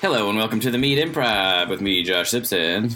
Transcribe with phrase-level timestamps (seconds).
[0.00, 2.90] Hello and welcome to the Meat Improv with me, Josh Simpson.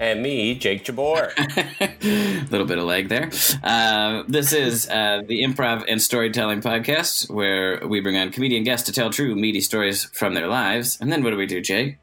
[0.00, 1.32] And me, Jake Jabbour.
[1.38, 3.30] A little bit of leg there.
[3.62, 8.84] Uh, this is uh, the Improv and Storytelling Podcast, where we bring on comedian guests
[8.86, 10.98] to tell true, meaty stories from their lives.
[11.00, 11.98] And then what do we do, Jake?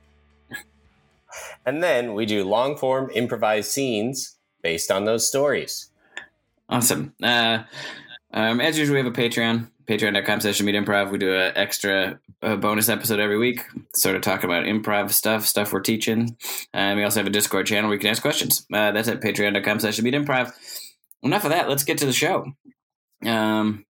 [1.65, 5.89] and then we do long form improvised scenes based on those stories.
[6.69, 7.13] Awesome.
[7.21, 7.63] Uh,
[8.31, 11.11] um, as usual, we have a Patreon, patreon.com slash meat improv.
[11.11, 15.45] We do an extra uh, bonus episode every week, sort of talking about improv stuff,
[15.45, 16.37] stuff we're teaching.
[16.73, 18.65] And we also have a Discord channel where you can ask questions.
[18.71, 20.53] Uh, that's at patreon.com slash meat improv.
[21.23, 21.69] Enough of that.
[21.69, 22.45] Let's get to the show.
[23.25, 23.85] Um,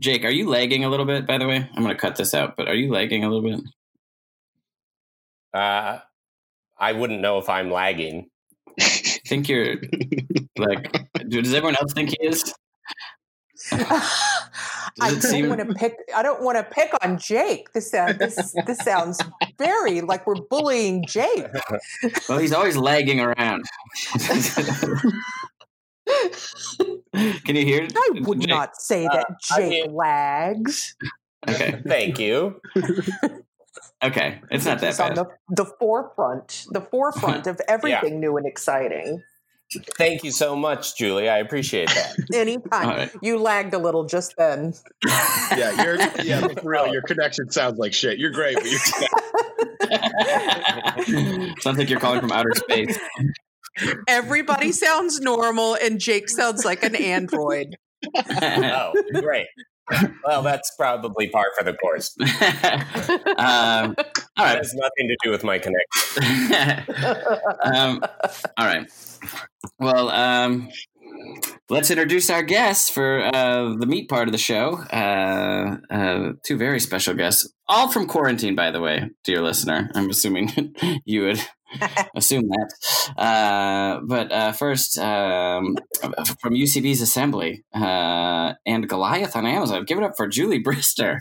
[0.00, 1.56] Jake, are you lagging a little bit, by the way?
[1.56, 3.60] I'm going to cut this out, but are you lagging a little bit?
[5.54, 6.00] Uh,
[6.76, 8.28] I wouldn't know if I'm lagging.
[8.78, 8.82] I
[9.26, 9.76] think you're
[10.58, 10.92] like,
[11.28, 12.52] does everyone else think he is?
[15.00, 15.94] I don't seem- want to pick.
[16.14, 17.72] I don't want to pick on Jake.
[17.72, 19.20] This sound, this this sounds
[19.58, 21.46] very like we're bullying Jake.
[22.28, 23.64] Well, he's always lagging around.
[27.44, 27.92] Can you hear it?
[27.96, 28.48] I would Jake?
[28.50, 30.96] not say uh, that I Jake lags.
[31.48, 31.80] Okay.
[31.86, 32.60] Thank you.
[34.02, 34.40] Okay.
[34.50, 39.22] It's not that He's on the the forefront, the forefront of everything new and exciting.
[39.96, 41.28] Thank you so much, Julie.
[41.28, 42.16] I appreciate that.
[42.34, 43.10] Anytime All right.
[43.22, 44.74] you lagged a little just then.
[45.06, 46.92] yeah, you're yeah, for real.
[46.92, 48.18] Your connection sounds like shit.
[48.18, 48.78] You're great, but you're
[51.60, 52.98] Sounds like you're calling from outer space.
[54.06, 57.76] Everybody sounds normal, and Jake sounds like an android.
[58.16, 59.46] oh, great.
[60.24, 62.16] Well, that's probably par for the course.
[62.20, 63.94] um,
[64.36, 66.96] all That has nothing to do with my connection.
[67.64, 68.02] um,
[68.56, 68.90] all right.
[69.78, 70.70] Well, um,
[71.70, 74.78] let's introduce our guests for uh, the meat part of the show.
[74.92, 79.90] Uh, uh, two very special guests, all from quarantine, by the way, dear listener.
[79.94, 80.74] I'm assuming
[81.04, 81.46] you would
[82.14, 82.72] assume that.
[83.16, 85.76] Uh, but uh, first, um,
[86.40, 91.18] from UCB's Assembly uh, and Goliath on Amazon, give it up for Julie Brister.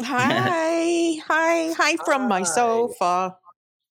[0.00, 2.44] Hi, hi, hi from my Hi.
[2.44, 3.36] sofa.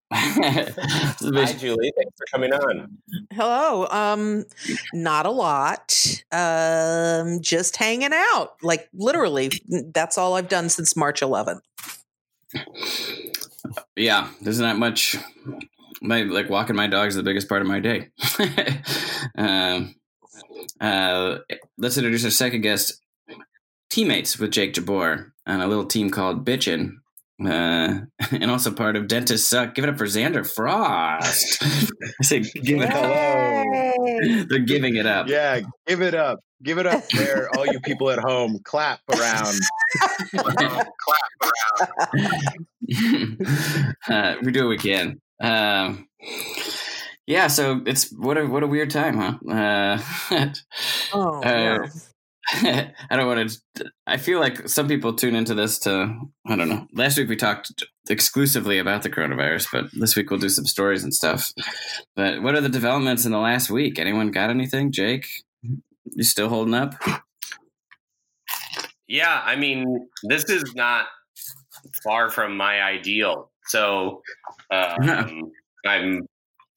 [0.14, 1.92] Hi, Julie.
[1.98, 2.98] Thanks for coming on.
[3.34, 3.88] Hello.
[3.92, 4.46] Um,
[4.94, 6.24] not a lot.
[6.32, 8.56] Um, just hanging out.
[8.64, 9.52] Like literally,
[9.94, 11.60] that's all I've done since March 11th.
[13.96, 15.18] Yeah, there's not much.
[16.02, 18.10] My like walking my dog is the biggest part of my day.
[19.38, 19.96] um,
[20.80, 21.40] uh,
[21.78, 23.02] let's introduce our second guest,
[23.90, 26.98] teammates with Jake Jabbour on a little team called Bitchin.
[27.44, 28.00] Uh,
[28.32, 29.76] and also part of Dentists Suck.
[29.76, 31.62] Give it up for Zander Frost.
[31.64, 33.04] I say, give it up.
[33.04, 34.46] Yay.
[34.50, 35.28] They're giving it up.
[35.28, 35.62] yeah.
[35.86, 36.40] Give it up.
[36.64, 38.60] Give it up there, all you people at home.
[38.64, 39.60] Clap around.
[40.34, 42.66] clap around.
[44.10, 45.20] uh, we do what we can.
[45.42, 46.08] Um,
[47.26, 50.00] yeah, so it's what a what a weird time, huh?
[50.32, 50.50] Uh,
[51.14, 51.88] Oh, Uh.
[52.54, 53.92] I don't want to.
[54.06, 56.18] I feel like some people tune into this to.
[56.48, 56.88] I don't know.
[56.94, 61.04] Last week we talked exclusively about the coronavirus, but this week we'll do some stories
[61.04, 61.52] and stuff.
[62.16, 64.00] But what are the developments in the last week?
[64.00, 64.94] Anyone got anything?
[64.94, 65.28] Jake,
[65.62, 66.96] you still holding up?
[69.10, 71.08] Yeah, I mean, this is not
[72.04, 73.52] far from my ideal.
[73.66, 74.22] So
[74.72, 75.52] um,
[75.86, 76.28] I'm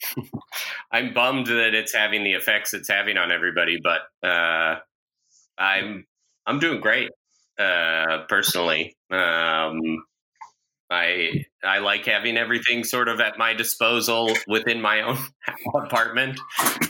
[0.92, 4.76] I'm bummed that it's having the effects it's having on everybody, but uh,
[5.58, 6.06] I'm
[6.47, 7.10] I'm doing great
[7.58, 8.97] uh, personally.
[9.10, 9.81] Um,
[10.91, 15.19] I I like having everything sort of at my disposal within my own
[15.75, 16.40] apartment.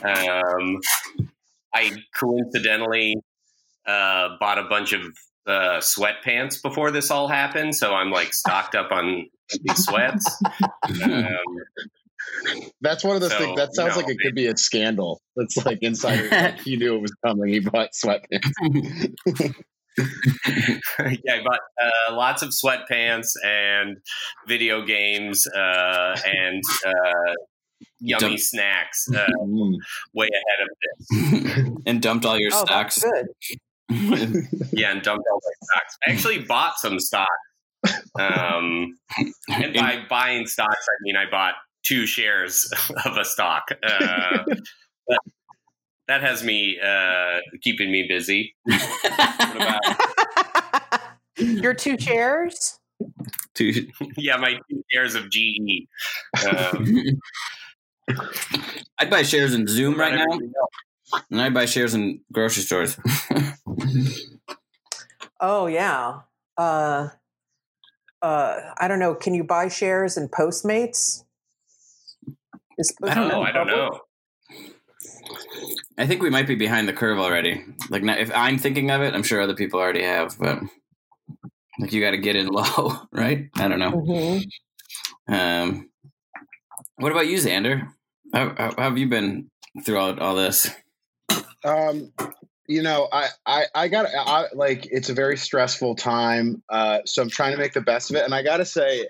[0.02, 0.80] Um,
[1.74, 3.16] I coincidentally
[3.86, 5.02] uh, bought a bunch of
[5.46, 9.26] uh, sweatpants before this all happened, so I'm like stocked up on
[9.64, 10.42] these sweats.
[11.02, 11.34] Um,
[12.80, 13.56] That's one of those So, things.
[13.56, 15.20] That sounds no, like it could be a scandal.
[15.36, 16.28] It's like insider.
[16.30, 17.48] like he knew it was coming.
[17.52, 19.54] He bought sweatpants.
[21.24, 23.96] yeah, I bought uh, lots of sweatpants and
[24.46, 27.32] video games uh, and uh,
[27.98, 29.74] yummy Dump- snacks uh, Mm.
[30.14, 30.68] way ahead of
[31.64, 31.70] this.
[31.86, 33.02] and dumped all your Oh, that's stocks.
[33.02, 33.26] good.
[34.72, 35.96] Yeah, and dumped all my stocks.
[36.06, 37.28] I actually bought some stock
[38.18, 38.96] Um,
[39.48, 42.70] and by buying stocks, I mean I bought two shares
[43.04, 43.68] of a stock.
[43.82, 44.44] Uh,
[45.08, 45.20] that,
[46.08, 48.54] that has me uh, keeping me busy.
[48.64, 51.00] What about
[51.38, 52.78] Your two shares?
[53.54, 55.86] Two- yeah, my two shares of GE.
[56.46, 57.04] Um,
[58.98, 60.70] I'd buy shares in Zoom right now, everything else.
[61.30, 62.98] And I'd buy shares in grocery stores.
[65.40, 66.20] Oh yeah.
[66.56, 67.08] Uh,
[68.20, 69.14] uh, I don't know.
[69.14, 71.24] Can you buy shares in Postmates?
[72.78, 73.42] Is I don't know.
[73.42, 74.00] I don't know.
[75.96, 77.64] I think we might be behind the curve already.
[77.88, 80.60] Like, if I'm thinking of it, I'm sure other people already have, but
[81.78, 83.48] like you got to get in low, right?
[83.56, 83.92] I don't know.
[83.92, 84.44] Mhm.
[85.28, 85.90] Um,
[86.96, 87.88] what about you, Zander?
[88.32, 89.50] How, how, how have you been
[89.84, 90.70] throughout all this?
[91.64, 92.12] Um,
[92.66, 96.62] you know, I, I, I got I, like it's a very stressful time.
[96.68, 98.24] Uh, so I'm trying to make the best of it.
[98.24, 99.08] And I gotta say,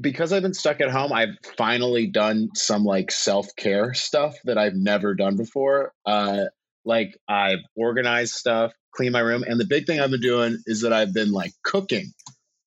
[0.00, 4.58] because I've been stuck at home, I've finally done some like self care stuff that
[4.58, 5.92] I've never done before.
[6.04, 6.46] Uh,
[6.84, 10.82] like I've organized stuff, cleaned my room, and the big thing I've been doing is
[10.82, 12.12] that I've been like cooking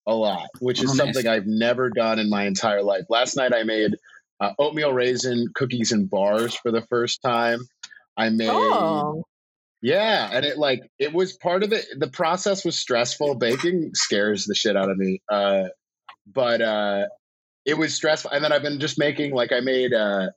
[0.08, 0.98] a lot, which is Oh, nice.
[0.98, 3.04] something I've never done in my entire life.
[3.10, 3.96] Last night I made
[4.40, 7.60] uh, oatmeal raisin cookies and bars for the first time.
[8.20, 9.24] I made Oh,
[9.82, 11.86] yeah, and it like it was part of it.
[11.98, 13.36] The process was stressful.
[13.36, 15.22] Baking scares the shit out of me.
[15.32, 15.70] Uh,
[16.28, 17.06] but uh,
[17.66, 18.32] it was stressful.
[18.32, 20.28] And then I've been just making like I made uh,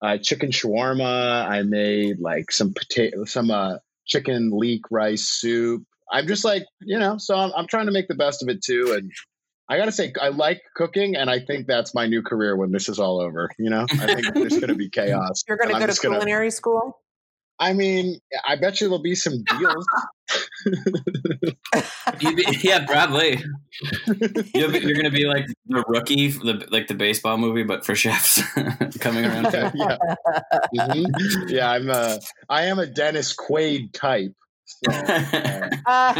[0.00, 1.46] uh, chicken shawarma.
[1.48, 5.82] I made like some potato, some uh, chicken leek rice soup.
[6.12, 8.62] I'm just like you know, so I'm, I'm trying to make the best of it
[8.62, 8.94] too.
[8.96, 9.10] And
[9.68, 12.88] I gotta say, I like cooking, and I think that's my new career when this
[12.88, 13.50] is all over.
[13.58, 15.42] You know, I think there's gonna be chaos.
[15.48, 17.01] you're going to go to just gonna- culinary school?
[17.62, 19.86] I mean, I bet you there'll be some deals.
[22.18, 23.42] Be, yeah, probably.
[24.54, 27.84] You'll be, you're going to be like the rookie, the like the baseball movie, but
[27.84, 28.42] for chefs
[29.00, 29.44] coming around.
[29.52, 30.16] yeah, To.
[30.72, 30.74] yeah.
[30.74, 31.50] Mhm.
[31.50, 32.18] Yeah, I'm a,
[32.48, 34.32] I am a Dennis Quaid type.
[34.64, 34.90] So,
[35.86, 36.14] uh,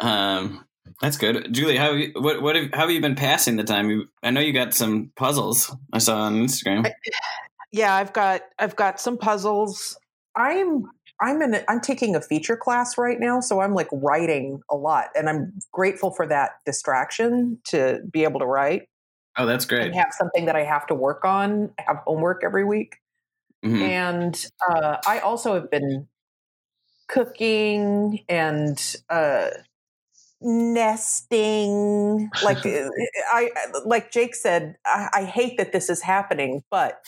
[0.00, 0.64] um,
[1.00, 1.76] that's good, Julie.
[1.76, 3.90] How have you, what what have, how have you been passing the time?
[3.90, 6.90] You, I know you got some puzzles I saw on Instagram.
[7.76, 9.98] Yeah, I've got I've got some puzzles.
[10.34, 10.84] I'm
[11.20, 14.76] I'm in a, I'm taking a feature class right now, so I'm like writing a
[14.76, 18.88] lot, and I'm grateful for that distraction to be able to write
[19.36, 19.82] Oh, that's great.
[19.82, 21.70] and have something that I have to work on.
[21.78, 22.96] I have homework every week.
[23.64, 23.82] Mhm.
[23.82, 26.06] and uh, I also have been
[27.08, 28.78] cooking and
[29.08, 29.48] uh,
[30.40, 32.30] nesting.
[32.42, 32.88] Like uh,
[33.32, 33.50] I,
[33.84, 37.00] like Jake said, I, I hate that this is happening, but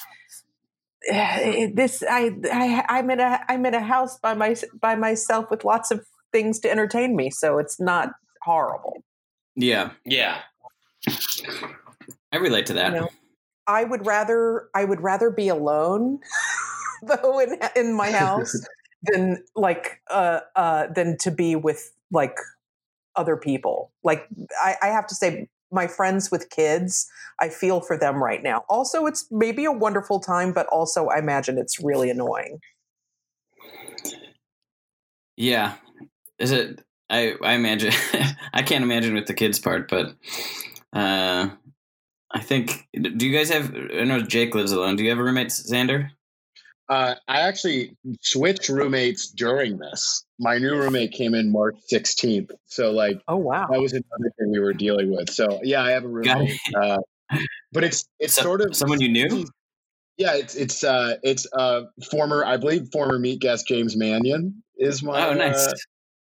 [1.12, 5.50] uh, this I, I I'm in a I'm in a house by my by myself
[5.50, 8.12] with lots of things to entertain me, so it's not
[8.42, 9.02] horrible.
[9.56, 10.40] Yeah, Yeah.
[12.32, 12.92] I relate to that.
[12.92, 13.08] You know,
[13.66, 16.20] I would rather I would rather be alone
[17.02, 18.54] though in in my house
[19.02, 22.36] than like uh uh than to be with like
[23.16, 23.90] other people.
[24.02, 24.26] Like
[24.62, 27.08] I, I have to say my friends with kids,
[27.40, 28.64] I feel for them right now.
[28.68, 32.60] Also, it's maybe a wonderful time, but also I imagine it's really annoying.
[35.36, 35.74] Yeah.
[36.38, 36.84] Is it?
[37.10, 37.92] I I imagine.
[38.52, 40.14] I can't imagine with the kids part, but
[40.92, 41.48] uh,
[42.30, 42.88] I think.
[42.94, 43.74] Do you guys have?
[43.74, 44.96] I know Jake lives alone.
[44.96, 46.10] Do you have a roommate, Zander?
[46.88, 50.24] Uh, I actually switched roommates during this.
[50.38, 53.66] My new roommate came in March 16th, so like Oh wow.
[53.70, 55.30] that was another thing we were dealing with.
[55.30, 56.98] So yeah, I have a Got roommate, uh,
[57.72, 59.46] but it's it's So- sort of someone you knew.
[60.16, 65.00] Yeah, it's it's uh it's uh former I believe former meat guest James Mannion is
[65.02, 65.68] my Oh, nice.
[65.68, 65.72] uh,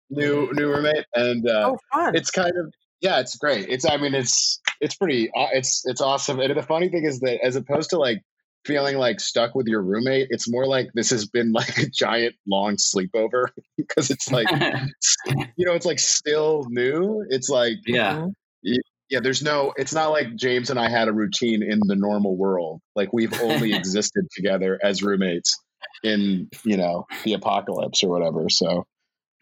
[0.09, 2.15] new new roommate and uh Oh fun.
[2.15, 6.39] it's kind of yeah it's great it's I mean it's it's pretty it's it's awesome
[6.41, 8.21] and the funny thing is that as opposed to like
[8.65, 12.35] feeling like stuck with your roommate it's more like this has been like a giant
[12.47, 14.49] long sleepover because it's like
[15.55, 18.15] you know it's like still new it's like yeah.
[18.15, 18.73] Mm-hmm.
[19.09, 22.35] yeah there's no it's not like james and i had a routine in the normal
[22.35, 25.57] world like we've only existed together as roommates
[26.03, 28.85] in you know the apocalypse or whatever so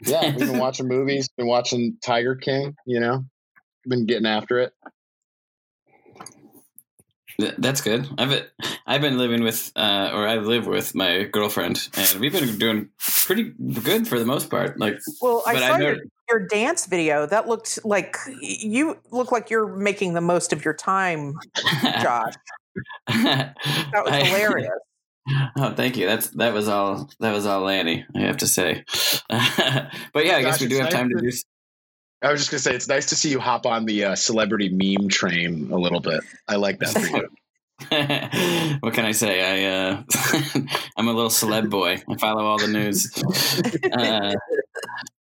[0.05, 3.23] yeah we've been watching movies been watching tiger king you know
[3.85, 4.93] been getting after it Th-
[7.57, 8.07] That's good.
[8.17, 8.45] I've been,
[8.85, 12.89] I've been living with, uh, or I live with my girlfriend, and we've been doing
[12.99, 14.79] pretty good for the most part.
[14.79, 15.97] Like, well, I saw I your,
[16.29, 17.25] your dance video.
[17.25, 21.33] That looked like you look like you're making the most of your time,
[22.01, 22.33] Josh.
[23.07, 23.55] that
[23.91, 24.69] That was hilarious.
[25.57, 26.05] Oh, thank you.
[26.05, 27.09] That's that was all.
[27.21, 28.05] That was all Lanny.
[28.13, 28.83] I have to say.
[29.29, 31.37] but yeah, I guess Gosh, we do have time to to- do.
[32.23, 34.15] S- I was just gonna say it's nice to see you hop on the uh,
[34.15, 36.21] celebrity meme train a little bit.
[36.47, 37.27] I like that for you.
[38.81, 39.41] what can I say?
[39.41, 40.03] I uh,
[40.97, 42.01] I'm a little celeb boy.
[42.09, 43.11] I follow all the news.
[43.91, 44.35] Uh,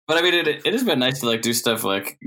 [0.06, 2.18] but I mean, it it has been nice to like do stuff like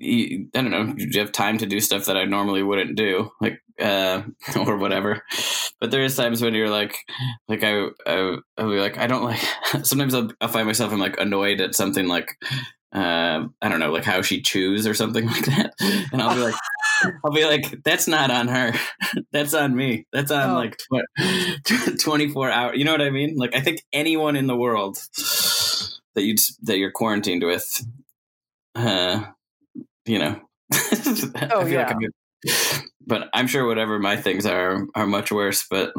[0.00, 0.94] I don't know.
[0.96, 4.22] You have time to do stuff that I normally wouldn't do, like uh,
[4.56, 5.22] or whatever.
[5.80, 6.96] But there is times when you're like,
[7.48, 9.40] like I, I I'll be like, I don't like.
[9.84, 12.36] Sometimes I'll, I'll find myself I'm like annoyed at something like
[12.92, 15.74] uh, I don't know, like how she chews or something like that.
[16.12, 16.54] And I'll be like,
[17.24, 18.72] I'll be like, that's not on her.
[19.32, 20.06] that's on me.
[20.12, 20.54] That's on Oh.
[20.54, 20.78] like
[21.64, 22.78] tw- 24 hours.
[22.78, 23.36] You know what I mean?
[23.36, 24.98] Like, I think anyone in the world
[26.14, 27.66] that you that you're quarantined with,
[28.74, 29.24] uh,
[30.04, 30.40] you know,
[30.72, 31.86] I Oh, feel yeah.
[31.86, 35.66] like I'm, but I'm sure whatever my things are are much worse.
[35.70, 35.92] But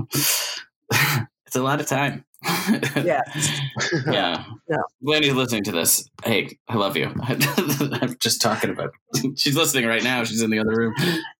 [0.92, 2.26] it's a lot of time.
[3.04, 3.62] Yes.
[4.08, 4.44] yeah.
[4.70, 4.78] Yeah.
[5.02, 6.08] Blaney's listening to this.
[6.24, 7.14] Hey, I love you.
[7.24, 8.92] I'm just talking about.
[9.36, 10.24] She's listening right now.
[10.24, 10.94] She's in the other room.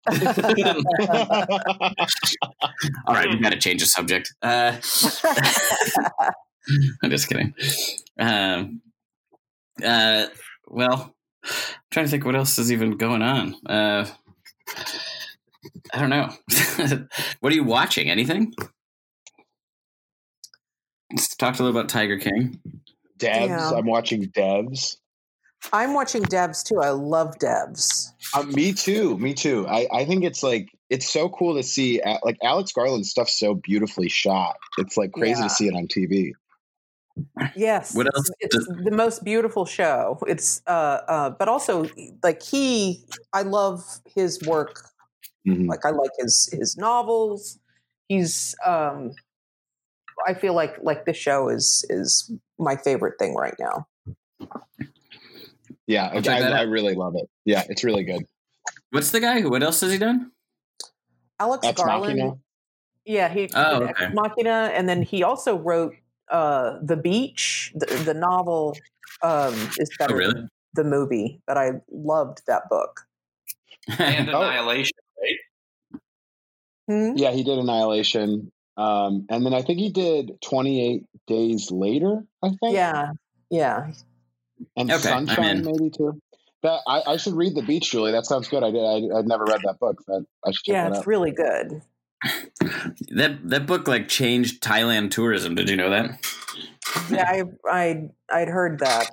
[3.08, 4.34] All right, we've got to change the subject.
[4.42, 4.78] Uh,
[7.04, 7.54] I'm just kidding.
[8.20, 8.82] Um,
[9.84, 10.28] uh,
[10.68, 11.52] well, I'm
[11.92, 13.56] trying to think what else is even going on.
[13.66, 14.06] Uh,
[15.94, 16.30] I don't know.
[17.40, 18.10] what are you watching?
[18.10, 18.54] Anything?
[21.14, 22.60] Let's talk a little about Tiger King.
[23.20, 23.48] Devs.
[23.48, 23.70] Yeah.
[23.72, 24.98] I'm watching Devs.
[25.72, 26.82] I'm watching Devs too.
[26.82, 28.12] I love Devs.
[28.36, 29.18] Uh, me too.
[29.20, 29.66] Me too.
[29.68, 33.30] I, I think it's like it's so cool to see uh, like Alex Garland's stuff
[33.30, 34.58] so beautifully shot.
[34.78, 35.48] It's like crazy Yeah.
[35.48, 36.32] to see it on TV.
[37.56, 37.96] Yes.
[37.96, 40.18] What else It's, it's the most beautiful show.
[40.28, 41.88] It's uh uh but also
[42.24, 43.84] like he I love
[44.16, 44.84] his work.
[45.48, 45.68] Mhm.
[45.70, 47.60] Like I like his his novels.
[48.10, 49.12] He's um
[50.28, 53.88] I feel like like this show is is my favorite thing right now.
[55.88, 57.30] Yeah, I, I'll check that I, I really love it.
[57.46, 58.26] Yeah, it's really good.
[58.92, 59.42] What's the guy?
[59.42, 60.32] What else has he done?
[61.40, 62.18] Alex Ex Garland.
[62.20, 62.36] Machina.
[63.06, 64.14] Yeah, he Oh, did Ex okay.
[64.14, 65.94] Machina, and then he also wrote
[66.32, 67.74] uh, The Beach.
[67.76, 68.78] The, the novel
[69.22, 70.34] um, is better Oh, really?
[70.34, 73.02] than the movie, but I loved that book.
[74.00, 74.42] and Oh.
[74.42, 76.00] Annihilation, right?
[76.88, 77.18] Hmm?
[77.18, 78.52] Yeah, he did Annihilation.
[78.78, 82.76] Um, and then I think he did 28 Days Later, I think.
[82.76, 83.12] Yeah,
[83.50, 83.92] yeah.
[84.76, 85.66] And Okay, I'm Sunshine, in.
[85.66, 86.20] maybe too.
[86.64, 88.12] That I, I should read The Beach, Julie.
[88.14, 88.64] That sounds good.
[88.64, 88.82] I did.
[88.84, 90.02] I, I've never read that book.
[90.08, 91.08] That I should check Yeah, it's out.
[91.08, 91.82] really good.
[93.10, 95.56] that that book like changed Thailand tourism.
[95.56, 96.26] Did you know that?
[97.12, 99.12] Yeah, I I I'd heard that.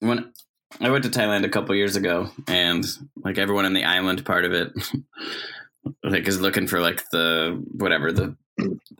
[0.00, 0.32] When
[0.80, 2.84] I went to Thailand a couple years ago, and
[3.22, 4.72] like everyone in the island part of it,
[6.02, 8.36] like is looking for like the whatever the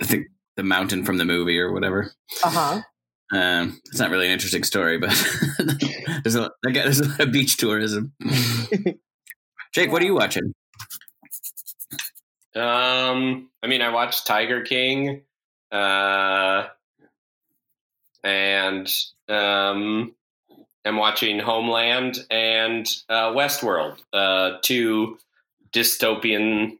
[0.01, 2.13] I think the mountain from the movie or whatever.
[2.45, 2.83] Uh huh.
[3.33, 5.11] Um, it's not really an interesting story, but
[6.23, 8.13] there's a I guess there's a lot of beach tourism.
[9.75, 10.55] Jake, what are you watching?
[12.55, 15.23] Um, I mean, I watched Tiger King,
[15.71, 16.67] uh,
[18.23, 18.93] and
[19.29, 20.15] um,
[20.85, 25.19] I'm watching Homeland and uh, Westworld, uh, two
[25.73, 26.79] dystopian,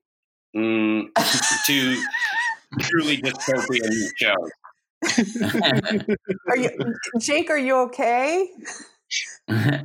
[0.57, 1.09] mm,
[1.67, 2.03] two
[2.81, 4.35] truly dystopian show.
[6.49, 6.71] Are you,
[7.19, 7.51] Jake?
[7.51, 8.49] Are you okay?
[9.49, 9.83] yeah,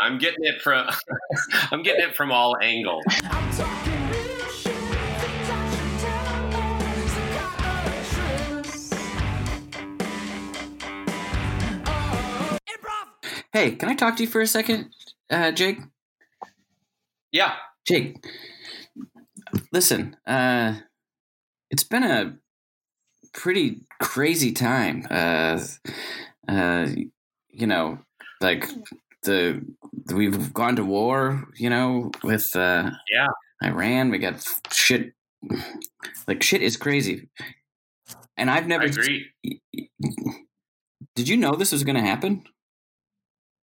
[0.00, 0.88] I'm getting it from
[1.72, 3.02] I'm getting it from all angles.
[3.24, 4.74] I'm talking real shit.
[4.74, 7.08] Things I should tell me.
[7.08, 8.92] So got no truth.
[12.70, 13.06] Improv.
[13.52, 14.94] hey, can I talk to you for a second,
[15.30, 15.78] uh, Jake?
[17.32, 17.54] Yeah,
[17.86, 18.16] Jake,
[19.72, 20.74] listen, uh,
[21.70, 22.36] it's been a
[23.32, 25.06] pretty crazy time.
[25.10, 25.60] Uh,
[26.48, 26.88] uh,
[27.48, 27.98] you know,
[28.40, 28.68] like
[29.22, 29.64] the
[30.12, 31.44] we've gone to war.
[31.56, 33.28] You know, with uh, Yeah.
[33.62, 34.10] Iran.
[34.10, 35.12] We got shit.
[36.26, 37.28] Like shit is crazy,
[38.36, 38.84] and I've never.
[38.84, 39.30] I agree.
[41.14, 42.44] Did you know this was going to happen?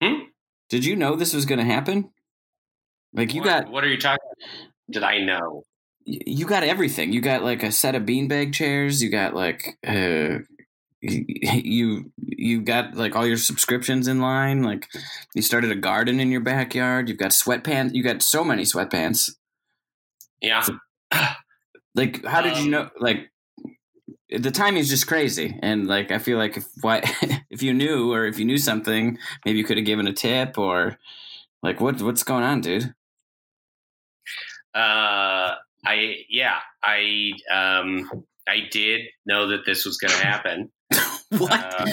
[0.02, 0.24] Hmm?
[0.68, 2.10] Did you know this was going to happen?
[3.14, 4.28] Like you what, got what are you talking?
[4.90, 5.62] Did I know?
[6.04, 7.12] you got everything.
[7.12, 9.02] You got like a set of beanbag chairs.
[9.02, 10.38] You got like uh,
[11.00, 14.62] you you got like all your subscriptions in line.
[14.62, 14.88] Like
[15.34, 17.08] you started a garden in your backyard.
[17.08, 17.94] You've got sweatpants.
[17.94, 19.30] You got so many sweatpants.
[20.40, 20.66] Yeah,
[21.94, 22.90] Like how did you Um, know?
[22.98, 23.30] Like
[24.30, 25.58] the timing is just crazy.
[25.62, 27.02] And like I feel like if why
[27.50, 30.58] if you knew or if you knew something, maybe you could have given a tip
[30.58, 30.98] or
[31.62, 32.94] like what what's going on, dude?
[34.74, 38.10] Uh, I yeah, I um,
[38.48, 40.70] I did know that this was going to happen.
[41.38, 41.80] what?
[41.80, 41.88] Um,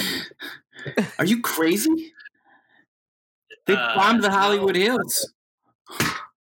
[1.20, 2.14] Are you crazy?
[3.66, 4.36] They Uh, bombed the no.
[4.36, 5.34] Hollywood Hills.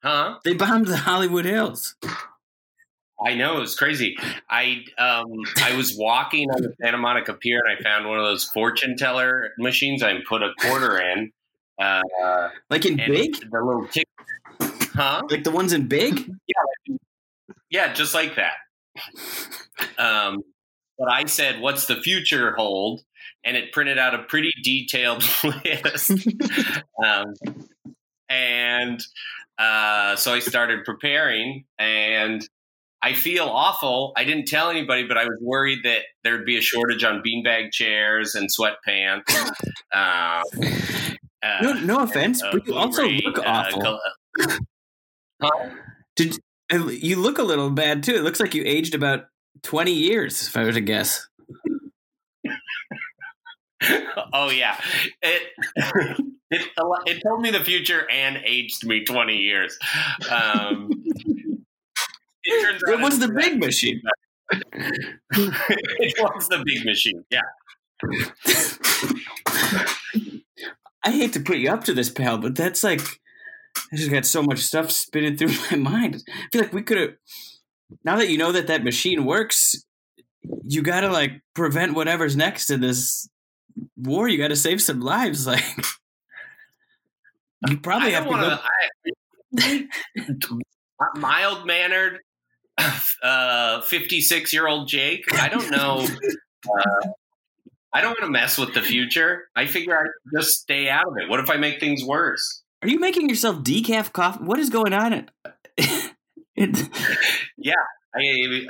[0.02, 0.38] Huh?
[0.44, 1.94] They bombed the Hollywood Hills.
[3.24, 4.16] I know it was crazy.
[4.50, 5.26] I um
[5.62, 8.96] I was walking on the Santa Monica Pier and I found one of those fortune
[8.96, 10.02] teller machines.
[10.02, 11.32] I put a quarter in.
[11.80, 12.02] Uh,
[12.70, 13.34] Like in big?
[13.50, 14.06] the little tick,
[14.94, 15.22] huh?
[15.30, 16.30] Like the ones in big?
[16.46, 16.96] Yeah,
[17.70, 18.54] Yeah, just like that.
[19.98, 20.42] Um,
[20.98, 23.02] but I said, "What's the future hold?"
[23.44, 26.12] And it printed out a pretty detailed list.
[27.04, 27.34] um,
[28.28, 29.00] and
[29.58, 32.46] uh, so I started preparing, and
[33.02, 34.12] I feel awful.
[34.16, 37.70] I didn't tell anybody, but I was worried that there'd be a shortage on beanbag
[37.72, 39.24] chairs and sweatpants.
[39.94, 40.42] Um,
[41.40, 44.00] uh, No, no offense, uh, but you also look uh, awful.
[45.42, 45.70] Huh?
[46.16, 46.38] Did
[46.70, 48.14] you look a little bad too?
[48.14, 49.26] It looks like you aged about
[49.62, 51.28] twenty years, if I were to guess.
[54.32, 54.78] oh yeah,
[55.22, 55.42] it,
[56.50, 56.68] it
[57.06, 59.76] it told me the future and aged me twenty years.
[60.30, 60.90] Um,
[62.44, 64.00] it It was the big machine.
[64.52, 67.24] it was the big machine.
[67.30, 67.40] Yeah,
[71.04, 73.20] I hate to put you up to this, pal, but that's like
[73.76, 76.22] I just got so much stuff spinning through my mind.
[76.28, 77.10] I feel like we could have.
[78.04, 79.74] Now that you know that that machine works,
[80.64, 83.28] you got to like prevent whatever's next in this
[83.96, 84.28] war.
[84.28, 85.46] You got to save some lives.
[87.66, 88.58] Like you probably I have to
[89.56, 89.58] go.
[89.62, 89.88] to.
[91.16, 92.18] Mild mannered,
[93.22, 95.24] uh, fifty six year old Jake.
[95.40, 96.06] I don't know.
[96.68, 97.08] Uh,
[97.94, 99.44] I don't want to mess with the future.
[99.56, 100.04] I figure I
[100.36, 101.30] just stay out of it.
[101.30, 102.63] What if I make things worse?
[102.84, 104.44] Are you making yourself decaf coffee?
[104.44, 105.30] What is going on?
[106.56, 106.88] It,
[107.58, 107.74] Yeah,
[108.14, 108.66] I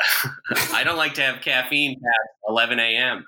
[0.73, 3.27] I don't like to have caffeine past 11 a.m.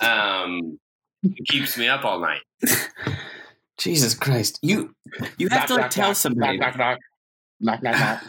[0.00, 0.80] Um,
[1.22, 2.40] it keeps me up all night.
[3.78, 4.58] Jesus Christ!
[4.60, 4.92] You
[5.38, 6.58] you have Knock, to like knock, tell knock, somebody.
[6.58, 6.98] Knock, knock,
[7.60, 7.82] knock.
[7.82, 8.24] Knock, knock, knock.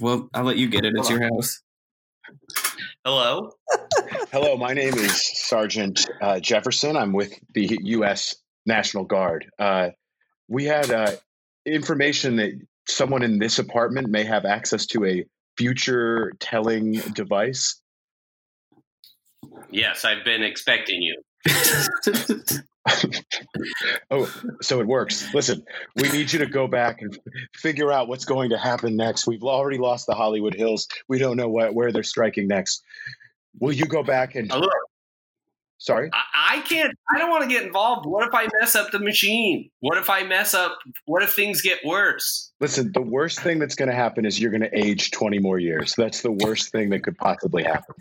[0.00, 0.92] Well, I'll let you get it.
[0.96, 1.60] It's your house.
[3.04, 3.50] Hello.
[4.30, 6.96] Hello, my name is Sergeant uh, Jefferson.
[6.96, 8.36] I'm with the U.S.
[8.64, 9.50] National Guard.
[9.58, 9.88] Uh,
[10.48, 11.12] we had uh,
[11.66, 12.52] information that
[12.88, 15.24] someone in this apartment may have access to a
[15.56, 17.80] future telling device.
[19.70, 21.22] Yes, I've been expecting you.
[24.10, 24.30] Oh,
[24.60, 25.32] so it works.
[25.32, 25.64] Listen,
[25.96, 27.18] we need you to go back and
[27.54, 29.26] figure out what's going to happen next.
[29.26, 30.86] We've already lost the Hollywood Hills.
[31.08, 32.82] We don't know what, where they're striking next.
[33.58, 34.50] Will you go back and?
[34.52, 34.68] Hello.
[35.78, 36.08] Sorry.
[36.12, 36.94] I, I can't.
[37.14, 38.06] I don't want to get involved.
[38.06, 39.70] What if I mess up the machine?
[39.80, 40.78] What if I mess up?
[41.06, 42.52] What if things get worse?
[42.60, 45.58] Listen, the worst thing that's going to happen is you're going to age 20 more
[45.58, 45.94] years.
[45.96, 47.96] That's the worst thing that could possibly happen.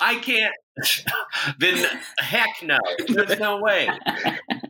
[0.00, 0.54] I can't.
[1.58, 1.84] then
[2.20, 2.78] heck no.
[3.08, 3.88] There's no way.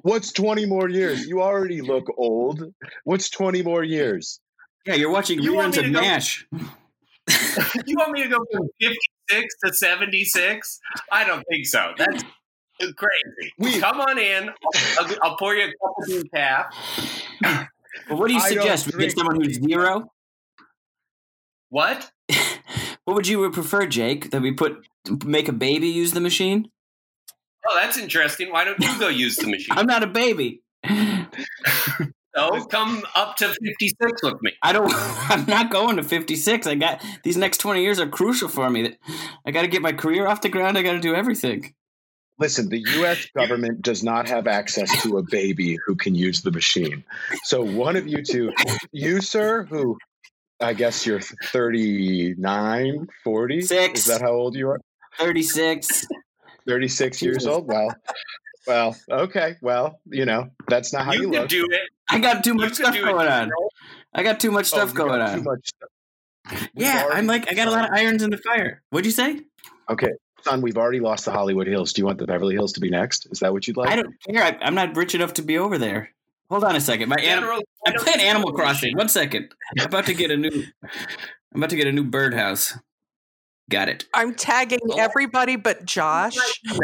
[0.03, 1.27] What's 20 more years?
[1.27, 2.63] You already look old.
[3.05, 4.41] What's 20 more years?
[4.87, 6.47] yeah, you're watching You want reruns of to go- MASH.
[7.87, 10.81] You want me to go from 56 to 76?
[11.11, 11.93] I don't think so.
[11.97, 12.23] That's
[12.81, 13.53] crazy.
[13.59, 14.49] We- Come on in.
[14.49, 17.69] I'll, I'll, I'll pour you a cup of decaf.
[18.09, 18.95] Well, what do you I suggest?
[18.95, 20.13] We get someone who's zero.
[21.71, 22.11] What?
[23.05, 24.33] What would you prefer, Jake?
[24.33, 24.85] That we put
[25.25, 26.73] make a baby use the machine?
[27.65, 28.51] Oh, that's interesting.
[28.51, 29.69] Why don't you go use the machine?
[29.79, 30.63] I'm not a baby.
[32.37, 34.53] So come up to 56 with me.
[34.63, 34.93] I don't.
[35.31, 36.67] I'm not going to 56.
[36.67, 38.97] I got these next 20 years are crucial for me.
[39.45, 40.77] I got to get my career off the ground.
[40.77, 41.75] I got to do everything.
[42.39, 43.27] Listen, the U.S.
[43.37, 47.05] government does not have access to a baby who can use the machine.
[47.45, 48.53] So one of you two,
[48.93, 49.97] you, sir, who
[50.61, 53.61] I guess you're 39, 40?
[53.63, 54.01] Six.
[54.01, 54.81] Is that how old you are?
[55.19, 56.07] 36.
[56.69, 57.67] 36 years old?
[57.67, 57.95] Well,
[58.67, 59.57] well, okay.
[59.63, 61.49] Well, you know, that's not how you, You can look.
[61.49, 61.89] do it.
[62.09, 63.31] I got too much stuff going it.
[63.33, 63.51] on.
[64.15, 65.45] I got too much Oh, stuff you going on.
[65.45, 66.69] much stuff.
[66.75, 68.83] Yeah, I'm like I got a lot of irons in the fire.
[68.91, 69.41] What'd you say?
[69.91, 70.11] Okay,
[70.43, 71.93] son, we've already lost the Hollywood Hills.
[71.93, 73.27] Do you want the Beverly Hills to be next?
[73.33, 73.91] Is that what you'd like?
[73.91, 74.43] I don't care.
[74.43, 76.11] I, I'm not rich enough to be over there.
[76.49, 77.09] Hold on a second.
[77.09, 78.97] My anim- I'm playing Animal Crossing.
[78.97, 79.53] One second.
[79.81, 80.63] I'm about to get a new.
[81.53, 82.79] I'm about to get a new birdhouse.
[83.69, 84.05] Got it.
[84.15, 84.97] I'm tagging Oh.
[85.01, 86.37] everybody but Josh.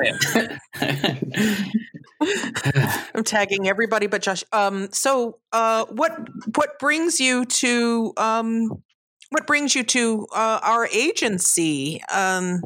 [3.15, 4.45] I'm tagging everybody but Josh.
[4.53, 6.17] Um, so, uh, what
[6.57, 8.83] what brings you to um,
[9.31, 12.03] what brings you to uh, our agency?
[12.13, 12.63] Um,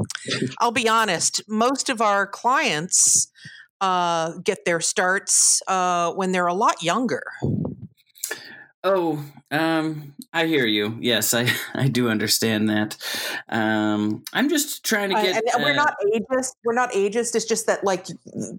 [0.59, 1.43] I'll be honest.
[1.49, 3.31] Most of our clients
[3.81, 7.23] uh, get their starts uh, when they're a lot younger.
[8.89, 10.97] Oh, um, I hear you.
[11.01, 12.97] Yes, I, I do understand that.
[13.49, 15.55] Um, I'm just trying to Uh, get.
[15.55, 16.53] and we're uh, not ageist.
[16.65, 17.35] We're not ageist.
[17.35, 18.07] It's just that like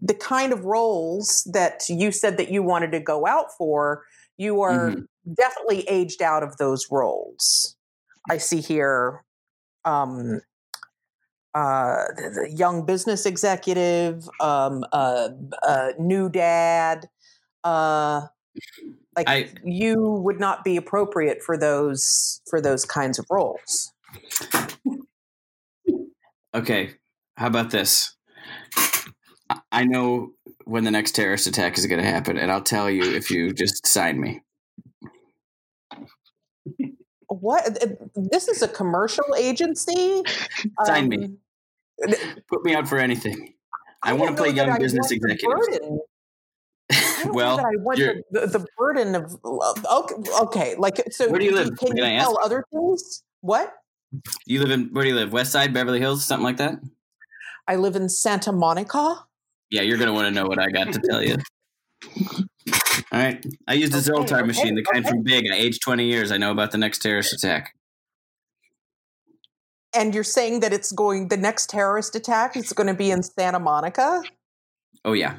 [0.01, 4.03] the kind of roles that you said that you wanted to go out for,
[4.37, 5.07] you are Mhm.
[5.33, 7.77] definitely aged out of those roles.
[8.29, 9.23] I see here,
[9.85, 10.41] um,
[11.53, 15.29] uh, the, the young business executive, um, uh,
[15.65, 17.07] uh, new dad.
[17.63, 18.27] Uh,
[19.15, 23.91] like I- you would not be appropriate for those for those kinds of roles.
[26.53, 26.91] Okay,
[27.35, 28.15] how about this?
[29.49, 30.31] I- I know
[30.65, 33.53] when the next terrorist attack is going to happen, and I'll tell you if you
[33.53, 34.41] just sign me.
[37.27, 37.83] What?
[37.83, 40.23] uh, This is a commercial agency.
[40.85, 41.25] Sign me.
[41.25, 41.37] Um,
[42.49, 43.53] Put me out for anything.
[44.03, 45.67] I, don't want to play young I business want the executives.
[45.79, 45.99] burden.
[46.91, 50.75] I don't well, know that I want the, the, the burden of okay, okay.
[50.77, 51.29] Like so.
[51.29, 51.69] Where do you live?
[51.77, 52.25] Can Can you I ask?
[52.25, 53.23] tell other things?
[53.41, 53.73] What?
[54.45, 55.31] you live in where do you live?
[55.31, 56.79] West Side, Beverly Hills, something like that.
[57.67, 59.25] I live in Santa Monica.
[59.69, 61.37] Yeah, you're gonna want to know what I got to tell you.
[63.11, 65.09] All right, I used a Okay, Zoltar okay, machine, the kind okay.
[65.09, 65.45] from Big.
[65.51, 66.31] I aged 20 years.
[66.31, 67.73] I know about the next terrorist attack.
[69.95, 71.29] And you're saying that it's going.
[71.29, 74.23] The next terrorist attack is going to be in Santa Monica.
[75.05, 75.37] Oh yeah,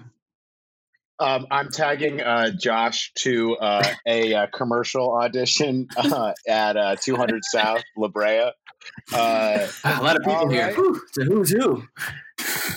[1.21, 7.45] Um, I'm tagging uh, Josh to uh, a, uh commercial audition uh, at uh, 200
[7.45, 8.51] South La Brea.
[9.13, 10.67] Uh, a lot of people here.
[10.67, 10.97] right.
[11.09, 11.83] It's a who's who.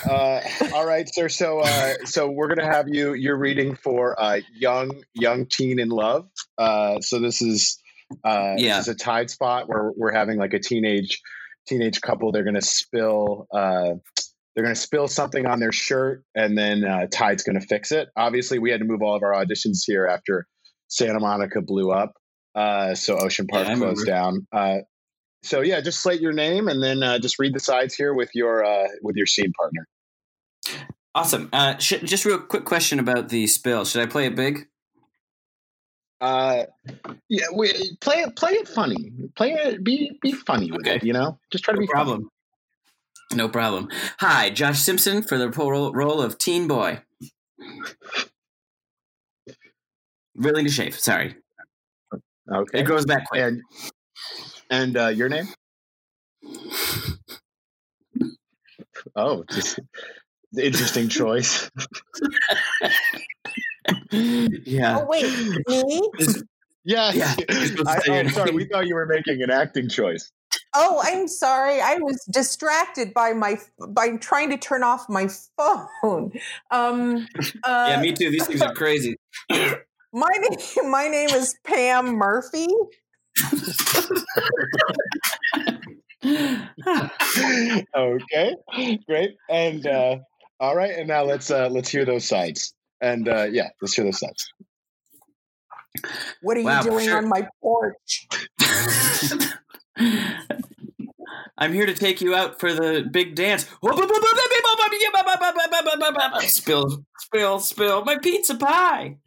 [0.09, 0.41] uh,
[0.73, 1.29] all right, sir.
[1.29, 3.13] So, uh, so we're gonna have you.
[3.13, 6.27] You're reading for uh, young, young teen in love.
[6.57, 7.79] Uh, so this is
[8.25, 8.77] uh, Yeah.
[8.77, 11.21] this is a tide spot where we're having like a teenage
[11.67, 12.31] teenage couple.
[12.31, 13.47] They're gonna spill.
[14.55, 18.09] They're gonna spill something on their shirt, and then uh, Tide's gonna fix it.
[18.17, 20.45] Obviously, we had to move all of our auditions here after
[20.87, 22.13] Santa Monica blew up.
[22.53, 24.45] Uh, so Ocean Park Yeah, closed down.
[24.51, 24.79] Uh,
[25.43, 28.29] so yeah, just slate your name and then uh, just read the sides here with
[28.33, 29.87] your uh, with your scene partner.
[31.15, 31.49] Awesome.
[31.51, 33.85] Uh, sh- just real quick question about the spill.
[33.85, 34.67] Should I play it big?
[36.19, 36.65] Uh,
[37.29, 39.11] yeah, we, play it play it funny.
[39.35, 40.97] Play it be be funny with Okay.
[40.97, 41.03] it.
[41.03, 42.25] You know, just try to No be funny.
[43.31, 43.47] Problem.
[43.47, 43.89] No problem.
[44.19, 47.01] Hi, Josh Simpson for the role role of Teen Boy.
[50.35, 50.97] Willing to shave.
[50.99, 51.35] Sorry,
[52.51, 52.79] Okay.
[52.79, 53.41] it goes back quick.
[53.41, 53.61] And
[54.69, 55.47] and uh, your name?
[59.15, 59.79] Oh, just
[60.57, 61.69] interesting choice.
[64.11, 64.99] yeah.
[64.99, 65.23] Oh wait,
[65.67, 66.01] me?
[66.83, 69.51] Yeah, Yeah, you're supposed to I, say oh, sorry, we thought you were making an
[69.51, 70.31] acting choice.
[70.73, 71.81] Oh, I'm sorry.
[71.81, 76.31] I was distracted by my by trying to turn off my phone.
[76.71, 77.27] Um,
[77.63, 78.31] uh, yeah, me too.
[78.31, 79.17] These things are crazy.
[80.13, 82.67] My name, my name is Pam Murphy.
[87.95, 88.55] okay,
[89.07, 89.37] great.
[89.49, 90.17] And uh,
[90.59, 92.73] all right, and now let's uh, let's hear those sides.
[92.99, 94.51] And uh, yeah, let's hear those sides.
[96.41, 97.17] What are Wow, you doing sure.
[97.17, 98.27] on my porch?
[101.57, 103.67] I'm here to take you out for the big dance.
[106.47, 108.03] Spill, spill, spill.
[108.03, 109.17] My pizza pie.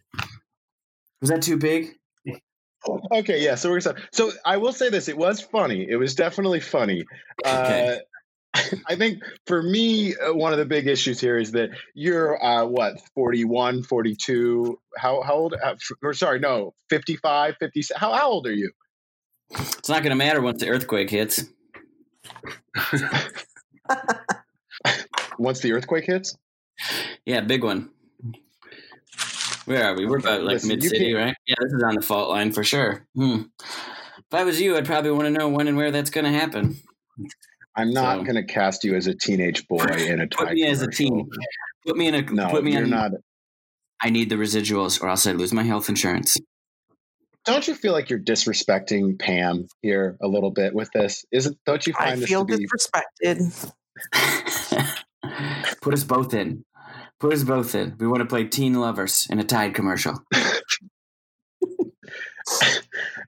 [1.21, 1.97] Was that too big?
[3.13, 3.55] Okay, yeah.
[3.55, 3.99] So we're gonna.
[4.13, 5.87] So I will say this: it was funny.
[5.89, 7.05] It was definitely funny.
[7.47, 7.99] Okay.
[8.55, 12.43] Uh, I think for me, uh, one of the big issues here is that you're
[12.43, 14.79] uh, what 41, 42.
[14.97, 15.55] How how old?
[15.55, 17.99] Uh, f- or sorry, no, 55, 56.
[17.99, 18.71] How, how old are you?
[19.59, 21.45] It's not going to matter once the earthquake hits.
[25.39, 26.37] Once the earthquake hits,
[27.27, 27.91] Yeah, big one.
[29.65, 30.07] Where are we?
[30.07, 31.35] We're about like mid city, right?
[31.47, 33.07] Yeah, this is on the fault line for sure.
[33.17, 33.43] Hmm.
[34.19, 36.31] If I was you, I'd probably want to know when and where that's going to
[36.39, 36.77] happen.
[37.77, 40.67] I'm not So- going to cast you as a teenage boy in a Put me
[40.67, 41.29] as a teen.
[41.87, 42.23] Put me in a.
[42.23, 42.91] No, put me you're on.
[42.91, 43.11] not.
[44.03, 46.37] I need the residuals, or else I lose my health insurance.
[47.45, 51.25] Don't you feel like you're disrespecting Pam here a little bit with this?
[51.31, 51.59] Isn't?
[51.67, 52.67] Don't you I find this feel to be?
[52.67, 53.73] disrespected.
[55.83, 56.65] Put us both in.
[57.21, 57.97] Put us both in.
[57.99, 60.15] We want to play teen lovers in a Tide commercial.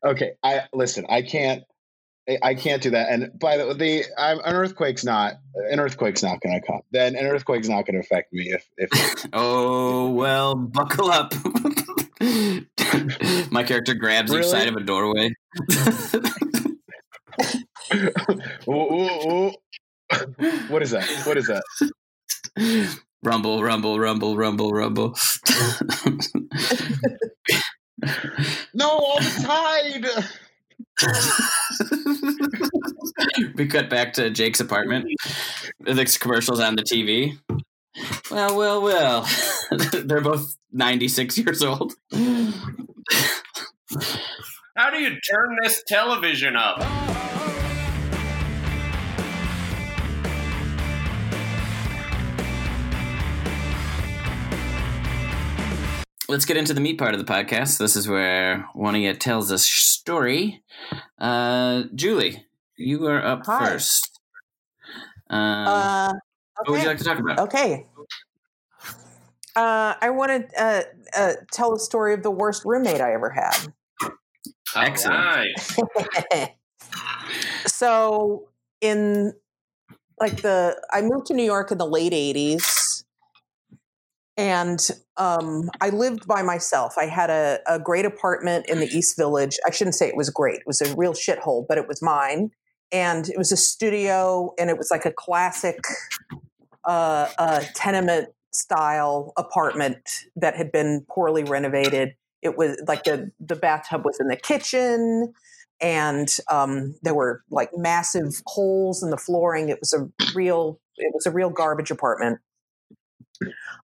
[0.04, 1.62] okay i listen i can't
[2.28, 5.34] I- i can't do that and by the the I'm, an earthquake's not
[5.70, 8.68] an earthquake's not going to come then an earthquake's not going to affect me if
[8.76, 11.32] if Oh well, buckle up.
[13.50, 14.50] My character grabs each Really?
[14.50, 15.30] side of a doorway.
[18.68, 19.52] ooh, ooh, ooh.
[20.68, 21.62] what is that what is that
[23.22, 25.16] rumble, rumble, rumble, rumble, rumble.
[28.74, 30.04] No, all the tide.
[33.56, 35.06] we cut back to Jake's apartment.
[35.80, 37.38] The commercials on the TV.
[38.30, 39.28] Well, well, well.
[39.92, 41.94] They're both 96 years old.
[44.76, 46.80] How do you turn this television up?
[56.28, 57.78] Let's get into the meat part of the podcast.
[57.78, 60.64] This is where one of you tells a story.
[61.20, 62.44] Uh, Julie,
[62.76, 63.64] you are up Hi.
[63.70, 64.20] first.
[65.30, 66.12] Um, Uh,
[66.58, 67.38] What would you like to talk about?
[67.38, 67.86] Okay.
[69.54, 70.82] Uh, I want to uh,
[71.16, 73.72] uh, tell a story of the worst roommate I ever had.
[74.74, 75.24] Excellent.
[75.24, 75.78] Nice.
[77.66, 78.48] so
[78.80, 79.32] in
[80.20, 83.04] like the I moved to New York in the late 80s
[84.36, 86.94] and um, I lived by myself.
[86.98, 89.58] I had a, a great apartment in the East Village.
[89.66, 90.60] I shouldn't say it was great.
[90.60, 92.50] It was a real shithole, but it was mine.
[92.92, 95.78] And it was a studio and it was like a classic
[96.86, 99.98] uh, tenement style apartment
[100.36, 102.14] that had been poorly renovated.
[102.42, 105.34] It was like the the bathtub was in the kitchen
[105.80, 109.68] and um, there were like massive holes in the flooring.
[109.68, 112.40] It was a real it was a real garbage apartment.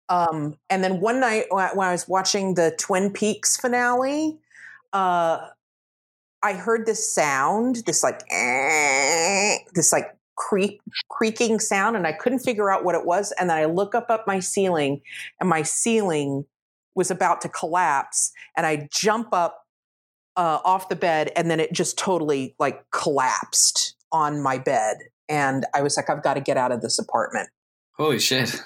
[0.09, 4.39] Um, and then one night when I was watching the Twin Peaks finale,
[4.93, 5.49] uh,
[6.43, 10.17] I heard this sound, this like eh, this like
[10.49, 13.33] creak creaking sound, and I couldn't figure out what it was.
[13.39, 15.01] And then I look up at my ceiling,
[15.41, 16.45] and my ceiling
[16.95, 19.67] was about to collapse, and I jump up
[20.37, 25.65] uh, off the bed, and then it just totally like collapsed on my bed, and
[25.75, 27.49] I was like, I've got to get out of this apartment
[27.97, 28.61] Holy shit.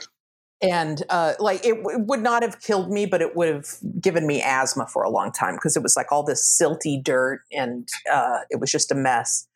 [0.63, 3.67] and uh, like it, w- would not have killed me, but it would have
[4.01, 7.43] given me asthma for a long time because it was like all this silty dirt
[7.53, 9.47] and uh, it was just a mess.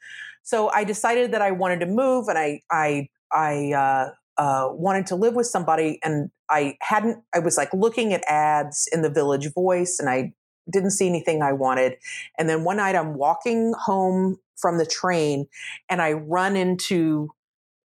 [0.43, 5.07] So I decided that I wanted to move, and I I I uh, uh, wanted
[5.09, 7.23] to live with somebody, and I hadn't.
[7.35, 10.33] I was like looking at ads in the Village Voice, and I
[10.71, 11.97] didn't see anything I wanted.
[12.39, 15.47] And then one night I'm walking home from the train,
[15.89, 17.31] and I run into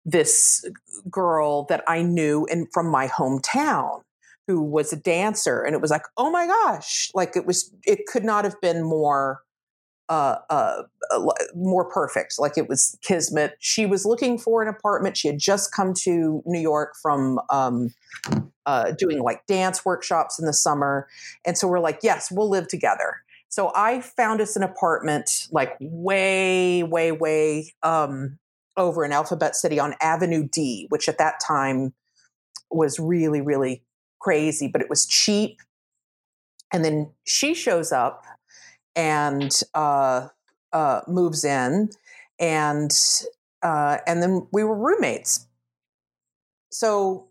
[0.04, 0.64] this
[1.10, 4.02] girl that I knew and from my hometown
[4.46, 8.00] who was a dancer and it was like oh my gosh like it was it
[8.06, 9.40] could not have been more
[10.08, 10.82] uh, uh,
[11.54, 12.34] more perfect.
[12.38, 13.56] Like it was kismet.
[13.58, 15.16] She was looking for an apartment.
[15.16, 17.94] She had just come to new york from um,
[18.66, 21.08] uh, doing like dance workshops in the summer.
[21.44, 23.22] And so we're like yes we'll live together.
[23.48, 28.38] So i found us an apartment like way way way um,
[28.76, 31.94] over in Alphabet City on Avenue D, which at that time
[32.70, 33.82] was really, really
[34.20, 35.60] crazy, but it was cheap.
[36.72, 38.24] And then she shows up
[38.96, 40.28] and uh,
[40.72, 41.90] uh, moves in,
[42.38, 42.92] and
[43.62, 45.46] uh, and then we were roommates.
[46.70, 47.28] So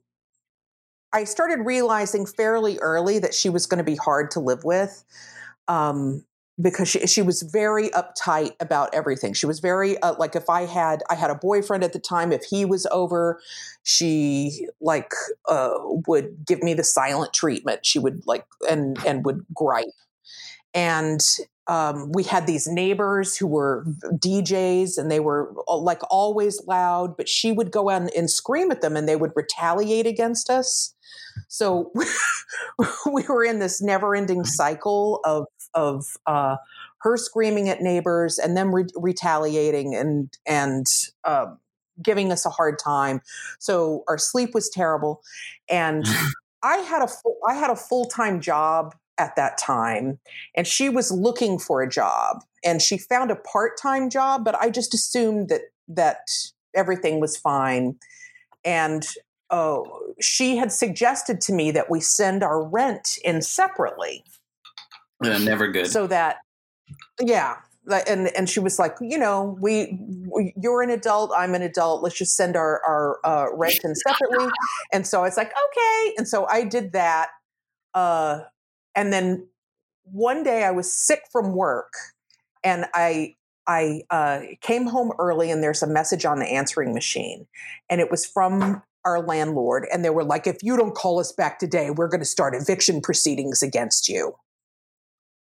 [1.12, 5.04] I started realizing fairly early that she was going to be hard to live with.
[5.68, 6.26] Um,
[6.62, 9.34] because she, she was very uptight about everything.
[9.34, 12.32] She was very uh, like if I had I had a boyfriend at the time.
[12.32, 13.40] If he was over,
[13.84, 15.12] she like
[15.48, 15.74] uh,
[16.08, 17.86] would give me the silent treatment.
[17.86, 19.86] She would like and and would gripe.
[20.76, 21.22] And
[21.68, 27.16] um, we had these neighbors who were DJs, and they were uh, like always loud.
[27.16, 30.94] But she would go out and, scream at them, and they would retaliate against us.
[31.48, 31.92] So
[33.12, 36.58] we were in this never-ending cycle of of uh,
[37.00, 40.86] her screaming at neighbors and them re- retaliating and and
[41.24, 41.60] um,
[42.02, 43.22] giving us a hard time.
[43.60, 45.22] So our sleep was terrible,
[45.70, 46.06] and
[46.64, 50.20] I had a full, I had a full time job at that time,
[50.56, 54.56] and she was looking for a job, and she found a part time job, but
[54.56, 56.28] I just assumed that that
[56.76, 57.96] everything was fine,
[58.66, 59.06] and.
[59.50, 64.24] Oh, she had suggested to me that we send our rent in separately
[65.24, 65.86] Uh, never good.
[65.86, 66.38] so that
[67.22, 67.58] yeah
[68.08, 72.02] and and she was like you know we, we you're an adult i'm an adult
[72.02, 74.48] let's just send our our uh, rent in separately
[74.92, 77.28] and so it's like okay and so i did that
[77.94, 78.40] uh
[78.96, 79.48] and then
[80.04, 81.94] one day i was sick from work
[82.64, 83.36] and i
[83.68, 87.48] i uh, came home early and there's a message on the answering machine
[87.90, 91.32] and it was from our landlord and they were like if you don't call us
[91.32, 94.36] back today we're going to start eviction proceedings against you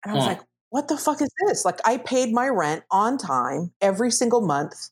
[0.03, 1.65] and I was like, what the fuck is this?
[1.65, 4.89] Like, I paid my rent on time every single month.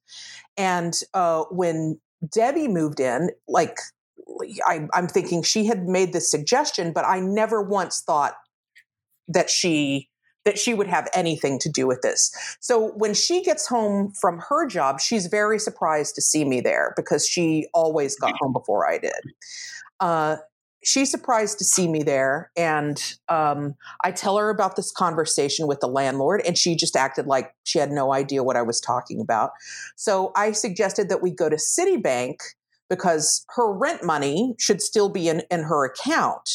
[0.58, 2.00] And uh, when
[2.32, 3.78] Debbie moved in, like,
[4.66, 8.36] I, I'm thinking she had made this suggestion, but I never once thought
[9.28, 10.10] that she
[10.44, 12.32] that she would have anything to do with this.
[12.60, 16.94] So when she gets home from her job, she's very surprised to see me there
[16.96, 19.22] because she always got home before I did.
[20.00, 20.38] Uh,
[20.84, 25.80] she's surprised to see me there, and um, I tell her about this conversation with
[25.80, 29.22] the landlord, and she just acted like she had no idea what I was talking
[29.22, 29.52] about.
[29.96, 32.38] So I suggested that we go to Citibank
[32.90, 36.50] because her rent money should still be in, in her account.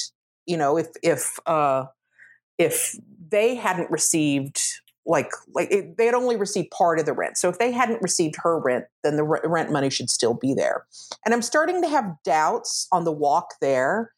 [0.44, 1.84] You know, if if uh,
[2.58, 2.96] if
[3.30, 4.60] they hadn't received
[5.06, 7.38] like like it, they had only received part of the rent.
[7.38, 10.52] So if they hadn't received her rent, then the re- rent money should still be
[10.52, 10.84] there.
[11.24, 14.12] And I'm starting to have doubts on the walk there,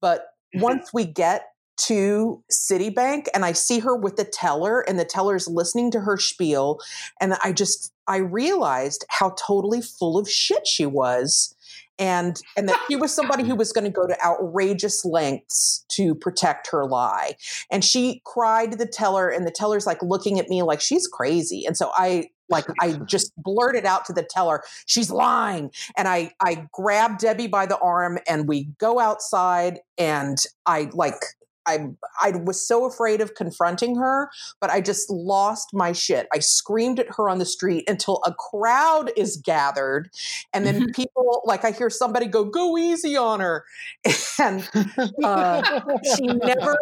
[0.00, 0.62] but mm-hmm.
[0.62, 1.46] once we get
[1.78, 6.16] to Citibank and I see her with the teller and the teller's listening to her
[6.16, 6.78] spiel
[7.20, 11.54] and I just I realized how totally full of shit she was
[11.98, 16.14] and and that she was somebody who was going to go to outrageous lengths to
[16.14, 17.34] protect her lie.
[17.70, 21.06] And she cried to the teller and the teller's like looking at me like she's
[21.06, 21.64] crazy.
[21.66, 25.70] And so i like i just blurted out to the teller she's lying.
[25.96, 31.22] And i i grabbed debbie by the arm and we go outside and i like
[31.66, 31.88] I
[32.20, 36.26] I was so afraid of confronting her, but I just lost my shit.
[36.32, 40.10] I screamed at her on the street until a crowd is gathered,
[40.52, 43.64] and then people like I hear somebody go, "Go easy on her,"
[44.38, 44.68] and
[45.24, 45.80] uh,
[46.16, 46.78] she never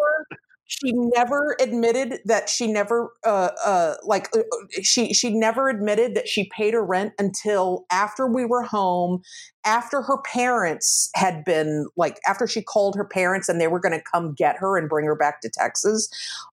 [0.70, 4.42] she never admitted that she never uh, uh, like uh,
[4.82, 9.20] she she never admitted that she paid her rent until after we were home
[9.64, 13.98] after her parents had been like after she called her parents and they were going
[13.98, 16.08] to come get her and bring her back to Texas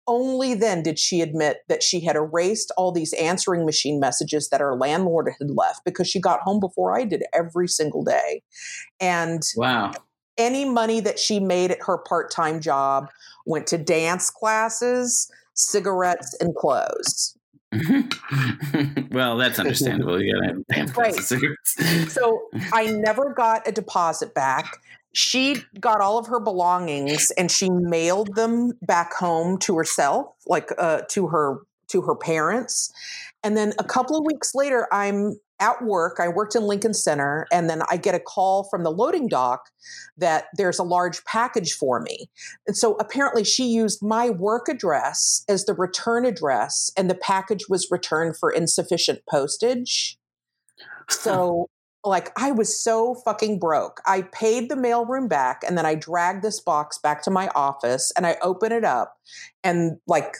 [0.07, 4.61] only then did she admit that she had erased all these answering machine messages that
[4.61, 8.41] her landlord had left because she got home before I did every single day
[9.01, 9.91] and Wow.
[10.37, 13.09] Any money that she made at her part-time job
[13.45, 17.37] went to dance classes cigarettes and clothes
[19.11, 20.21] well, that's understandable.
[20.21, 21.13] You gotta have Right.
[21.15, 24.77] so i never got a deposit back
[25.13, 30.69] she got all of her belongings and she mailed them back home to herself like
[30.77, 32.91] uh, to her to her parents
[33.43, 37.47] and then a couple of weeks later i'm at work i worked in lincoln center
[37.51, 39.69] and then i get a call from the loading dock
[40.17, 42.29] that there's a large package for me.
[42.67, 47.67] And so apparently she used my work address as the return address and the package
[47.69, 50.17] was returned for insufficient postage.
[51.09, 51.69] So
[52.03, 53.99] like I was so fucking broke.
[54.05, 58.11] I paid the mailroom back and then I dragged this box back to my office
[58.15, 59.17] and I open it up
[59.63, 60.35] and like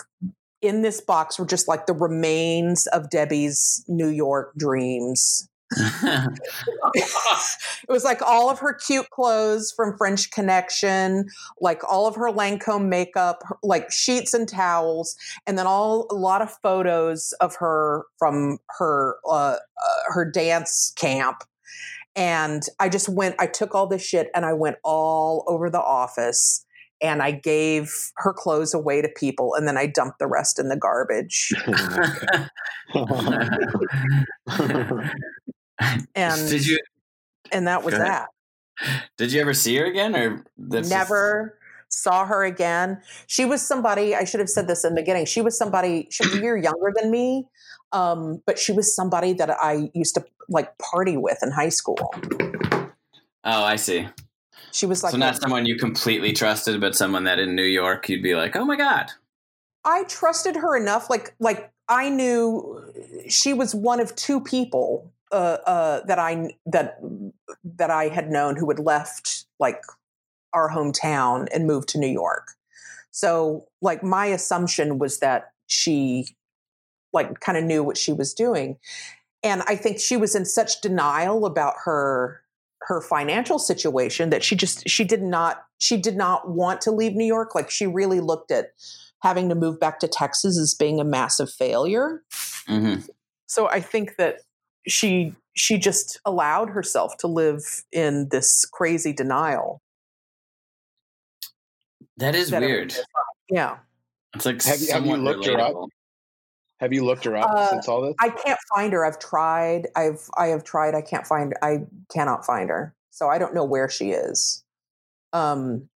[0.61, 5.47] in this box were just like the remains of Debbie's New York dreams.
[6.03, 6.29] it
[7.89, 11.25] was like all of her cute clothes from French Connection,
[11.59, 15.15] like all of her Lancome makeup, like sheets and towels,
[15.47, 19.57] and then all a lot of photos of her from her uh, uh,
[20.07, 21.37] her dance camp.
[22.15, 23.35] And I just went.
[23.39, 26.63] I took all this shit and I went all over the office.
[27.05, 30.69] And I gave her clothes away to people, and then I dumped the rest in
[30.69, 31.53] the garbage.
[36.15, 36.79] And did you
[37.51, 38.29] and that was that.
[39.17, 41.57] did you ever see her again, or that's just- never
[41.89, 43.01] saw her again.
[43.27, 45.25] She was somebody, I should have said this in the beginning.
[45.25, 47.47] She was somebody, she was a year younger than me,
[47.91, 52.13] um, but she was somebody that I used to like party with in high school.
[53.43, 54.07] Oh, I see.
[54.75, 58.09] She was like, so not someone you completely trusted, but someone that in New York
[58.09, 59.09] you'd be like, oh my god.
[59.85, 61.09] I trusted her enough.
[61.09, 62.83] Like, like I knew
[63.29, 66.99] she was one of two people uh, uh, that I that
[67.63, 69.81] that I had known who had left like
[70.51, 72.49] our hometown and moved to New York.
[73.11, 76.35] So, like, my assumption was that she
[77.13, 78.75] like kind of knew what she was doing,
[79.41, 82.41] and I think she was in such denial about her
[82.87, 87.13] her financial situation that she just she did not she did not want to leave
[87.13, 87.53] New York.
[87.55, 88.71] Like, she really looked at
[89.21, 92.23] having to move back to Texas as being a massive failure.
[92.67, 92.95] hmm
[93.47, 94.41] So I think that
[94.87, 99.81] she she just allowed herself to live in this crazy denial.
[102.17, 102.95] That is that it- weird.
[103.49, 103.77] Yeah.
[104.35, 105.75] It's like Have you- have you somewhat looked her up?
[106.79, 108.15] Have you looked her up Uh, since all this?
[108.19, 109.05] I can't find her.
[109.05, 109.87] I've tried.
[109.95, 110.93] I've I have tried.
[110.93, 112.93] I can't find I cannot find her.
[113.11, 114.63] So I don't know where she is.
[115.31, 115.89] Um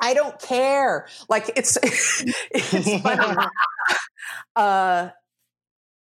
[0.00, 1.06] I don't care.
[1.28, 1.78] Like it's
[2.50, 3.46] it's funny.
[4.56, 5.10] uh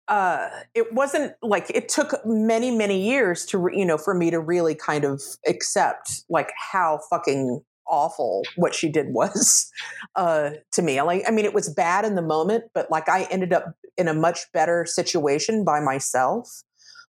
[0.09, 4.31] uh it wasn't like it took many many years to re- you know for me
[4.31, 7.61] to really kind of accept like how fucking
[7.91, 9.71] awful what she did was
[10.17, 11.01] uh, to me.
[11.03, 14.09] Like, I mean, it was bad in the moment, but like I ended up in
[14.09, 16.63] a much better situation by myself.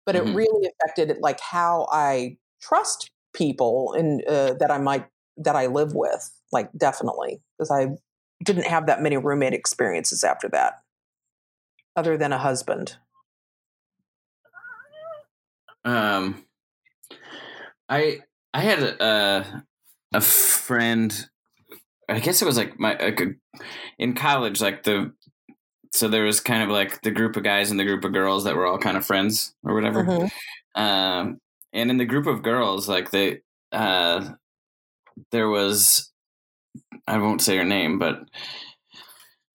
[0.06, 0.30] But Mhm.
[0.30, 5.06] it really affected like how I trust people and uh, that I might
[5.36, 6.30] that I live with.
[6.50, 7.88] Like, definitely because I
[8.42, 10.74] didn't have that many roommate experiences after that,
[11.96, 12.96] other than a husband.
[15.84, 16.44] Um,
[17.88, 18.20] I
[18.54, 19.66] I had a
[20.12, 21.28] a friend.
[22.08, 23.26] I guess it was like my like a,
[23.98, 25.12] in college, like the
[25.92, 28.44] so there was kind of like the group of guys and the group of girls
[28.44, 30.04] that were all kind of friends or whatever.
[30.04, 30.30] Mhm.
[30.74, 31.38] Um,
[31.72, 33.40] and in the group of girls, like they
[33.72, 34.30] uh,
[35.32, 36.10] there was
[37.06, 38.20] I won't say her name, but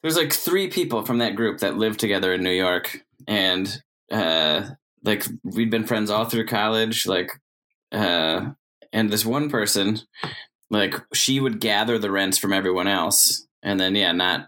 [0.02, 3.82] there's like three people from that group that lived together in New York, and
[4.12, 4.70] uh,
[5.04, 7.06] like we'd been friends all through college.
[7.08, 7.32] Like,
[7.92, 8.52] uh,
[8.94, 10.00] and this one person,
[10.70, 14.48] like she would gather the rents from everyone else, and then yeah, not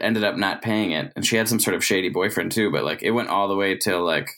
[0.00, 2.70] ended up not paying it, and she had some sort of shady boyfriend too.
[2.70, 4.28] But like it went all the way till like,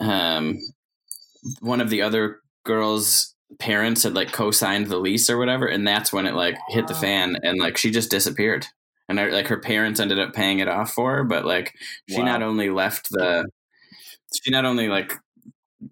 [0.00, 0.58] um,
[1.60, 6.12] one of the other girls parents had like co-signed the lease or whatever and that's
[6.12, 8.66] when it like hit the fan and like she just disappeared
[9.08, 11.72] and I, like her parents ended up paying it off for her but like
[12.10, 12.24] she Wow.
[12.24, 13.46] not only left the
[14.42, 15.12] she not only like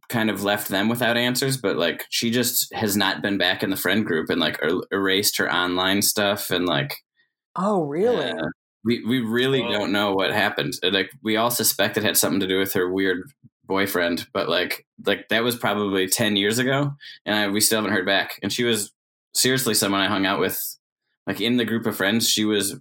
[0.08, 3.68] kind of left them without answers but like she just has not been back in
[3.70, 6.94] the friend group and like er- erased her online stuff and like
[7.56, 8.30] Oh, really?
[8.30, 8.48] uh,
[8.84, 9.70] we we really Whoa.
[9.72, 10.74] don't know what happened.
[10.82, 13.30] Uh, Like we all suspect it had something to do with her weird
[13.64, 16.92] boyfriend, but like like that was probably ten years ago,
[17.24, 18.40] and I, we still haven't heard back.
[18.42, 18.92] And she was
[19.34, 20.60] seriously someone I hung out with,
[21.28, 22.28] like in the group of friends.
[22.28, 22.74] She was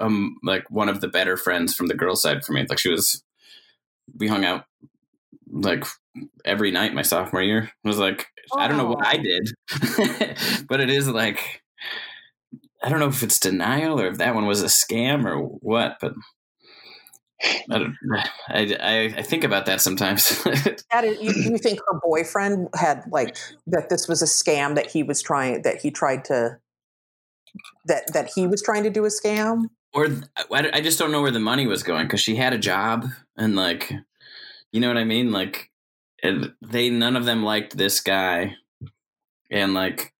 [0.00, 2.66] um like one of the better friends from the girl side for me.
[2.68, 3.22] Like she was,
[4.18, 4.64] we hung out
[5.50, 5.84] like
[6.44, 7.70] every night my sophomore year.
[7.84, 9.22] It was like I don't know what I oh.
[9.22, 11.62] did, but it is like
[12.82, 15.98] I don't know if it's denial or if that one was a scam or what,
[16.00, 16.12] but
[17.70, 17.96] I don't.
[18.48, 20.44] I, I, I think about that sometimes.
[20.90, 24.86] That is, you, you think her boyfriend had like that this was a scam that
[24.86, 26.58] he was trying that he tried to
[27.84, 29.66] that that he was trying to do a scam?
[29.92, 32.58] or I, I just don't know where the money was going because she had a
[32.58, 33.06] job
[33.36, 33.92] and like,
[34.72, 35.32] you know what I mean?
[35.32, 35.70] Like,
[36.22, 38.56] and they none of them liked this guy,
[39.50, 40.12] and like,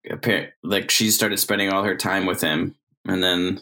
[0.63, 2.75] like she started spending all her time with him,
[3.07, 3.61] and then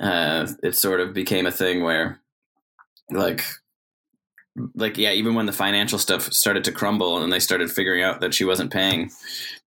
[0.00, 2.20] uh, it sort of became a thing where,
[3.10, 3.44] like,
[4.74, 8.20] like yeah, even when the financial stuff started to crumble and they started figuring out
[8.20, 9.10] that she wasn't paying,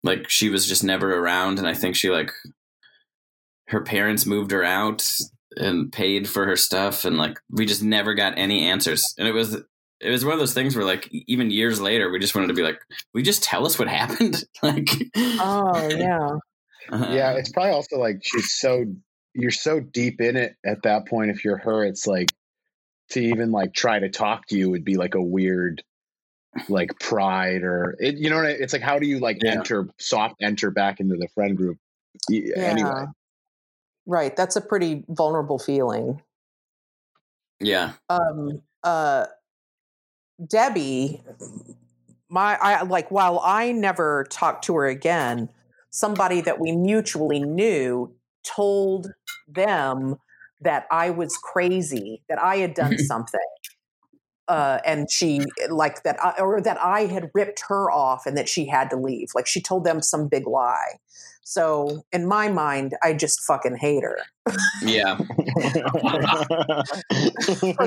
[0.02, 2.32] like she was just never around, and I think she like
[3.68, 5.06] her parents moved her out
[5.56, 7.04] and paid for her stuff.
[7.04, 9.02] And like we just never got any answers.
[9.18, 9.62] And it was
[10.00, 12.54] it was one of those things where like even years later we just wanted to
[12.54, 12.80] be like
[13.14, 16.36] we just tell us what happened like Oh yeah.
[16.90, 18.84] yeah, it's probably also like she's so
[19.34, 21.30] you're so deep in it at that point.
[21.30, 22.32] If you're her, it's like
[23.10, 25.82] to even like try to talk to you would be like a weird
[26.68, 29.52] like pride or it, you know what I, it's like how do you like Yeah.
[29.52, 31.78] enter soft enter back into the friend group
[32.28, 33.04] Y- anyway
[34.06, 34.34] Right.
[34.34, 36.20] That's a pretty vulnerable feeling.
[37.60, 39.26] yeah um uh
[40.46, 41.22] debbie
[42.28, 45.48] my i like while i never talked to her again
[45.90, 48.12] somebody that we mutually knew
[48.42, 49.12] told
[49.48, 50.16] them
[50.60, 53.40] that i was crazy that i had done something
[54.48, 58.48] uh, and she like that I, or that i had ripped her off and that
[58.48, 59.28] she had to leave.
[59.32, 60.98] Like she told them some big lie
[61.42, 64.18] so in my mind i just fucking hate her
[64.82, 65.24] yeah for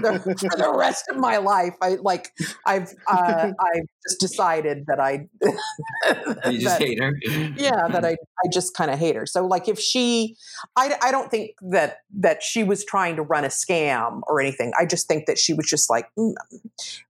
[0.02, 1.74] the, for the rest of my life.
[1.82, 2.32] I like
[2.66, 5.28] I've uh, I've just decided that I
[6.50, 7.14] you just that- hate her
[7.56, 9.26] yeah that I I just kind of hate her.
[9.26, 10.36] So like if she
[10.76, 14.72] I I don't think that that she was trying to run a scam or anything.
[14.80, 16.34] I just think that she was just like mm,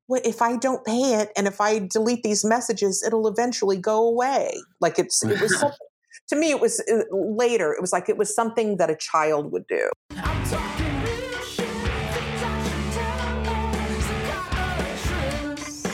[0.07, 4.07] what if I don't pay it and if I delete these messages it'll eventually go
[4.07, 4.53] away.
[4.79, 5.77] Like it's it was something
[6.27, 9.51] to me it was uh, later it was like it was something that a child
[9.51, 9.89] would do.
[10.11, 11.67] I'm talking real shit.
[11.67, 13.29] Things I should tell
[13.75, 14.13] as a
[14.51, 15.85] kind of truth.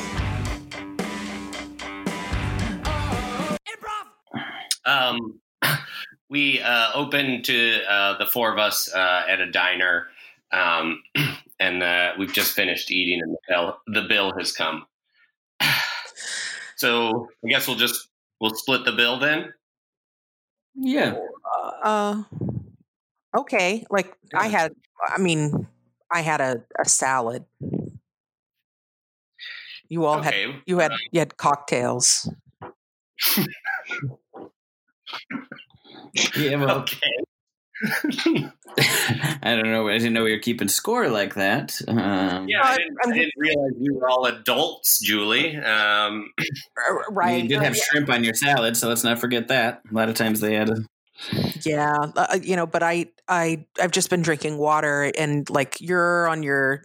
[3.67, 4.05] Improv.
[4.85, 5.39] Um,
[6.29, 10.07] we uh, opened to uh, the four of us uh, at a diner,
[10.51, 11.01] um,
[11.59, 14.85] and uh, we've just finished eating, and the bill, the bill has come.
[16.75, 18.07] So I guess we'll just
[18.39, 19.53] we'll split the bill then.
[20.79, 21.15] Yeah.
[21.83, 22.23] uh
[23.37, 24.73] okay like i had
[25.07, 25.67] i mean
[26.11, 27.45] i had a, a salad.
[29.89, 32.29] You all had you had you had cocktails.
[36.35, 36.97] Yeah, well, Okay.
[39.41, 39.87] I don't know.
[39.87, 41.79] I didn't know we were keeping score like that.
[41.87, 45.55] Um, Yeah, I didn't, I didn't realize we were all adults, Julie.
[45.57, 46.31] Um,
[47.09, 47.43] right.
[47.43, 49.81] You did have shrimp on your salad, so let's not forget that.
[49.89, 50.75] A lot of times they had a
[51.65, 56.27] Yeah, uh, you know, but I I I've just been drinking water and like you're
[56.27, 56.81] on your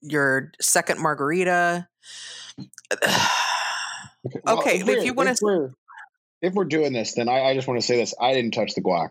[0.00, 1.88] your second margarita.
[4.46, 5.70] Okay, if we're- you wanna- if we're,
[6.42, 8.74] if we're doing this, then I, I just want to say this: I didn't touch
[8.74, 9.10] the guac.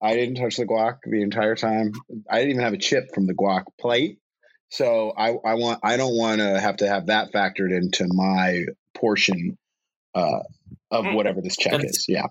[0.00, 1.92] I didn't touch the guac the entire time.
[2.30, 4.18] I didn't even have a chip from the guac plate.
[4.70, 8.64] So I, I want I don't want to have to have that factored into my
[8.94, 9.56] portion
[10.14, 10.40] uh,
[10.90, 11.14] of Mhm.
[11.14, 12.06] whatever this check That's- is.
[12.08, 12.26] Yeah.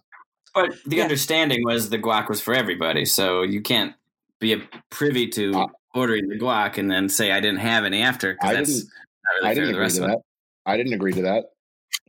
[0.54, 1.04] But the Yeah.
[1.04, 3.94] understanding was the guac was for everybody, so you can't
[4.40, 8.02] be a privy to Uh, ordering the guac and then say I didn't have any
[8.02, 10.22] after I didn't- really I didn't agree to that.
[10.66, 11.46] I didn't agree to that.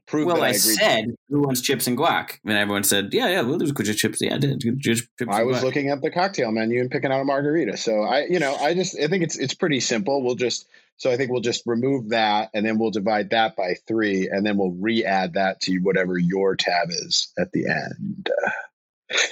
[0.09, 0.61] Prove Well, that I, I, agreed.
[0.61, 4.23] said who wants chips and guac, and everyone said, "Yeah, yeah, we'll do just chips."
[4.23, 5.31] Yeah, I did just chips.
[5.31, 5.63] I was guac.
[5.63, 7.77] looking at the cocktail menu and picking out a margarita.
[7.77, 10.23] So I, you know, I just I think it's it's pretty simple.
[10.25, 13.75] We'll just so I think we'll just remove that and then we'll divide that by
[13.87, 18.31] three and then we'll re-add that to whatever your tab is at the end.
[18.47, 18.51] Uh,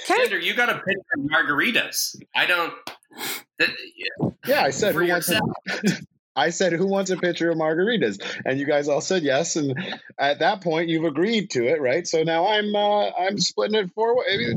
[0.07, 2.15] Zander, you got to pick margaritas.
[2.35, 2.73] I don't.
[3.59, 3.69] That,
[4.47, 5.39] yeah, I said For who wants a,
[6.37, 9.55] I said who wants a picture of margaritas, and you guys all said yes.
[9.55, 9.75] And
[10.19, 12.07] at that point, you've agreed to it, right?
[12.07, 14.55] So now I'm uh, I'm splitting it four ways.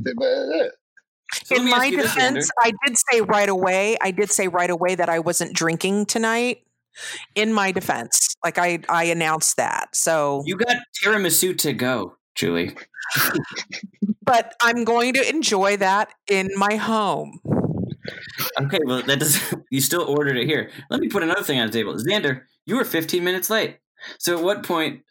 [1.45, 3.97] So in my you this, defense, I did say right away.
[4.01, 6.63] I did say right away that I wasn't drinking tonight.
[7.35, 9.95] In my defense, like I I announced that.
[9.95, 12.77] So, you got tiramisu to go, Julie.
[14.23, 17.41] but I'm going to enjoy that in my home.
[18.61, 19.39] Okay, well that does.
[19.71, 20.71] You still ordered it here.
[20.91, 21.95] Let me put another thing on the table.
[21.95, 23.79] Zander, you were 15 minutes late.
[24.19, 25.03] So at what point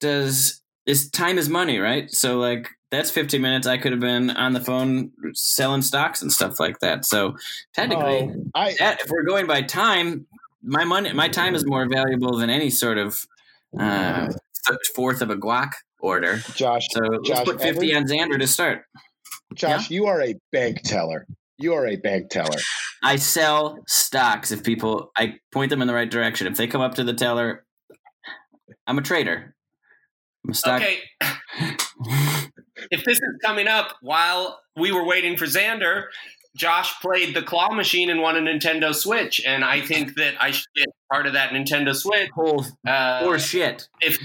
[0.00, 2.10] does is time is money, right?
[2.10, 3.66] So like that's 15 minutes.
[3.66, 7.04] I could have been on the phone selling stocks and stuff like that.
[7.04, 7.36] So
[7.74, 10.26] technically, Oh, I that if we're going by time,
[10.62, 13.26] my money, my time is more valuable than any sort of
[13.78, 14.32] uh,
[14.94, 16.38] fourth of a guac order.
[16.54, 18.84] Josh, So let's put 50 every- on Zander to start.
[19.54, 21.26] Josh, you are a bank teller.
[21.58, 22.58] You are a bank teller.
[23.02, 26.46] I sell stocks if people I point them in the right direction.
[26.46, 27.64] If they come up to the teller,
[28.86, 29.54] I'm a trader.
[30.44, 30.80] I'm a stock.
[30.80, 30.98] okay,
[32.90, 36.04] if this is coming up while we were waiting for Zander,
[36.56, 40.52] Josh played the claw machine and won a Nintendo Switch, and I think that I
[40.52, 42.30] should get part of that Nintendo Switch.
[42.34, 43.88] Whole Uh, or shit.
[44.00, 44.18] if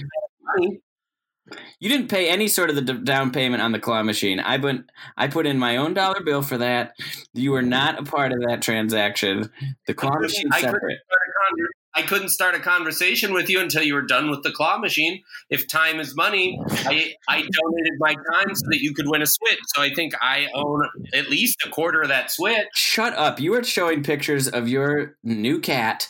[1.80, 4.40] You didn't pay any sort of the d- down payment on the claw machine.
[4.40, 6.94] I put I put in my own dollar bill for that.
[7.34, 9.50] You were not a part of that transaction.
[9.88, 11.00] The claw machine I couldn't, separate.
[11.06, 11.22] start
[11.60, 14.80] a I couldn't start a conversation with you until you were done with the claw
[14.80, 15.22] machine.
[15.50, 19.28] If time is money, I, I donated my time so that you could win a
[19.28, 19.60] Switch.
[19.76, 22.66] So I think I own at least a quarter of that Switch.
[22.74, 23.40] Shut up!
[23.40, 26.10] You were showing pictures of your new cat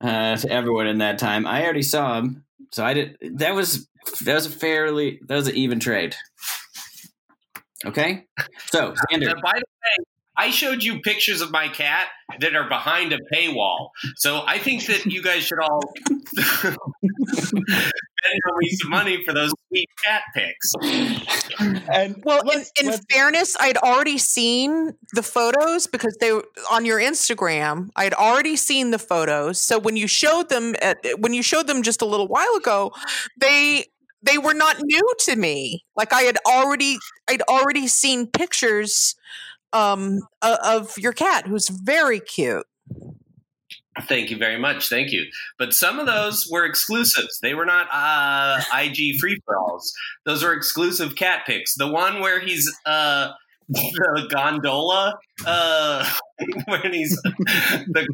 [0.00, 1.46] uh, to everyone in that time.
[1.46, 3.16] I already saw him, so I did.
[3.36, 3.88] That was
[4.22, 6.14] that was a fairly that was an even trade.
[7.86, 8.24] Okay,
[8.66, 10.04] so Zander, by the way,
[10.36, 12.08] I showed you pictures of my cat
[12.40, 13.90] that are behind a paywall.
[14.16, 15.80] So I think that you guys should all
[16.36, 16.76] spend
[18.58, 20.72] me some money for those sweet cat pics.
[21.92, 26.44] And Well, in, let's- in let's- fairness, I'd already seen the photos because they were
[26.70, 27.90] on your Instagram.
[27.96, 29.60] I'd already seen the photos.
[29.60, 32.92] So when you showed them at, when you showed them just a little while ago,
[33.38, 33.86] they
[34.22, 35.84] they were not new to me.
[35.96, 36.96] Like I had already
[37.28, 39.14] I'd already seen pictures
[39.74, 42.66] um of your cat who's very cute.
[44.02, 44.88] Thank you very much.
[44.88, 45.24] Thank you.
[45.56, 47.38] But some of those were exclusives.
[47.42, 49.92] They were not uh, IG free for alls.
[50.24, 51.74] Those were exclusive cat pics.
[51.74, 53.30] The one where he's uh,
[53.68, 55.14] the gondola,
[55.46, 56.10] uh,
[56.66, 57.34] when he's the,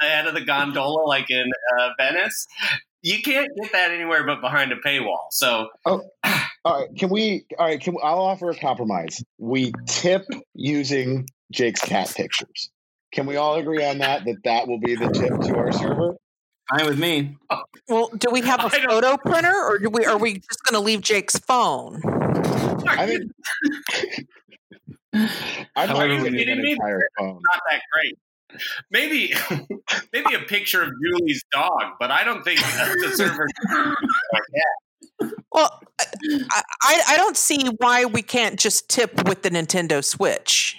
[0.00, 2.46] the head of the gondola, like in uh, Venice.
[3.02, 5.26] You can't get that anywhere but behind a paywall.
[5.30, 5.68] So
[6.66, 7.46] all right, can we?
[7.58, 9.22] All right, can we, I'll offer a compromise.
[9.38, 12.70] We tip using Jake's cat pictures.
[13.12, 14.24] Can we all agree on that?
[14.24, 16.16] That that will be the tip to our server.
[16.76, 17.36] fine with me.
[17.88, 20.62] Well, do we have a I don't- photo printer or do we are we just
[20.64, 22.02] going to leave Jake's phone?
[22.88, 23.30] I mean,
[25.76, 26.64] I'm not we giving need an it.
[26.72, 27.40] entire phone.
[27.42, 28.18] not that great.
[28.90, 29.34] Maybe,
[30.12, 33.46] maybe a picture of Julie's dog, but I don't think that's the server.
[35.52, 40.76] Well, I, I, don't see why we can't just tip with the Nintendo Switch.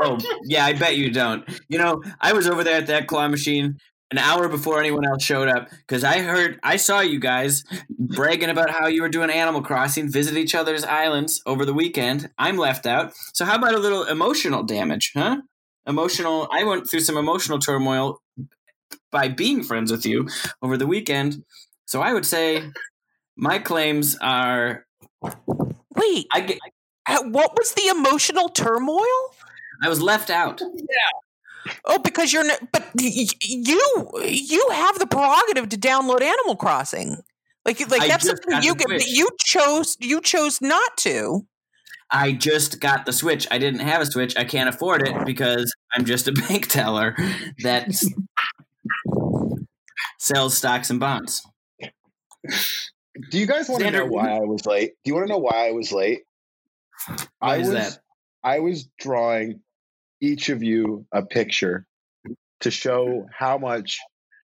[0.00, 1.44] Oh, yeah, I bet you don't.
[1.68, 3.78] You know, I was over there at that claw machine,
[4.10, 8.50] an hour before anyone else showed up because I heard, I saw you guys bragging
[8.50, 12.30] about how you were doing Animal Crossing, visit each other's islands over the weekend.
[12.38, 13.12] I'm left out.
[13.34, 15.38] So how about a little emotional damage, huh?
[15.86, 16.48] Emotional.
[16.52, 18.22] I went through some emotional turmoil
[19.10, 20.28] by being friends with you
[20.62, 21.44] over the weekend.
[21.86, 22.62] So I would say
[23.36, 24.86] my claims are
[25.94, 26.58] Wait, I get,
[27.24, 29.04] what was the emotional turmoil?
[29.82, 30.60] I was left out.
[30.60, 31.72] Yeah.
[31.84, 33.80] Oh, because you're, n- but you
[34.24, 37.18] you have the prerogative to download Animal Crossing.
[37.64, 41.46] Like, like I that's something you get- you chose you chose not to.
[42.10, 43.46] I just got the Switch.
[43.50, 44.36] I didn't have a Switch.
[44.36, 47.16] I can't afford it because I'm just a bank teller
[47.62, 47.88] that
[50.18, 51.42] sells stocks and bonds.
[53.30, 54.92] Do you guys want to know why I was late?
[55.04, 56.22] Do you want to know why I was late?
[57.38, 57.98] Why I was that?
[58.42, 59.60] I was drawing
[60.20, 61.86] each of you a picture
[62.60, 63.98] to show how much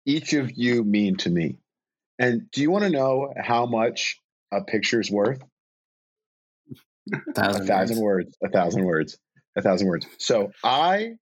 [0.07, 1.59] each of you mean to me.
[2.19, 4.21] And do you want to know how much
[4.53, 5.43] a picture's worth?
[7.13, 8.27] A Thousand thousand words.
[8.27, 8.39] words.
[8.43, 9.19] A thousand words.
[9.57, 10.07] A thousand words.
[10.19, 11.13] So I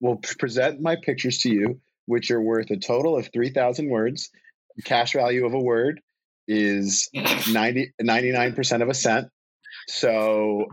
[0.00, 4.30] will present my pictures to you, which are worth a total of three thousand words.
[4.84, 6.00] Cash value of a word
[6.48, 9.28] is 90, 99% of a cent.
[9.88, 10.66] So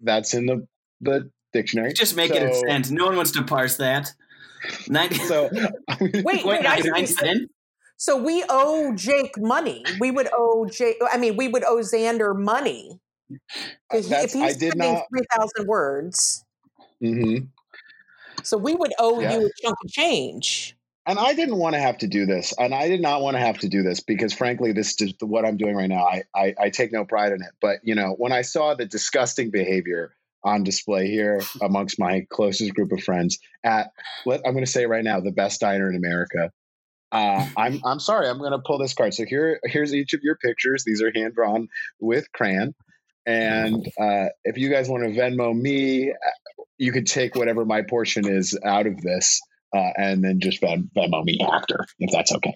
[0.00, 0.66] that's in the
[1.00, 1.92] the dictionary.
[1.92, 2.90] Just make it a cent.
[2.90, 4.12] No one wants to parse that.
[4.88, 5.16] Ninety.
[5.16, 5.48] So
[6.00, 7.12] Wait, what, wait, I 99 see.
[7.14, 7.50] cent?
[7.98, 9.84] So we owe Jake money.
[10.00, 10.96] We would owe Jake.
[11.10, 12.98] I mean, we would owe Zander money
[13.90, 16.44] because That's- if he's did spending not- three thousand words,
[17.02, 17.48] Mhm.
[18.42, 19.38] so we would owe Yeah.
[19.38, 20.75] you a chunk of change.
[21.06, 23.40] And I didn't want to have to do this, and I did not want to
[23.40, 26.04] have to do this because, frankly, this is what I'm doing right now.
[26.04, 28.86] I, I I take no pride in it, but you know, when I saw the
[28.86, 33.90] disgusting behavior on display here amongst my closest group of friends at,
[34.26, 36.50] let, I'm going to say right now, the best diner in America.
[37.12, 38.28] Uh, I'm I'm sorry.
[38.28, 39.14] I'm going to pull this card.
[39.14, 40.82] So here here's each of your pictures.
[40.84, 41.68] These are hand drawn
[42.00, 42.74] with crayon.
[43.26, 47.82] And uh, if you guys want to Venmo me, uh, you could take whatever my
[47.82, 49.40] portion is out of this
[49.74, 52.54] uh, and then just Ven- Venmo me after, if that's okay.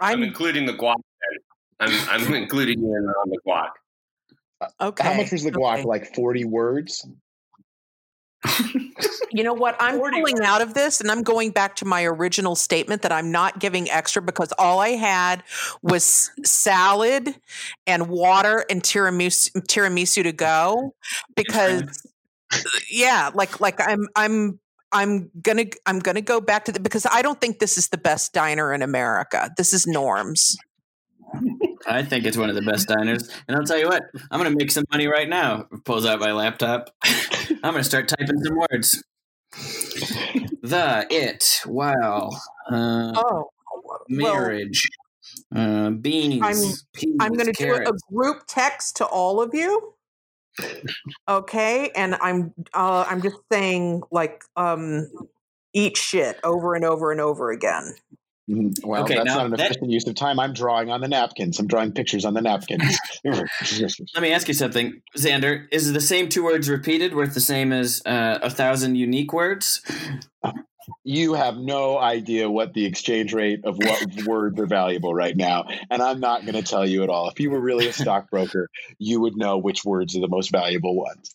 [0.00, 0.96] I'm I'm including the guac.
[1.80, 3.70] I'm I'm including you in on the guac.
[4.80, 5.04] okay.
[5.04, 5.78] How much was the guac?
[5.78, 5.84] okay.
[5.84, 7.06] Like 40 words?
[9.34, 9.76] You know what?
[9.80, 13.12] I'm 40 pulling out of this and I'm going back to my original statement that
[13.12, 15.42] I'm not giving extra because all I had
[15.82, 17.34] was salad
[17.86, 20.94] and water and tiramisu, tiramisu to go.
[21.34, 22.06] Because
[22.90, 24.60] yeah, like like I'm I'm
[24.92, 27.98] I'm gonna I'm gonna go back to the because I don't think this is the
[27.98, 29.50] best diner in America.
[29.56, 30.56] This is Norms.
[31.86, 33.28] I think it's one of the best diners.
[33.48, 35.66] And I'll tell you what, I'm going to make some money right now.
[35.84, 36.90] Pulls out my laptop.
[37.04, 39.02] I'm going to start typing some words.
[40.62, 42.28] The, it, wow,
[42.70, 43.50] uh, Oh,
[43.84, 44.82] well, marriage,
[45.54, 49.94] uh, beans, I'm- peas, I'm going to do a group text to all of you.
[51.28, 55.08] Okay, and I'm uh, I'm just saying like um,
[55.72, 57.94] eat shit over and over and over again.
[58.50, 58.74] Mhm.
[58.84, 60.40] Well, Okay, that's now not an that- efficient use of time.
[60.40, 61.60] I'm drawing on the napkins.
[61.60, 62.98] I'm drawing pictures on the napkins.
[63.24, 65.66] Let me ask you something, Zander.
[65.70, 69.80] Is the same two words repeated worth the same as uh, a thousand unique words?
[71.04, 75.66] You have no idea what the exchange rate of what words are valuable right now.
[75.90, 77.28] And I'm not going to tell you at all.
[77.28, 78.68] If you were really a stockbroker,
[78.98, 81.34] you would know which words are the most valuable ones.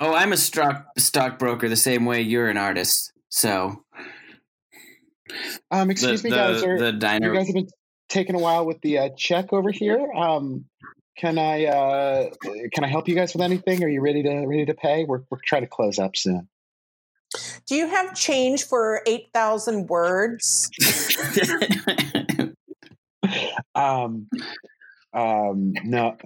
[0.00, 3.12] Oh, I'm a stock stockbroker the same way you're an artist.
[3.28, 3.84] So
[5.70, 6.62] Um, the excuse me, the, guys.
[6.64, 7.68] Are, the you guys have been
[8.08, 10.12] taking a while with the uh, check over here.
[10.12, 10.64] Um,
[11.16, 12.30] can I uh,
[12.72, 13.84] can I help you guys with anything?
[13.84, 15.04] Are you ready to ready to pay?
[15.04, 16.48] We're we're trying to close up soon.
[17.66, 20.70] Do you have change for eight thousand words?
[23.74, 24.28] Um,
[25.14, 26.16] um, no,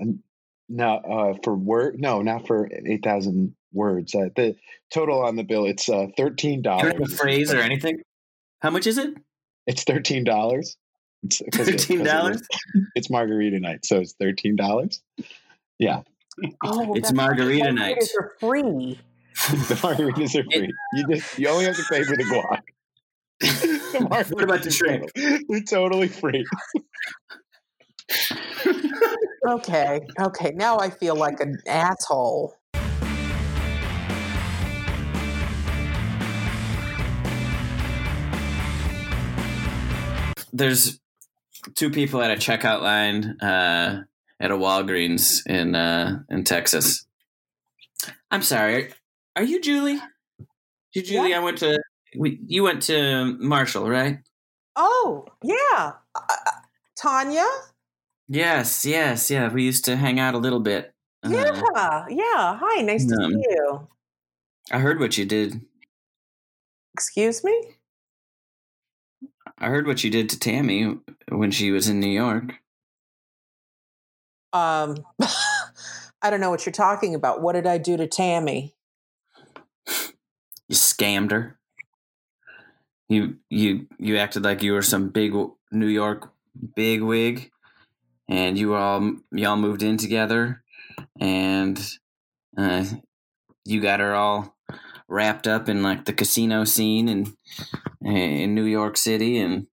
[0.69, 4.15] no, uh, for word, no, not for eight thousand words.
[4.15, 4.57] Uh, the
[4.93, 7.21] total on the bill, it's uh, thirteen Do you have a dollars.
[7.21, 8.01] phrase or anything?
[8.61, 9.15] How much is it?
[9.67, 10.77] It's thirteen dollars.
[11.23, 12.01] It's 'cause it- 'cause it 13?
[12.31, 12.43] was-
[12.95, 15.01] It's margarita night, so it's thirteen dollars.
[15.79, 16.03] Yeah,
[16.65, 17.97] Oh, It's margarita night.
[17.99, 18.99] Margaritas are free.
[19.69, 20.73] the margaritas are free.
[20.95, 22.63] You just you only have to pay for the guac.
[23.93, 23.99] The
[24.31, 25.05] What about the margaritas shrimp?
[25.05, 26.47] are They're totally free.
[29.47, 30.53] Okay, okay.
[30.55, 32.57] Now I feel like an asshole.
[40.53, 40.99] There's
[41.75, 44.05] two people at a checkout line uh,
[44.41, 47.07] at a Walgreens in uh, in Texas.
[48.31, 48.93] I'm sorry.
[49.37, 50.01] Are you Julie?
[50.95, 51.35] You Julie?
[51.35, 51.79] I went to
[52.17, 54.19] we, you went to Marshall, right?
[54.77, 55.93] Oh, yeah.
[56.15, 56.23] Uh,
[56.97, 57.45] Tanya?
[58.29, 59.53] Yes, yes, yeah.
[59.53, 60.95] We used to hang out a little bit.
[61.23, 62.59] Uh, Yeah, yeah.
[62.59, 63.89] Hi, nice to Um, see you.
[64.71, 65.61] I heard what you did.
[66.95, 67.75] Excuse me?
[69.59, 70.97] I heard what you did to Tammy
[71.29, 72.55] when she was in New York.
[74.53, 74.97] Um,
[76.23, 77.43] I don't know what you're talking about.
[77.43, 78.76] What did I do to Tammy?
[80.69, 81.59] You scammed her.
[83.09, 85.33] You you you acted like you were some big
[85.73, 86.33] New York
[86.75, 87.51] big wig,
[88.29, 90.63] and you all y'all moved in together,
[91.21, 91.79] and
[92.59, 92.85] uh,
[93.65, 94.57] you got her all
[95.09, 97.35] wrapped up in like the casino scene in
[98.03, 99.67] in New York City, and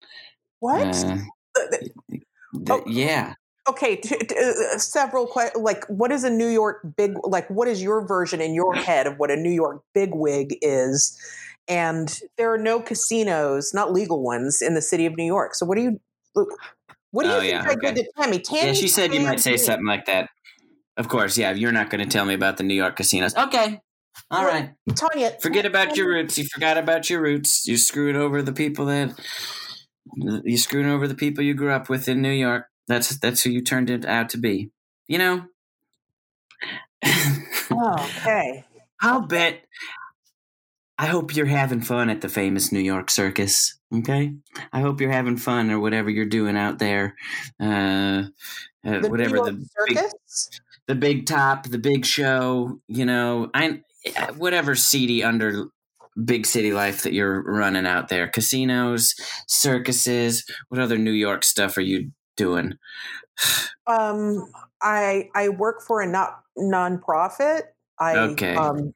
[0.61, 0.83] What?
[0.97, 1.19] uh,
[2.67, 2.83] th- Oh.
[2.87, 3.35] yeah.
[3.69, 7.69] Okay, t- t- uh, several que- like what is a New York big like what
[7.69, 11.19] is your version in your head of what a New York bigwig is?
[11.69, 15.55] And there are no casinos, not legal ones, in the city of New York.
[15.55, 16.01] So what do you
[17.13, 17.95] what do you Oh, think yeah, I okay.
[17.95, 18.39] did to Tammy?
[18.41, 20.31] Tammy Yeah, she said you might say something like that.
[20.97, 21.53] Of course, yeah.
[21.53, 23.35] You're not going to tell me about the New York casinos.
[23.37, 23.81] Okay.
[24.31, 24.71] All Well, right.
[24.95, 26.37] Tanya, Forget about your roots.
[26.37, 27.67] You forgot about your roots.
[27.67, 29.15] you screwed over the people that
[30.45, 32.67] you screwed over the people you grew up with in New York.
[32.91, 34.71] That's that's who you turned it out to be.
[35.07, 35.45] You know.
[37.71, 38.65] Oh, okay.
[39.01, 39.63] I'll bet.
[40.99, 43.79] I hope you're having fun at the famous New York Circus.
[43.95, 44.35] Okay,
[44.73, 47.15] I hope you're having fun or whatever you're doing out there.
[47.61, 48.25] Uh,
[48.87, 50.51] uh, The whatever the York big, circus?
[50.87, 53.81] the big top, the big show, you know, I
[54.37, 55.67] whatever seedy under
[56.23, 58.29] big city life that you're running out there.
[58.29, 59.15] Casinos,
[59.47, 62.11] circuses, what other New York stuff are you
[62.41, 62.79] doing?
[63.87, 67.63] Um, I I work for a not nonprofit.
[67.99, 68.57] I Okay.
[68.57, 68.95] um,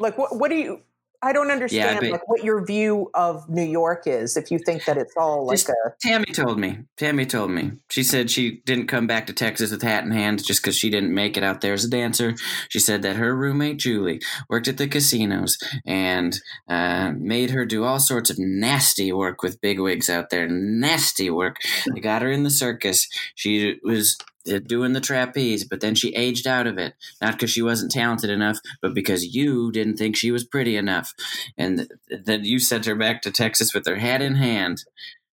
[0.00, 0.80] like what what do you?
[1.22, 4.36] I don't understand but- like what your view of New York is.
[4.36, 6.78] If you think that it's all like Just- a Tammy told me.
[6.96, 7.72] Tammy told me.
[7.90, 10.88] She said she didn't come back to Texas with hat in hand just because she
[10.88, 12.34] didn't make it out there as a dancer.
[12.68, 17.84] She said that her roommate Julie worked at the casinos and uh, made her do
[17.84, 20.48] all sorts of nasty work with bigwigs out there.
[20.48, 21.56] Nasty work.
[21.94, 23.06] They got her in the circus.
[23.34, 24.16] She was
[24.58, 26.94] doing the trapeze, but then she aged out of it.
[27.22, 31.14] Not because she wasn't talented enough, but because you didn't think she was pretty enough.
[31.56, 34.82] And th- then you sent her back to Texas with her hat in hand.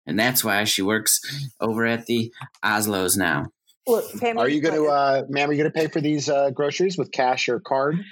[0.06, 1.22] And that's why she works
[1.60, 3.48] over at the Oslo's now.
[3.88, 4.12] look.
[4.20, 5.50] Tammy, Are you going to, uh, ma'am?
[5.50, 8.04] Are you going to pay for these uh, groceries with cash or card?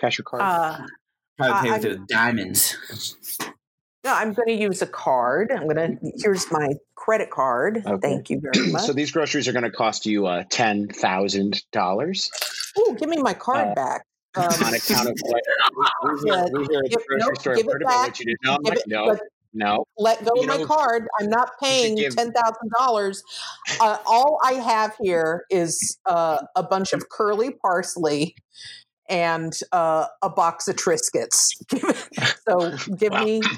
[0.00, 0.42] Cash or card?
[0.42, 0.86] Uh,
[1.38, 2.76] Probably pay Uh, with I- the diamonds.
[4.04, 5.50] No, I'm going to use a card.
[5.50, 6.12] I'm going to.
[6.22, 7.82] Here's my credit card.
[7.86, 7.98] Okay.
[8.00, 8.82] Thank you very much.
[8.82, 12.30] so these groceries are going to cost you uh, ten thousand dollars
[12.76, 14.04] Oh, give me my card uh, back.
[14.36, 15.40] Um, on account of what
[16.02, 18.08] we hear, Yeah, we hear at the give- grocery nope, store give it back.
[18.08, 18.36] what you did.
[18.42, 19.20] No, give it- no, let-
[19.52, 19.84] no.
[19.96, 21.06] let go You of my know, card.
[21.20, 23.22] I'm not paying give- ten thousand dollars.
[23.80, 28.34] Uh, all I have here is uh, a bunch of curly parsley
[29.08, 31.50] and uh, a box of Triscuits.
[32.48, 33.24] so give Wow.
[33.24, 33.40] me.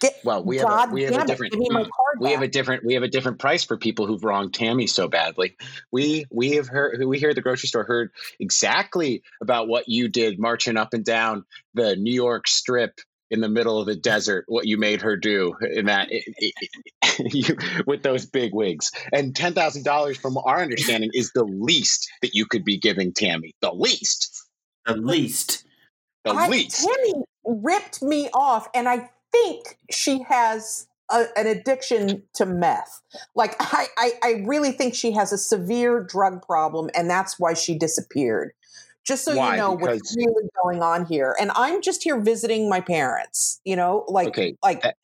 [0.00, 1.88] Get, Well, we have God a, we have a different give me mm,
[2.20, 5.08] we have a different we have a different price for people who've wronged Tammy so
[5.08, 5.56] badly.
[5.92, 8.10] We we have heard we here at the grocery store heard
[8.40, 11.44] exactly about what you did marching up and down
[11.74, 13.00] the New York Strip
[13.30, 14.44] in the middle of the desert.
[14.48, 16.08] What you made her do in that
[17.18, 17.56] you,
[17.86, 22.34] with those big wigs and ten thousand dollars, from our understanding, is the least that
[22.34, 23.54] you could be giving Tammy.
[23.60, 24.46] The least.
[24.86, 25.64] the least.
[26.24, 26.86] The I, least.
[26.86, 33.02] Tammy ripped me off, and I think she has a, an addiction to meth.
[33.34, 37.54] Like I, I, I really think she has a severe drug problem, and that's why
[37.54, 38.52] she disappeared.
[39.04, 39.52] Just so Why?
[39.52, 41.36] you know what's really going on here.
[41.38, 43.60] And I'm just here visiting my parents.
[43.64, 44.96] You know, like Okay, like that-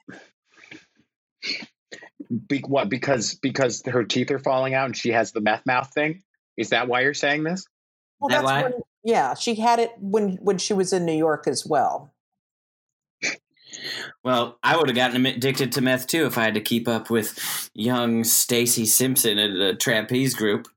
[2.49, 2.89] Be, what?
[2.89, 6.22] Because because her teeth are falling out and she has the meth mouth thing.
[6.57, 7.66] Is that why you're saying this?
[8.20, 8.62] well, that that's why?
[8.62, 8.72] when,
[9.05, 12.12] yeah, she had it when when she was in New York as well.
[14.25, 17.11] Well, I would have gotten addicted to meth too if I had to keep up
[17.11, 20.68] with young Stacy Simpson at the trapeze group.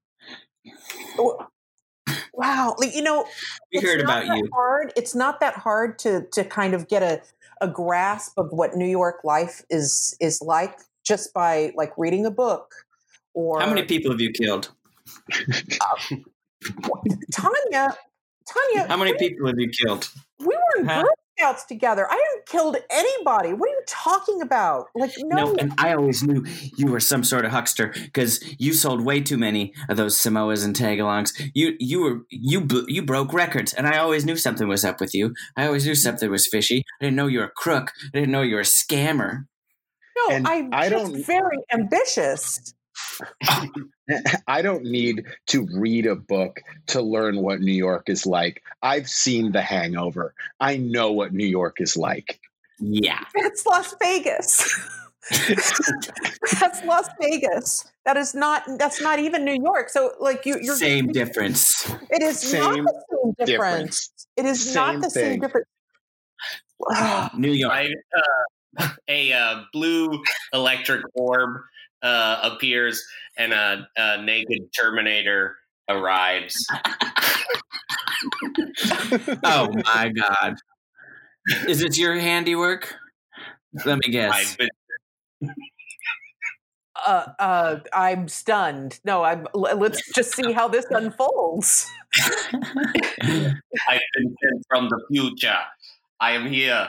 [2.33, 3.23] Wow, like, you know,
[3.71, 4.49] We it's heard not about that you.
[4.53, 4.93] Hard.
[4.97, 7.21] It's not that hard to to kind of get a
[7.61, 12.31] a grasp of what New York life is is like just by like reading a
[12.31, 12.73] book
[13.33, 14.71] or How many people have you killed?
[15.31, 16.15] Uh,
[17.31, 17.95] Tanya.
[18.45, 20.09] Tanya, How many people have you killed?
[20.39, 21.03] we were in Huh?
[21.03, 22.07] Girl Scouts together.
[22.09, 22.15] I
[22.45, 23.53] killed anybody.
[23.53, 24.87] What are you talking about?
[24.95, 25.35] Like, no.
[25.53, 26.45] No, and I always knew
[26.77, 30.63] you were some sort of huckster because you sold way too many of those Samoas
[30.65, 31.31] and tagalongs.
[31.53, 35.13] You you were you you broke records, and I always knew something was up with
[35.13, 35.33] you.
[35.57, 36.83] I always knew something was fishy.
[37.01, 37.91] I didn't know you were a crook.
[38.13, 39.45] I didn't know you were a scammer.
[40.17, 42.73] no, and I'm I just don't- very ambitious.
[44.47, 48.63] I don't need to read a book to learn what New York is like.
[48.81, 50.33] I've seen The Hangover.
[50.59, 52.39] I know what New York is like.
[52.79, 54.79] Yeah, It's Las Vegas.
[56.59, 57.85] that's Las Vegas.
[58.05, 58.63] That is not.
[58.77, 59.87] That's not even New York.
[59.89, 61.89] So, like, you, you're same difference.
[62.09, 63.45] It is not Same the same difference.
[63.47, 64.27] difference.
[64.35, 65.39] It is not Same the same thing.
[65.39, 65.67] difference.
[67.37, 67.71] New York.
[67.71, 67.87] I,
[68.17, 71.61] uh, a uh, blue electric orb
[72.03, 73.03] uh, appears
[73.37, 75.55] and a, a naked Terminator
[75.89, 76.65] arrives.
[79.43, 80.55] Oh my god.
[81.67, 82.95] Is it your handiwork?
[83.85, 84.31] Let me guess.
[84.33, 84.69] I've been
[87.05, 88.99] uh, uh, I'm stunned.
[89.03, 89.47] No, I'm.
[89.53, 91.85] Let's just see how this unfolds.
[93.21, 95.57] I've been sent from the future.
[96.19, 96.87] I am here,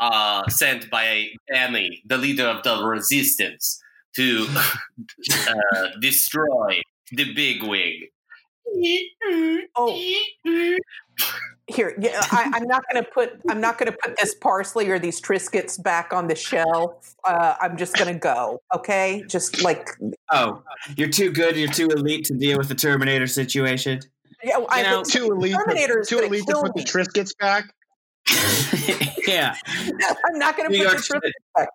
[0.00, 3.80] uh, sent by Danny, the leader of the resistance,
[4.16, 4.46] to
[5.48, 6.80] uh, destroy
[7.12, 8.10] the bigwig.
[9.76, 9.94] Oh,
[11.68, 11.96] here.
[12.00, 13.40] Yeah, I, I'm not going to put.
[13.48, 17.14] I'm not going to put this parsley or these Triscuits back on the shelf.
[17.24, 18.60] Uh, I'm just going to go.
[18.74, 19.88] Okay, just like
[20.32, 20.62] oh,
[20.96, 21.56] you're too good.
[21.56, 24.00] You're too elite to deal with the Terminator situation.
[24.42, 24.64] yeah.
[24.68, 26.84] I, know, Too elite, Terminator's too elite to kill put the me.
[26.84, 27.64] Triscuits back.
[29.26, 29.54] yeah,
[30.26, 31.68] I'm not going to New put York the Triscuits back.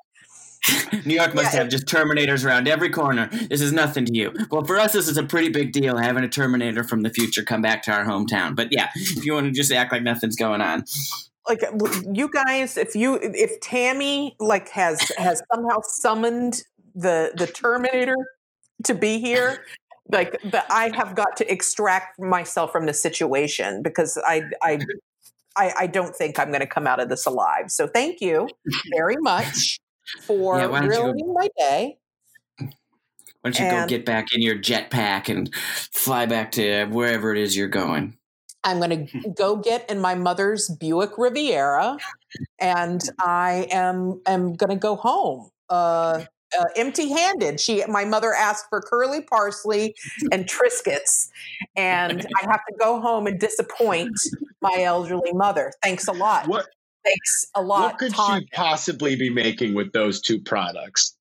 [1.05, 3.29] New York must Yeah, have just Terminators around every corner.
[3.49, 4.33] This is nothing to you.
[4.51, 7.43] Well, for us, this is a pretty big deal having a Terminator from the future
[7.43, 8.55] come back to our hometown.
[8.55, 10.83] But yeah, if you want to just act like nothing's going on,
[11.49, 11.63] like
[12.13, 16.63] you guys if you if tammy like has has somehow summoned
[16.95, 18.15] the the terminator
[18.83, 19.65] to be here
[20.11, 24.79] like but i have got to extract myself from the situation because i i
[25.57, 27.71] I, I don't think I'm going to come out of this alive.
[27.71, 28.47] So thank you
[28.95, 29.80] very much
[30.21, 31.97] for Yeah, why go- ruining my day.
[32.59, 32.69] why
[33.43, 37.55] don't you go get back in your jetpack and fly back to wherever it is
[37.55, 38.17] you're going?
[38.63, 41.97] I'm going to go get in my mother's Buick Riviera,
[42.59, 45.49] and I am am going to go home.
[45.69, 46.25] Uh,
[46.59, 47.61] uh, empty-handed.
[47.61, 49.95] She, my mother asked for curly parsley
[50.33, 51.29] and Triscuits,
[51.77, 54.11] and I have to go home and disappoint
[54.61, 55.71] my elderly mother.
[55.81, 56.47] Thanks a lot.
[56.49, 56.67] What
[57.03, 57.81] Thanks a lot.
[57.81, 61.15] what could she possibly be making with those two products?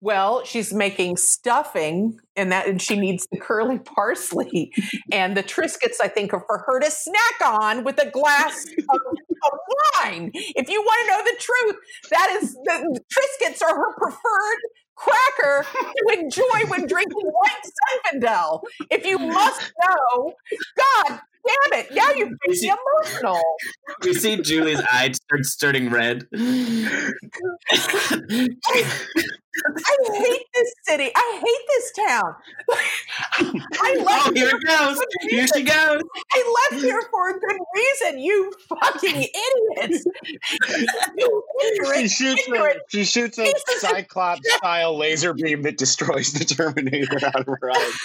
[0.00, 4.72] Well, she's making stuffing, and that and she needs the curly parsley
[5.12, 5.96] and the Triscuits.
[6.02, 9.58] I think are for her to snack on with a glass of, of
[10.02, 10.30] wine.
[10.34, 11.76] If you want to know the truth,
[12.10, 14.58] that is the Triscuits are her preferred
[14.96, 18.60] cracker to enjoy when drinking white Zinfandel.
[18.90, 20.34] If you must know,
[20.76, 21.94] God damn it!
[21.94, 23.40] Now you make me emotional.
[24.02, 26.26] We see Julie's eyes start starting red.
[29.76, 31.10] I hate this city.
[31.14, 32.34] I hate this town.
[33.40, 34.96] I oh, left oh, here here it goes.
[34.96, 36.02] for a good Here she goes.
[36.32, 38.20] I left here for a good reason.
[38.20, 39.26] You fucking
[39.76, 40.04] idiots.
[41.16, 46.44] you She ignorant, shoots a, she shoots a Cyclops style laser beam that destroys the
[46.44, 47.98] Terminator out of her eyes.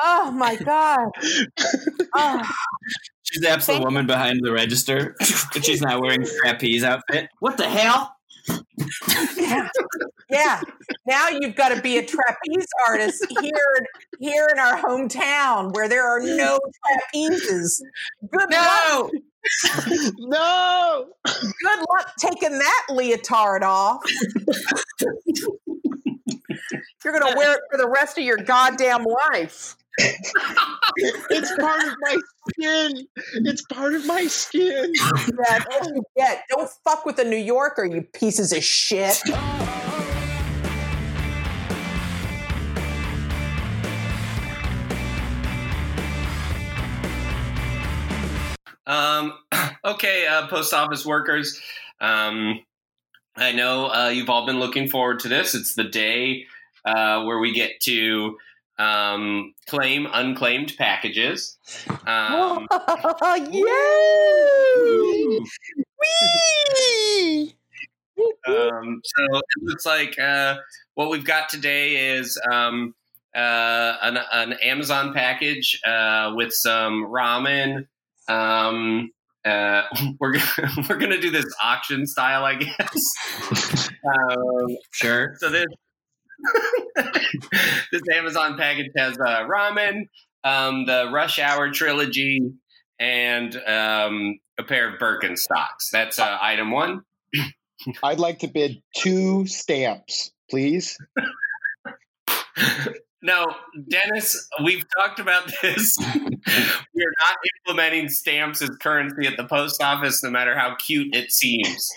[0.00, 1.08] Oh my god.
[2.14, 2.42] Oh,
[3.24, 5.14] She's the absolute Thank- woman behind the register,
[5.52, 7.28] but she's not wearing trapeze outfit.
[7.40, 8.14] What the hell?
[9.38, 9.68] yeah.
[10.28, 10.60] yeah.
[11.06, 13.86] Now you've got to be a trapeze artist here,
[14.20, 16.58] here in our hometown where there are no
[17.14, 17.80] trapezes.
[18.30, 19.10] Good luck.
[20.18, 21.06] No.
[21.24, 24.00] Good luck taking that leotard off.
[27.04, 29.76] You're going to wear it for the rest of your goddamn life.
[29.98, 32.18] It's part of my
[32.48, 33.06] skin.
[33.44, 34.92] It's part of my skin.
[35.36, 36.44] That's what you get.
[36.48, 39.20] Don't fuck with a New Yorker, you pieces of shit.
[48.86, 49.34] Um,
[49.84, 51.60] okay, uh, post office workers.
[52.00, 52.60] Um,
[53.36, 55.54] I know uh, you've all been looking forward to this.
[55.54, 56.46] It's the day
[56.84, 58.36] uh, where we get to
[58.78, 61.56] um, claim unclaimed packages.
[62.06, 62.68] Um,
[63.50, 63.64] Yay!
[66.00, 67.54] Whee!
[68.46, 70.56] um, so it looks like uh,
[70.94, 72.94] what we've got today is um,
[73.34, 77.86] uh, an, an Amazon package uh, with some ramen.
[78.32, 79.10] Um,
[79.44, 79.82] uh,
[80.20, 83.88] we're gonna, we're gonna do this auction style, I guess.
[84.06, 85.34] um, Sure.
[85.38, 85.66] so this
[87.92, 90.08] this Amazon package has uh, ramen,
[90.44, 92.40] um, the Rush Hour trilogy,
[92.98, 95.90] and um, a pair of Birkenstocks.
[95.92, 97.02] That's uh, item one.
[98.02, 100.96] I'd like to bid two stamps, please.
[103.22, 103.54] No,
[103.88, 105.96] Dennis, we've talked about this.
[106.94, 111.30] We're not implementing stamps as currency at the post office, no matter how cute it
[111.30, 111.90] seems.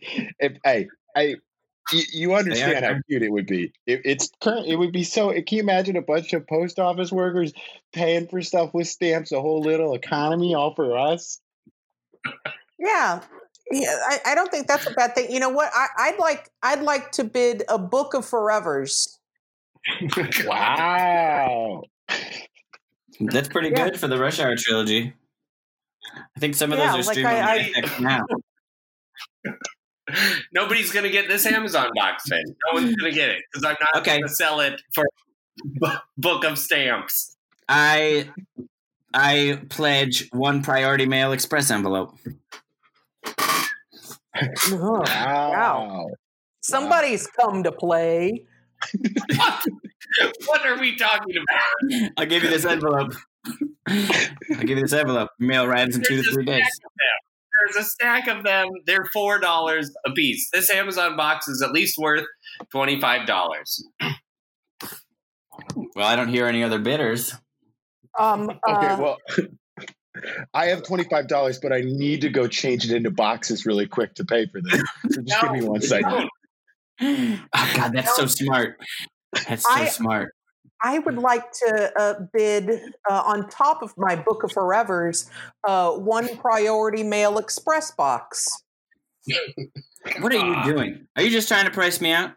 [0.00, 1.36] If hey, I
[1.92, 3.72] you, you understand how cute it would be.
[3.86, 4.66] It, it's current.
[4.66, 5.32] It would be so.
[5.32, 7.52] Can you imagine a bunch of post office workers
[7.92, 9.32] paying for stuff with stamps?
[9.32, 11.40] A whole little economy all for us.
[12.78, 13.20] Yeah.
[13.72, 15.30] Yeah, I, I don't think that's a bad thing.
[15.30, 15.70] You know what?
[15.72, 19.18] I, I'd like I'd like to bid a book of forevers.
[20.46, 21.82] Wow.
[23.20, 23.90] That's pretty Yeah.
[23.90, 25.12] good for the Rush Hour trilogy.
[26.14, 28.24] I think some of Yeah, those are like streaming I- on Netflix now.
[30.52, 32.42] Nobody's going to get this Amazon box then.
[32.66, 34.18] No one's going to get it because I'm not Okay.
[34.18, 35.04] going to sell it for
[35.80, 37.36] b- book of stamps.
[37.68, 38.28] I
[39.14, 42.18] I pledge one priority mail express envelope.
[44.72, 46.08] Oh, Wow.
[46.62, 48.44] Somebody's come to play.
[49.36, 49.64] What?
[50.46, 52.10] what are we talking about?
[52.16, 53.14] I'll give you this envelope.
[53.86, 55.30] I'll give you this envelope.
[55.38, 56.66] Mail arrives in two to three days.
[57.72, 58.68] There's a stack of them.
[58.86, 60.50] They're four dollars a piece.
[60.50, 62.24] This Amazon box is at least worth
[62.72, 63.84] twenty five dollars.
[65.94, 67.34] Well, I don't hear any other bidders.
[68.18, 69.18] Um, Okay, uh, well,
[70.54, 73.86] I have twenty five dollars, but I need to go change it into boxes really
[73.86, 74.82] quick to pay for this.
[75.10, 76.28] So just give me one second.
[77.54, 78.76] Oh God, that's so smart.
[79.48, 80.34] That's so I- smart.
[80.82, 82.70] I would like to uh, bid
[83.10, 85.28] uh, on top of my book of forevers
[85.68, 88.48] uh, one priority mail express box.
[90.20, 91.06] What are you doing?
[91.14, 92.30] Are you just trying to price me out?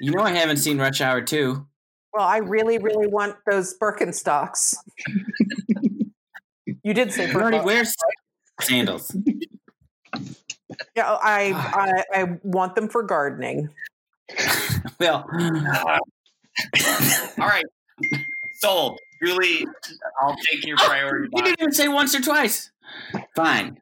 [0.00, 1.64] You know I haven't seen Rush Hour 2.
[2.12, 4.74] Well, I really, really want those Birkenstocks.
[6.82, 7.94] you did say You already Birkenstocks.
[8.62, 9.16] sandals.
[10.96, 13.68] Yeah, I, I I want them for gardening.
[14.98, 15.26] Well,
[17.38, 17.64] All right,
[18.54, 18.98] sold.
[19.24, 19.66] Julie,
[20.20, 22.70] I'll take your priority you didn't even say once or twice.
[23.36, 23.78] Fine.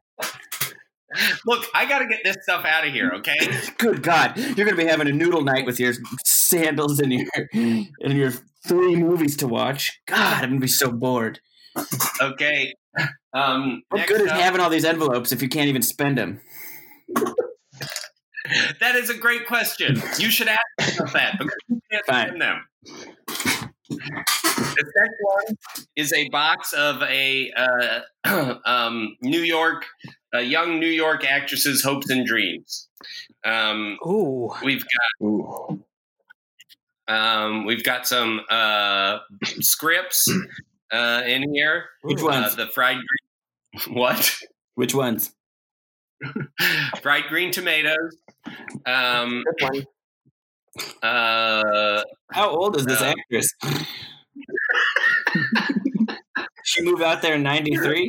[1.45, 3.11] Look, I got to get this stuff out of here.
[3.15, 3.35] Okay.
[3.77, 5.93] Good God, you're going to be having a noodle night with your
[6.25, 8.31] sandals and your and your
[8.67, 9.99] three movies to watch.
[10.05, 11.39] God, I'm going to be so bored.
[12.21, 12.73] Okay.
[13.33, 16.41] Um, What good is having all these envelopes if you can't even spend them?
[18.79, 20.01] That is a great question.
[20.17, 22.27] You should ask yourself that because you can't Fine.
[22.27, 22.61] spend them.
[23.89, 25.57] The next one
[25.95, 28.01] is a box of a uh,
[28.65, 29.85] um, New York,
[30.33, 32.87] uh, young New York actresses' hopes and dreams.
[33.43, 34.83] Um, Ooh, we've
[35.23, 35.79] Ooh.
[37.07, 39.19] got um, we've got some uh,
[39.59, 40.27] scripts
[40.91, 41.85] uh, in here.
[42.03, 42.55] Which Uh, ones?
[42.55, 44.35] the fried green, what?
[44.75, 45.33] Which ones?
[47.01, 48.17] fried green tomatoes.
[48.85, 49.43] Um,
[51.03, 53.53] uh, How old is this Uh, actress?
[56.63, 58.07] she moved out there in '93.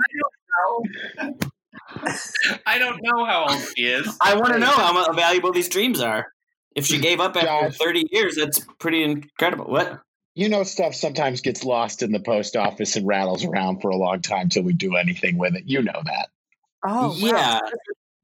[2.67, 4.17] I don't know how old she is.
[4.21, 6.33] I want to know how valuable these dreams are.
[6.75, 7.77] If she gave up after Josh.
[7.77, 9.67] 30 years, that's pretty incredible.
[9.67, 10.01] What?
[10.35, 13.97] You know, stuff sometimes gets lost in the post office and rattles around for a
[13.97, 15.65] long time till we do anything with it.
[15.67, 16.29] You know that.
[16.83, 17.61] Oh, yeah.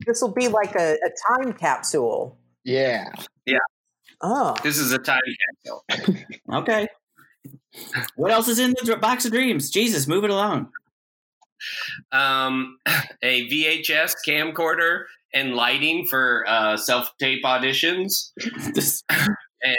[0.09, 2.39] This will be like a, a time capsule.
[2.65, 3.13] Yeah.
[3.45, 3.59] Yeah.
[4.23, 5.21] Oh, This is a time
[5.65, 5.85] capsule.
[6.53, 6.89] Okay.
[8.17, 9.71] What else is in the box of dreams?
[9.71, 10.71] Jesus, move it along.
[12.11, 12.79] Um,
[13.23, 15.05] a VHS camcorder
[15.35, 18.31] and lighting for uh, self tape auditions,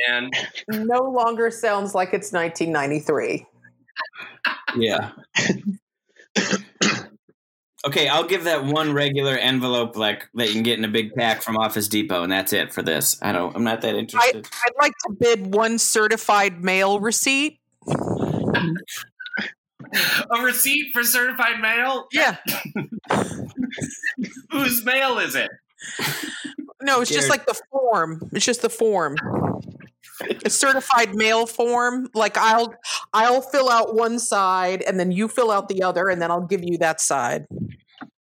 [0.08, 0.32] and
[0.70, 3.46] no longer sounds like it's 1993.
[4.78, 5.12] yeah.
[7.88, 11.14] Okay, I'll give that one regular envelope like that you can get in a big
[11.16, 13.18] pack from Office Depot, and that's it for this.
[13.22, 13.56] I don't.
[13.56, 14.46] I'm not that interested.
[14.66, 17.58] I'd like to bid one certified mail receipt.
[17.88, 18.66] a
[20.42, 22.10] receipt for certified mail.
[22.12, 22.36] Yeah,
[24.52, 25.50] Whose mail is it?
[26.82, 28.30] no, it's just like the form.
[28.34, 29.16] It's just the form.
[30.46, 32.08] A certified mail form.
[32.14, 32.74] Like I'll
[33.14, 36.46] I'll fill out one side and then you fill out the other and then I'll
[36.46, 37.46] give you that side.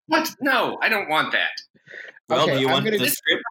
[0.06, 0.30] What?
[0.40, 1.50] No, I don't want that.
[2.28, 3.42] well, Okay, do you I'm want gonna- the script?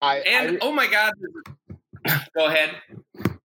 [0.00, 1.12] I, And I oh my god,
[2.36, 2.70] go ahead.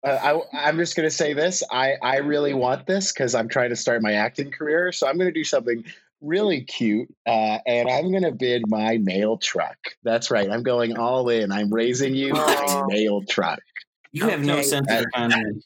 [0.04, 1.62] uh, I, I'm just going to say this.
[1.70, 4.90] I, I really want this because I'm trying to start my acting career.
[4.92, 5.84] So I'm going to do something
[6.20, 7.08] really cute.
[7.26, 9.76] Uh, and I'm going to bid my mail truck.
[10.02, 10.50] That's right.
[10.50, 11.52] I'm going all in.
[11.52, 13.60] I'm raising you my mail truck.
[14.12, 15.62] You have no sense of economy.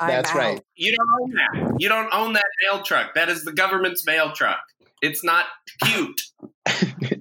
[0.00, 0.36] That's out.
[0.36, 0.64] right.
[0.74, 1.80] You don't own that.
[1.80, 3.14] You don't own that mail truck.
[3.14, 4.60] That is the government's mail truck.
[5.02, 5.46] It's not
[5.84, 6.22] cute.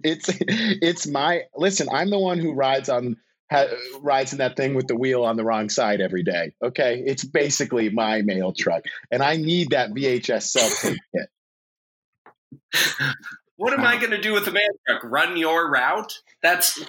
[0.03, 1.88] it's it's my listen.
[1.91, 3.17] I'm the one who rides on
[3.51, 3.65] ha,
[3.99, 6.53] rides in that thing with the wheel on the wrong side every day.
[6.63, 11.30] Okay, it's basically my mail truck, and I need that VHS self tape kit.
[13.57, 15.03] What am I going to do with the mail truck?
[15.03, 16.13] Run your route?
[16.41, 16.80] That's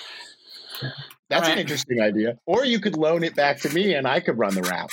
[1.28, 2.38] That's All an interesting idea.
[2.46, 4.90] Or you could loan it back to me, and I could run the route.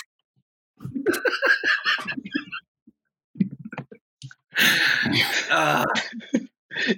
[5.49, 5.85] uh,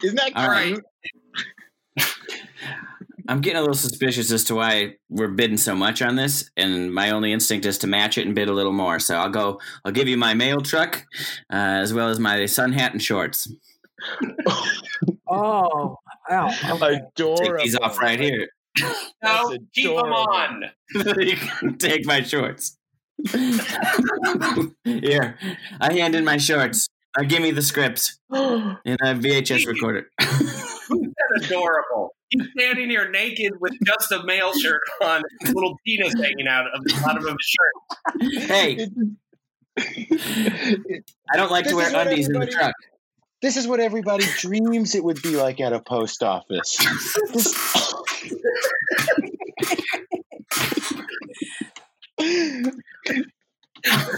[0.04, 0.76] Isn't that All right.
[1.98, 2.06] cute?
[3.30, 6.94] I'm getting a little suspicious as to why we're bidding so much on this, and
[6.94, 9.00] my only instinct is to match it and bid a little more.
[9.00, 9.62] So I'll go.
[9.86, 11.06] I'll give you my mail truck,
[11.52, 13.50] uh, as well as my sun hat and shorts.
[15.28, 15.98] Oh,
[16.30, 16.48] wow.
[16.48, 17.02] Okay.
[17.16, 17.38] Adorable.
[17.38, 18.48] Take these off right here.
[19.24, 20.64] no, keep them on.
[21.20, 22.78] you can take my shorts.
[24.84, 25.38] here,
[25.80, 26.88] I hand in my shorts.
[27.18, 30.10] Now give me the scripts and a VHS recorder.
[30.20, 32.16] That's adorable.
[32.30, 36.84] He's standing here naked with just a mail shirt on, little penis hanging out of
[36.84, 38.50] the bottom of his shirt.
[38.50, 38.88] hey,
[41.32, 42.74] I don't like This to wear undies in the truck.
[43.44, 46.78] This is what everybody dreams it would be like at a post office.
[47.34, 47.54] This-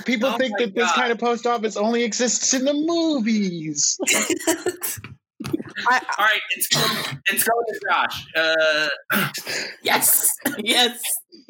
[0.05, 3.97] People Oh think my that this kind of post office only exists in the movies.
[5.87, 8.27] I, All right, it's going, it's going to Josh.
[8.35, 9.29] Uh,
[9.81, 11.01] Yes, yes.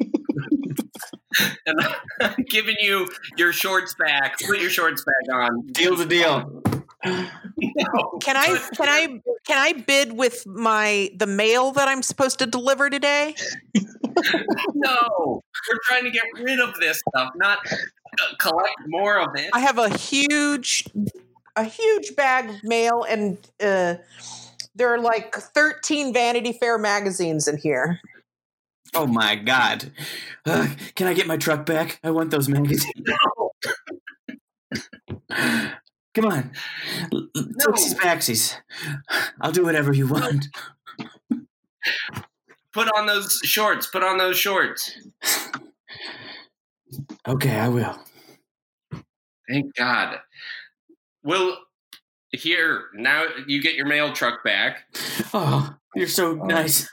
[1.66, 1.80] and
[2.22, 3.06] I'm giving you
[3.36, 4.38] your shorts back.
[4.46, 5.66] Put your shorts back on.
[5.72, 6.62] Deal's a deal.
[7.06, 8.18] No.
[8.20, 12.46] can I can I can I bid with my the mail that I'm supposed to
[12.46, 13.34] deliver today?
[14.74, 19.50] No, we're trying to get rid of this stuff, not uh, collect more of it.
[19.52, 20.84] I have a huge
[21.54, 23.94] a huge bag of mail and uh
[24.74, 28.00] there are like 13 Vanity Fair magazines in here.
[28.94, 29.90] Oh my god.
[30.44, 31.98] Uh, can I get my truck back?
[32.04, 32.92] I want those magazines.
[36.16, 36.50] Come on.
[37.12, 37.28] No.
[37.60, 38.56] Tootsies backsies.
[39.38, 40.46] I'll do whatever you want.
[42.72, 43.86] Put on those shorts.
[43.86, 44.96] Put on those shorts.
[47.28, 47.98] Okay, I will.
[49.46, 50.20] Thank God.
[51.22, 51.58] Well,
[52.32, 54.84] here now you get your mail truck back.
[55.34, 56.88] Oh, you're so um, nice.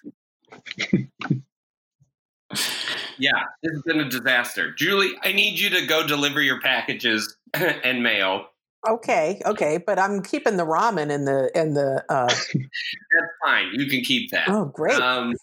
[3.18, 4.74] Yeah, this has been a disaster.
[4.74, 8.48] Julie, I need you to go deliver your packages and mail.
[8.88, 13.70] Okay, okay, but I'm keeping the ramen in the in the uh That's fine.
[13.74, 14.50] You can keep that.
[14.50, 15.00] oh great.
[15.00, 15.34] Um,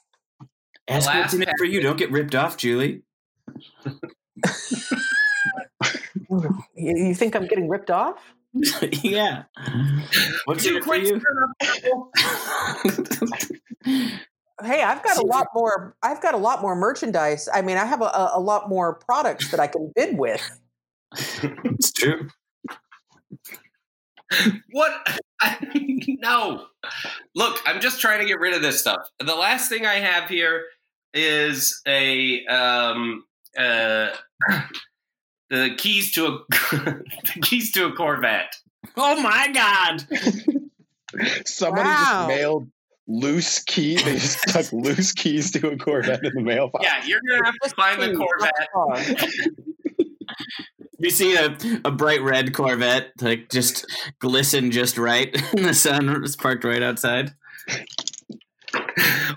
[0.88, 1.80] Ask last what's in it for you.
[1.80, 3.02] Don't get ripped off, Julie.
[6.74, 8.34] you, you think I'm getting ripped off?
[8.92, 9.44] yeah.
[10.44, 11.20] What's in it for quit you?
[11.20, 12.12] stirring up trouble.
[14.62, 17.48] Hey, I've got a lot more I've got a lot more merchandise.
[17.52, 20.42] I mean, I have a, a, a lot more products that I can bid with.
[21.16, 22.28] it's true.
[24.72, 24.92] What?
[25.42, 25.56] I,
[26.20, 26.66] no.
[27.34, 29.08] Look, I'm just trying to get rid of this stuff.
[29.18, 30.64] The last thing I have here
[31.14, 33.24] is a um
[33.58, 34.08] uh
[35.50, 36.38] the keys to a
[36.76, 38.54] the keys to a Corvette.
[38.96, 40.06] Oh my god.
[41.46, 42.26] Somebody Wow.
[42.28, 42.70] just mailed
[43.08, 43.96] loose key.
[43.96, 46.84] They just stuck loose keys to a Corvette in the mailbox.
[46.84, 48.68] Yeah, you're gonna have to find the Corvette.
[51.00, 53.86] You see a, a bright red Corvette, like just
[54.18, 56.10] glisten just right in the sun.
[56.22, 57.32] It's parked right outside.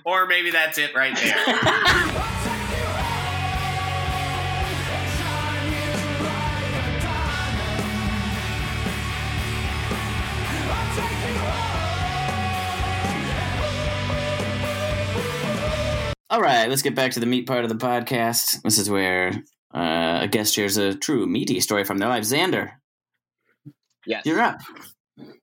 [0.05, 1.37] Or maybe that's it right there.
[16.29, 18.61] All right, let's get back to the meat part of the podcast.
[18.63, 19.31] This is where
[19.73, 22.23] uh, a guest shares a true meaty story from their life.
[22.23, 22.71] Zander,
[24.05, 24.25] Yes.
[24.25, 24.59] you're up.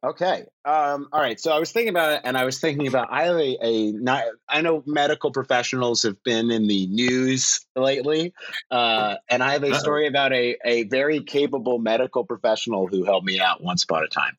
[0.03, 0.45] Okay.
[0.65, 1.39] Um, all right.
[1.39, 3.93] So I was thinking about it, and I was thinking about I have a, a
[3.93, 8.35] not, I know medical professionals have been in the news lately,
[8.71, 9.79] uh, and I have a Uh-oh.
[9.79, 14.09] story about a a very capable medical professional who helped me out once upon a
[14.09, 14.37] time.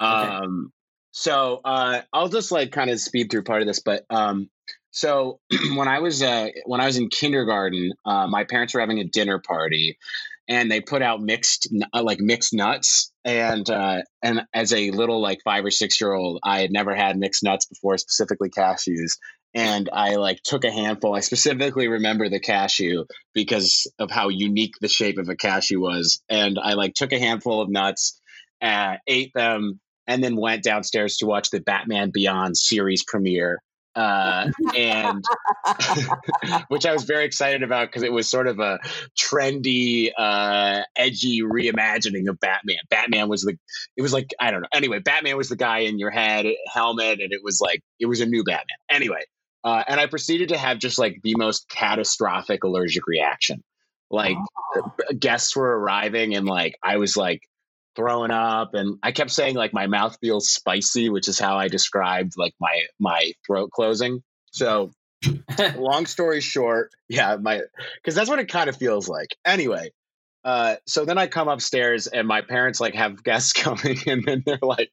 [0.00, 0.34] Okay.
[0.34, 0.72] Um,
[1.10, 4.48] so uh, I'll just like kind of speed through part of this, but um,
[4.90, 5.40] So
[5.76, 9.04] when I was uh, when I was in kindergarten, uh, my parents were having a
[9.04, 9.98] dinner party,
[10.48, 13.12] and they put out mixed uh, like mixed nuts.
[13.24, 16.94] And uh, and as a little like five or six year old, I had never
[16.94, 19.16] had mixed nuts before, specifically cashews.
[19.52, 21.14] And I like took a handful.
[21.14, 23.04] I specifically remember the cashew
[23.34, 26.22] because of how unique the shape of a cashew was.
[26.28, 28.20] And I like took a handful of nuts,
[28.62, 33.60] uh, ate them, and then went downstairs to watch the Batman Beyond series premiere.
[33.94, 35.24] Uh, and
[36.68, 38.78] which I was very excited about because it was sort of a
[39.18, 42.78] trendy, uh, edgy reimagining of Batman.
[42.88, 43.58] Batman was the,
[43.96, 44.68] it was like, I don't know.
[44.72, 48.20] Anyway, Batman was the guy in your head, helmet, and it was like, it was
[48.20, 48.78] a new Batman.
[48.90, 49.22] Anyway,
[49.64, 53.62] uh, and I proceeded to have just like the most catastrophic allergic reaction.
[54.10, 54.36] Like
[55.18, 57.42] guests were arriving and like I was like
[57.96, 61.68] throwing up and I kept saying like my mouth feels spicy, which is how I
[61.68, 64.22] described like my my throat closing.
[64.52, 64.92] So
[65.76, 67.62] long story short, yeah, my
[67.96, 69.36] because that's what it kind of feels like.
[69.44, 69.92] Anyway,
[70.44, 74.42] uh, so then I come upstairs and my parents like have guests coming, and then
[74.46, 74.92] they're like,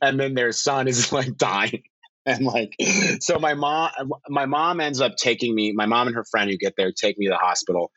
[0.00, 1.82] and then their son is like dying,
[2.24, 2.74] and like,
[3.20, 3.90] so my mom,
[4.28, 5.72] my mom ends up taking me.
[5.72, 7.90] My mom and her friend who get there take me to the hospital.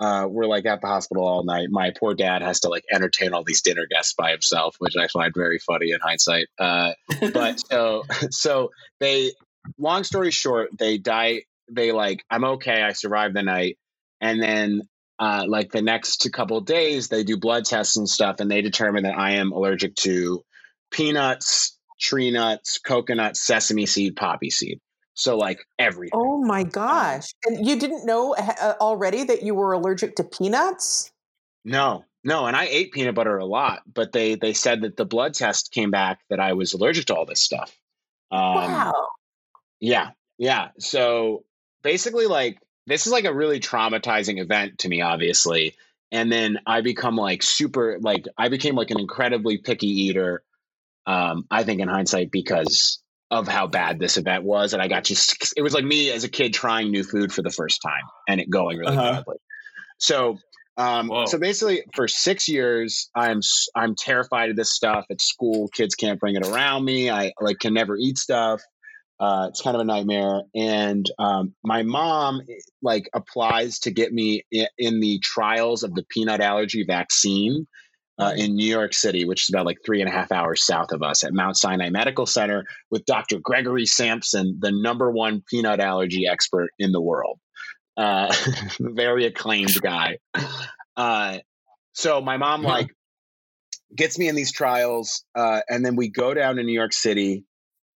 [0.00, 1.68] Uh, we're like at the hospital all night.
[1.70, 5.08] My poor dad has to like entertain all these dinner guests by himself, which I
[5.08, 6.46] find very funny in hindsight.
[6.58, 6.92] Uh,
[7.32, 8.70] but so so
[9.00, 9.32] they
[9.78, 13.76] long story short they die they like i'm okay i survived the night
[14.20, 14.82] and then
[15.18, 18.62] uh like the next couple of days they do blood tests and stuff and they
[18.62, 20.42] determine that i am allergic to
[20.90, 24.80] peanuts tree nuts coconut sesame seed poppy seed
[25.18, 27.32] so like everything Oh my gosh!
[27.44, 31.10] And you didn't know uh, already that you were allergic to peanuts?
[31.64, 35.04] no no and i ate peanut butter a lot but they they said that the
[35.04, 37.76] blood test came back that i was allergic to all this stuff
[38.30, 39.08] um, wow.
[39.80, 40.10] Yeah.
[40.38, 40.68] Yeah.
[40.78, 41.44] So
[41.82, 45.74] basically, like, this is like a really traumatizing event to me, obviously.
[46.10, 50.42] And then I become like super, like, I became like an incredibly picky eater,
[51.06, 54.72] um, I think in hindsight, because of how bad this event was.
[54.72, 57.42] And I got just, it was like me as a kid trying new food for
[57.42, 59.12] the first time and it going really Uh-huh.
[59.16, 59.36] badly.
[59.98, 60.38] So,
[60.76, 61.26] um, Whoa.
[61.26, 63.40] so basically, for six years, I'm
[63.74, 65.68] I'm terrified of this stuff at school.
[65.74, 67.10] Kids can't bring it around me.
[67.10, 68.62] I like can never eat stuff.
[69.18, 70.42] Uh, it's kind of a nightmare.
[70.54, 72.42] And um, my mom
[72.80, 77.66] like applies to get me in, in the trials of the peanut allergy vaccine
[78.18, 80.92] uh, in New York City, which is about like three and a half hours south
[80.92, 83.38] of us at Mount Sinai Medical Center with Dr.
[83.38, 87.38] Gregory Sampson, the number one peanut allergy expert in the world.
[87.96, 88.32] Uh,
[88.80, 90.18] very acclaimed guy.
[90.96, 91.38] Uh,
[91.92, 92.88] so my mom like
[93.94, 97.44] gets me in these trials, uh, and then we go down to New York City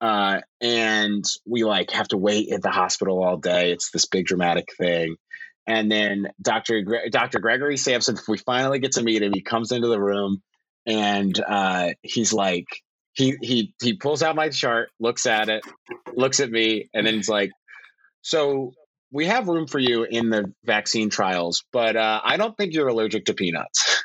[0.01, 3.71] uh, and we like have to wait at the hospital all day.
[3.71, 5.15] It's this big dramatic thing.
[5.67, 6.81] And then Dr.
[6.81, 7.39] Gre- Dr.
[7.39, 9.33] Gregory Sampson, we finally get to meet him.
[9.33, 10.41] He comes into the room
[10.85, 12.67] and uh, he's like,
[13.13, 15.63] he he he pulls out my chart, looks at it,
[16.13, 17.51] looks at me, and then he's like,
[18.21, 18.73] "So
[19.11, 22.87] we have room for you in the vaccine trials, but uh, I don't think you're
[22.87, 24.03] allergic to peanuts."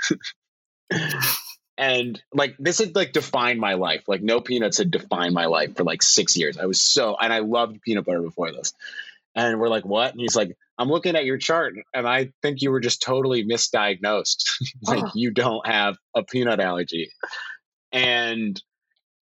[1.79, 4.03] and like this had like defined my life.
[4.09, 6.59] Like no peanuts had defined my life for like six years.
[6.59, 8.73] I was so and I loved peanut butter before this.
[9.37, 10.13] And we're like, what?
[10.13, 13.45] And he's like, I'm looking at your chart and I think you were just totally
[13.45, 14.45] misdiagnosed.
[14.83, 15.11] like Oh.
[15.15, 17.11] you don't have a peanut allergy.
[17.93, 18.61] And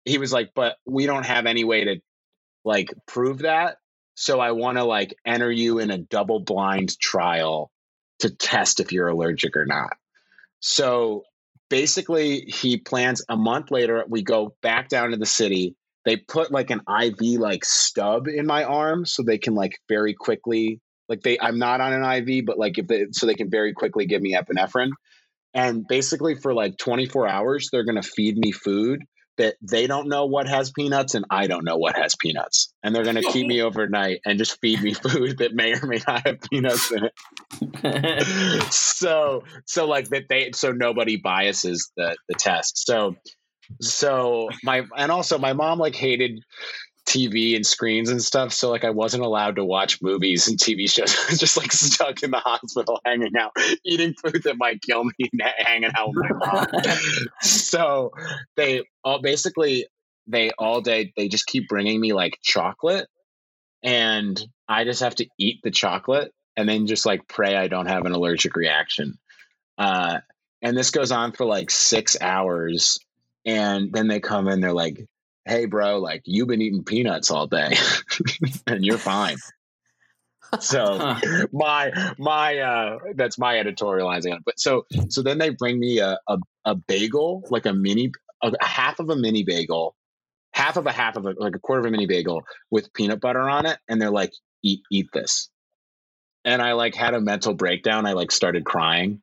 [0.05, 1.97] he was like, but we don't have any way to
[2.65, 3.79] like prove that.
[4.15, 7.71] So I want to like enter you in a double blind trial
[8.21, 9.91] to test if you're allergic or not.
[10.61, 11.23] So
[11.71, 16.51] basically he plans a month later we go back down to the city they put
[16.51, 21.23] like an iv like stub in my arm so they can like very quickly like
[21.23, 24.07] they i'm not on an iv but like if they so they can very quickly
[24.07, 24.91] give me epinephrine.
[25.55, 29.03] And basically for like 24 hours they're going to feed me food
[29.39, 32.73] that they don't know what has peanuts and i don't know what has peanuts.
[32.83, 35.87] And they're going to keep me overnight and just feed me food that may or
[35.87, 37.13] may not have peanuts in it.
[38.73, 42.87] So so like that they so nobody biases the the test.
[42.87, 43.17] So
[43.81, 46.43] so my and also my mom like hated
[47.07, 48.53] tv and screens and stuff.
[48.53, 51.17] So like i wasn't allowed to watch movies and tv shows.
[51.27, 53.53] I was just like stuck in the hospital hanging out
[53.85, 56.67] eating food that might kill me and hanging out with my mom.
[57.43, 58.13] So
[58.57, 59.87] they all basically
[60.27, 63.09] they all day they just keep bringing me like chocolate.
[63.83, 67.87] And i just have to eat the chocolate and then just like pray i don't
[67.87, 69.19] have an allergic reaction.
[69.77, 70.21] Uh
[70.65, 72.99] and this goes on for like six hours
[73.45, 75.07] and then they come in they're like
[75.45, 77.75] hey, bro, like you've been eating peanuts all day
[78.67, 79.37] and you're fine.
[80.61, 81.17] So
[81.53, 84.43] my my uh that's my editorializing on it.
[84.45, 88.13] But so so then they bring me a a, a bagel, like a mini
[88.43, 89.97] a, a half of a mini bagel,
[90.53, 93.21] half of a half of a like a quarter of a mini bagel with peanut
[93.21, 94.33] butter on it, and they're like,
[94.63, 95.49] eat eat this.
[96.45, 98.05] And I like had a mental breakdown.
[98.05, 99.22] I like started crying.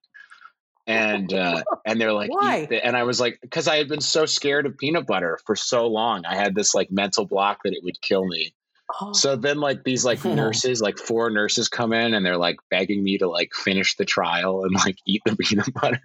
[0.90, 2.68] And uh and they're like, Why?
[2.84, 5.88] and I was like, because I had been so scared of peanut butter for so
[5.88, 6.26] long.
[6.26, 8.53] I had this like mental block that it would kill me.
[8.99, 10.36] Oh, So then like these like Hmm.
[10.44, 14.06] nurses, like four nurses come in and they're like begging me to like finish the
[14.06, 16.02] trial and like eat the peanut butter.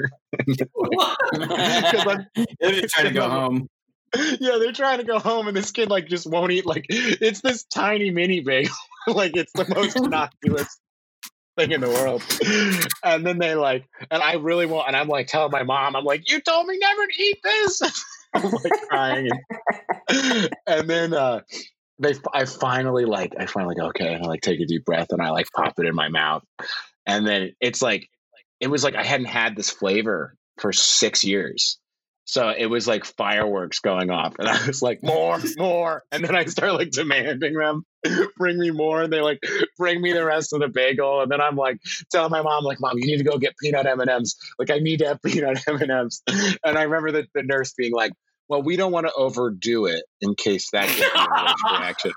[2.60, 3.68] They're trying to go home.
[4.40, 7.40] yeah, they're trying to go home and this kid like just won't eat like it's
[7.40, 8.72] this tiny mini bagel.
[9.08, 10.78] like it's the most innocuous
[11.56, 12.22] thing in the world.
[13.02, 16.04] And then they like and I really want and I'm like telling my mom, I'm
[16.04, 17.82] like, you told me never to eat this.
[18.34, 19.30] I'm like crying
[20.08, 21.40] and, and then uh
[21.98, 25.08] they I finally like I finally go, okay, and I like take a deep breath
[25.10, 26.42] and I like pop it in my mouth.
[27.06, 28.08] And then it's like
[28.60, 31.78] it was like I hadn't had this flavor for six years.
[32.26, 34.36] So it was like fireworks going off.
[34.38, 36.02] And I was like, more, more.
[36.10, 37.84] And then I start like demanding them,
[38.38, 39.02] bring me more.
[39.02, 39.40] And they like
[39.76, 41.20] bring me the rest of the bagel.
[41.20, 41.78] And then I'm like
[42.10, 44.36] telling my mom, like, mom, you need to go get peanut M&Ms.
[44.58, 46.22] Like I need to have peanut M&Ms.
[46.64, 48.12] And I remember the, the nurse being like,
[48.48, 52.12] well, we don't want to overdo it in case that gives you an allergic reaction.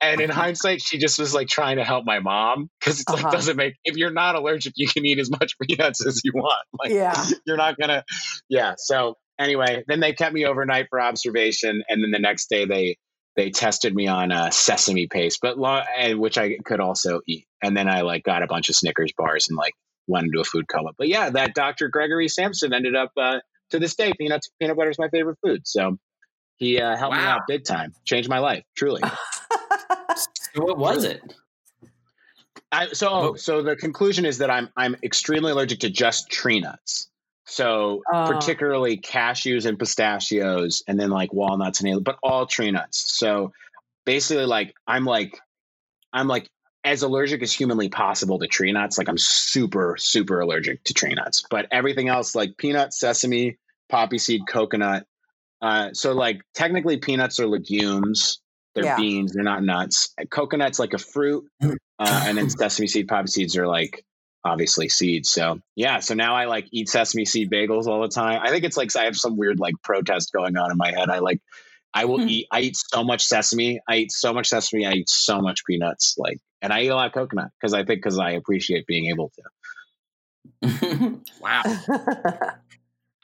[0.00, 3.22] And in hindsight, she just was like trying to help my mom because it's like
[3.22, 3.30] Uh-huh.
[3.30, 6.66] doesn't make if you're not allergic, you can eat as much peanuts as you want.
[6.80, 7.24] Like yeah.
[7.46, 8.02] you're not gonna
[8.48, 12.64] yeah so anyway then they kept me overnight for observation and then the next day
[12.64, 12.96] they
[13.36, 17.46] they tested me on uh, sesame paste but lo- and which i could also eat.
[17.62, 19.74] And then i like got a bunch of snickers bars and like
[20.06, 20.90] went into a food coma.
[20.96, 23.38] But yeah that dr gregory sampson ended up uh,
[23.70, 25.62] to this day peanuts peanut butter is my favorite food.
[25.66, 25.98] So
[26.56, 27.92] he uh, helped me out big time.
[28.04, 29.02] Changed my life truly.
[30.54, 31.22] So what was it?
[32.70, 36.60] I, so, oh, so the conclusion is that I'm I'm extremely allergic to just tree
[36.60, 37.10] nuts.
[37.44, 38.26] So Oh.
[38.26, 43.18] particularly cashews and pistachios, and then like walnuts and but all tree nuts.
[43.18, 43.52] So
[44.04, 45.38] basically, like I'm like
[46.12, 46.48] I'm like
[46.84, 48.98] as allergic as humanly possible to tree nuts.
[48.98, 53.56] Like I'm super super allergic to tree nuts, but everything else like peanut, sesame,
[53.88, 55.06] poppy seed, coconut.
[55.60, 58.40] Uh, so like technically peanuts are legumes.
[58.74, 58.96] They're Yeah.
[58.96, 59.32] beans.
[59.32, 60.14] They're not nuts.
[60.30, 61.44] Coconut's like a fruit
[61.98, 64.04] uh, and then sesame seed poppy seeds are like
[64.44, 68.40] obviously seeds so yeah so now i like eat sesame seed bagels all the time
[68.42, 71.08] i think it's like i have some weird like protest going on in my head
[71.10, 71.40] i like
[71.94, 72.28] i will Hmm.
[72.28, 75.64] eat i eat so much sesame i eat so much sesame i eat so much
[75.64, 78.86] peanuts like and i eat a lot of coconut because i think because i appreciate
[78.86, 79.42] being able to
[81.40, 81.62] Wow.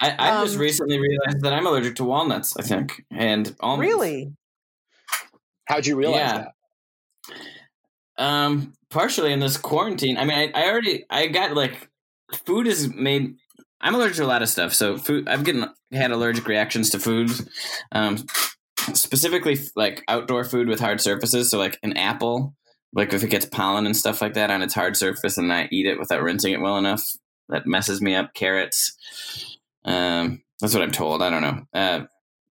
[0.01, 2.57] I, I just Um, recently realized that I'm allergic to walnuts.
[2.57, 3.91] I think, and almonds.
[3.91, 4.33] really?
[5.65, 6.39] how'd you realize Yeah.
[6.39, 6.53] that
[8.19, 10.17] Um, partially in this quarantine.
[10.17, 11.89] I mean, I, I already I got like
[12.45, 13.37] food is made.
[13.81, 15.29] I'm allergic to a lot of stuff, so food.
[15.29, 17.49] I've getting had allergic reactions to foods,
[17.93, 18.19] um,
[18.93, 21.51] specifically like outdoor food with hard surfaces.
[21.51, 22.55] So like an apple,
[22.93, 25.69] like if it gets pollen and stuff like that on its hard surface, and I
[25.71, 27.05] eat it without rinsing it well enough,
[27.49, 28.35] that messes me up.
[28.35, 28.97] Carrots.
[29.85, 31.23] Um, that's what I'm told.
[31.23, 31.63] I don't know.
[31.73, 32.07] Uh,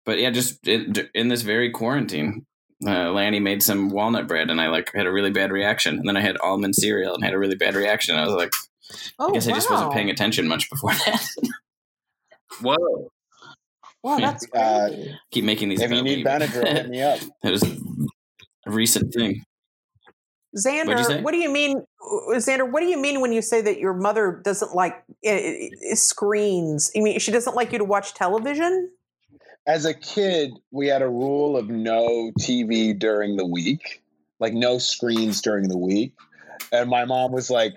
[0.04, 2.44] but yeah, just in, in this very quarantine,
[2.86, 5.98] uh, Lanny made some walnut bread, and I like had a really bad reaction.
[5.98, 8.16] And then I had almond cereal and had a really bad reaction.
[8.16, 8.52] I was like,
[9.18, 11.26] Oh, I guess I just wasn't paying attention much before that.
[12.60, 13.10] Whoa.
[14.02, 14.32] Wow, Yeah.
[14.32, 14.90] that's Uh.
[15.30, 15.80] Keep making these.
[15.80, 16.24] if you need me.
[16.24, 19.42] benadryl hit me up it was a recent thing.
[20.56, 21.82] Zander, what do you mean,
[22.34, 22.70] Zander?
[22.70, 26.92] What do you mean when you say that your mother doesn't like uh, uh, screens?
[26.94, 28.90] You mean she doesn't like you to watch television?
[29.66, 34.02] As a kid, we had a rule of no TV during the week,
[34.40, 36.14] like no screens during the week.
[36.72, 37.74] And my mom was like,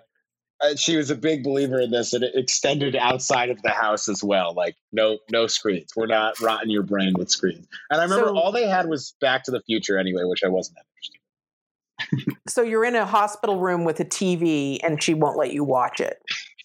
[0.59, 4.09] uh, she was a big believer in this, and it extended outside of the house
[4.09, 4.53] as well.
[4.55, 5.91] Like no, no screens.
[5.95, 7.68] We're not rotting your brain with screens.
[7.91, 10.47] And I remember So- all they had was Back to the Future anyway, which I
[10.47, 12.38] wasn't interested.
[12.47, 15.99] So you're in a hospital room with a TV, and she won't let you watch
[15.99, 16.18] it.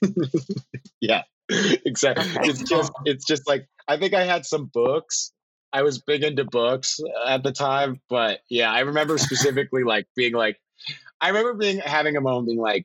[1.00, 1.22] yeah,
[1.86, 2.26] exactly.
[2.48, 5.32] It's just, it's just like I think I had some books.
[5.72, 10.34] I was big into books at the time, but yeah, I remember specifically like being
[10.34, 10.58] like,
[11.20, 12.84] I remember being having a moment being like,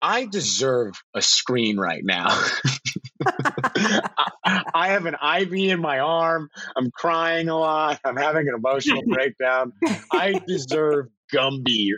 [0.00, 2.26] I deserve a screen right now.
[4.44, 6.48] I, I have an IV in my arm.
[6.76, 8.00] I'm crying a lot.
[8.04, 9.72] I'm having an emotional breakdown.
[10.12, 11.90] I deserve Gumby.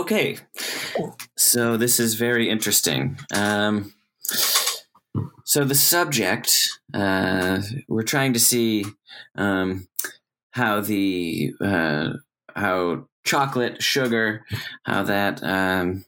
[0.02, 0.38] Okay,
[1.38, 3.20] so this is very interesting.
[3.36, 3.94] Um,
[5.46, 6.52] so the subject,
[6.92, 8.84] uh, we're trying to see
[9.36, 9.88] um,
[10.54, 12.14] how the uh,
[12.56, 14.44] how chocolate, sugar,
[14.86, 16.04] how that um,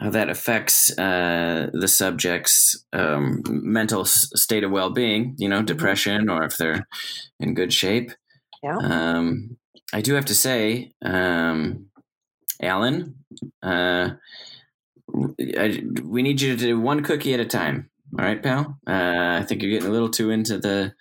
[0.00, 5.36] how that affects uh, the subject's um, mental s- state of well being.
[5.38, 6.88] You know, depression, or if they're
[7.38, 8.10] in good shape.
[8.64, 8.78] Yeah.
[8.82, 9.58] Um,
[9.92, 11.85] I do have to say, um,
[12.62, 13.14] Alan,
[13.62, 14.10] uh,
[15.58, 17.90] I, we need you to do one cookie at a time.
[18.18, 18.78] All right, pal.
[18.86, 20.94] Uh, I think you're getting a little too into the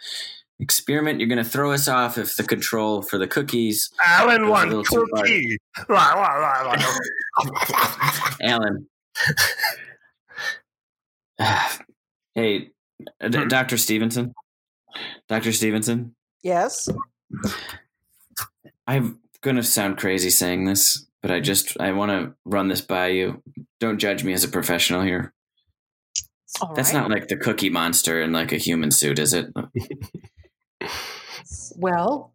[0.60, 1.20] experiment.
[1.20, 3.90] You're going to throw us off if the control for the cookies.
[4.06, 5.26] Alan It was a one little too hard.
[5.28, 5.58] cookie.
[5.90, 6.76] Wah, wah, wah,
[7.44, 8.30] wah.
[8.42, 8.88] Alan.
[12.36, 12.70] hey,
[13.22, 13.78] uh, D- Dr.
[13.78, 14.34] Stevenson.
[15.28, 15.52] Dr.
[15.52, 16.16] Stevenson.
[16.44, 16.88] Yes.
[18.88, 22.82] I'm going to sound crazy saying this, but I just I want to run this
[22.82, 23.42] by you.
[23.80, 25.34] Don't judge me as a professional here.
[26.62, 27.00] All That's right.
[27.00, 29.48] not like the cookie monster in like a human suit, is it?
[31.78, 32.32] well.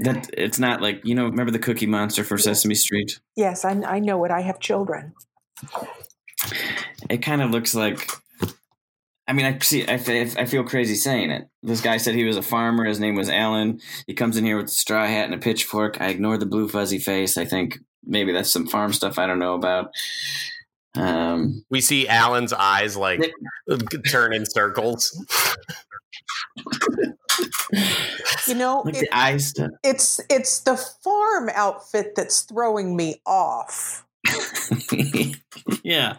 [0.00, 1.24] That it's not like you know.
[1.24, 3.18] Remember the Cookie Monster for Sesame Street?
[3.34, 4.30] Yes, I, I know it.
[4.30, 5.14] I have children.
[7.08, 8.06] It kind of looks like.
[9.32, 9.88] I mean, I see.
[9.88, 11.48] I, I feel crazy saying it.
[11.62, 12.84] This guy said he was a farmer.
[12.84, 13.80] His name was Alan.
[14.06, 15.98] He comes in here with a straw hat and a pitchfork.
[16.02, 17.38] I ignore the blue fuzzy face.
[17.38, 19.90] I think maybe that's some farm stuff I don't know about.
[20.94, 23.32] Um, We see Alan's eyes like
[24.10, 25.18] turn in circles.
[28.46, 34.04] You know, like it, the eyes it's it's the farm outfit that's throwing me off.
[35.82, 36.16] yeah,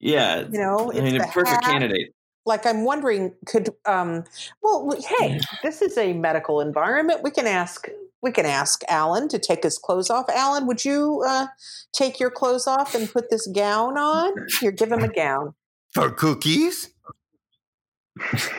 [0.00, 0.40] yeah.
[0.50, 1.72] You know, I mean, the a perfect hat.
[1.72, 2.14] candidate.
[2.46, 4.24] Like I'm wondering, could um,
[4.62, 7.22] well, hey, this is a medical environment.
[7.22, 7.88] We can ask
[8.22, 10.28] we can ask Alan to take his clothes off.
[10.30, 11.48] Alan, would you uh,
[11.92, 14.32] take your clothes off and put this gown on?
[14.60, 15.54] Here, give him a gown.
[15.92, 16.90] For cookies?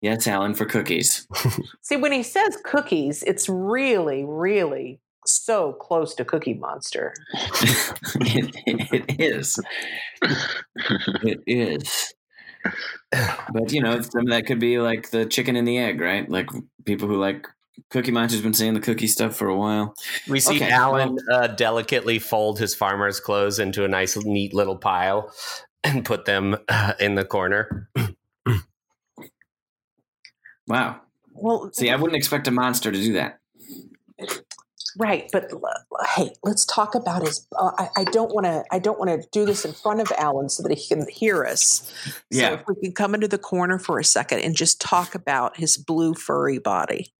[0.00, 1.26] Yes, Alan for cookies.
[1.82, 5.00] See, when he says cookies, it's really, really
[5.32, 7.14] so close to Cookie Monster.
[7.34, 9.58] it, it is.
[11.22, 12.14] It is.
[13.52, 16.28] But you know, some that could be like the chicken and the egg, right?
[16.28, 16.48] Like
[16.84, 17.46] people who like
[17.90, 19.94] Cookie Monster's been saying the cookie stuff for a while.
[20.28, 24.76] We see Okay, Alan uh, delicately fold his farmer's clothes into a nice, neat little
[24.76, 25.32] pile
[25.84, 27.88] and put them uh, in the corner.
[30.66, 31.00] Wow.
[31.32, 33.37] Well, See, I wouldn't expect a monster to do that.
[34.98, 35.50] Right, but
[36.16, 37.46] hey, let's talk about his.
[37.56, 38.64] Uh, I, I don't want to.
[38.70, 41.44] I don't want to do this in front of Alan so that he can hear
[41.44, 41.92] us.
[42.30, 42.48] Yeah.
[42.48, 45.56] So if we can come into the corner for a second and just talk about
[45.56, 47.14] his blue furry body.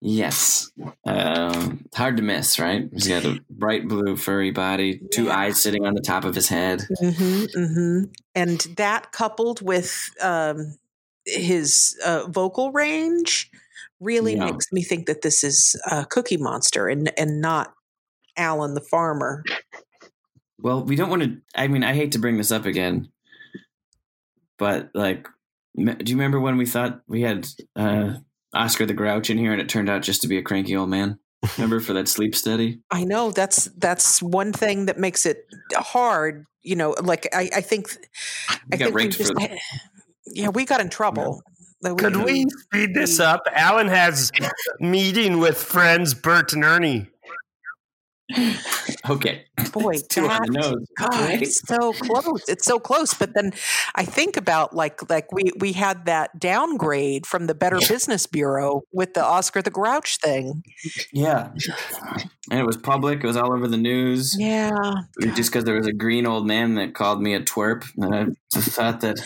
[0.00, 0.70] Yes.
[1.06, 2.88] Um, hard to miss, right?
[2.92, 5.38] He's got a bright blue furry body, two Yeah.
[5.38, 6.86] eyes sitting on the top of his head.
[7.00, 8.04] hmm hmm
[8.34, 10.76] And that coupled with um,
[11.24, 13.50] his uh, vocal range
[14.00, 14.46] really Yeah.
[14.46, 17.72] makes me think that this is uh, Cookie Monster and and not
[18.36, 19.42] Alan the farmer.
[20.60, 21.36] Well, we don't want to.
[21.54, 23.08] I mean, I hate to bring this up again,
[24.58, 25.28] but like,
[25.76, 27.46] do you remember when we thought we had
[27.76, 28.14] uh,
[28.52, 30.90] Oscar the Grouch in here, and it turned out just to be a cranky old
[30.90, 31.18] man?
[31.56, 32.80] Remember for that sleep study?
[32.90, 36.44] I know that's that's one thing that makes it hard.
[36.62, 37.96] You know, like I, I think
[38.72, 39.32] I got think we just
[40.26, 41.40] yeah we got in trouble.
[41.82, 43.42] That Could we speed this up?
[43.52, 44.32] Alan has
[44.80, 47.08] meeting with friends Bert and Ernie.
[49.08, 50.86] Okay, boy two on that the nose.
[50.98, 52.46] God, it's so close.
[52.46, 53.14] It's so close.
[53.14, 53.52] But then
[53.94, 58.82] I think about like like we we had that downgrade from the Better Business Bureau
[58.92, 60.62] with the Oscar the Grouch thing.
[61.10, 61.52] Yeah,
[62.50, 63.24] and it was public.
[63.24, 64.36] It was all over the news.
[64.38, 64.76] Yeah.
[65.34, 68.26] Just because there was a green old man that called me a twerp, and I
[68.52, 69.20] just thought that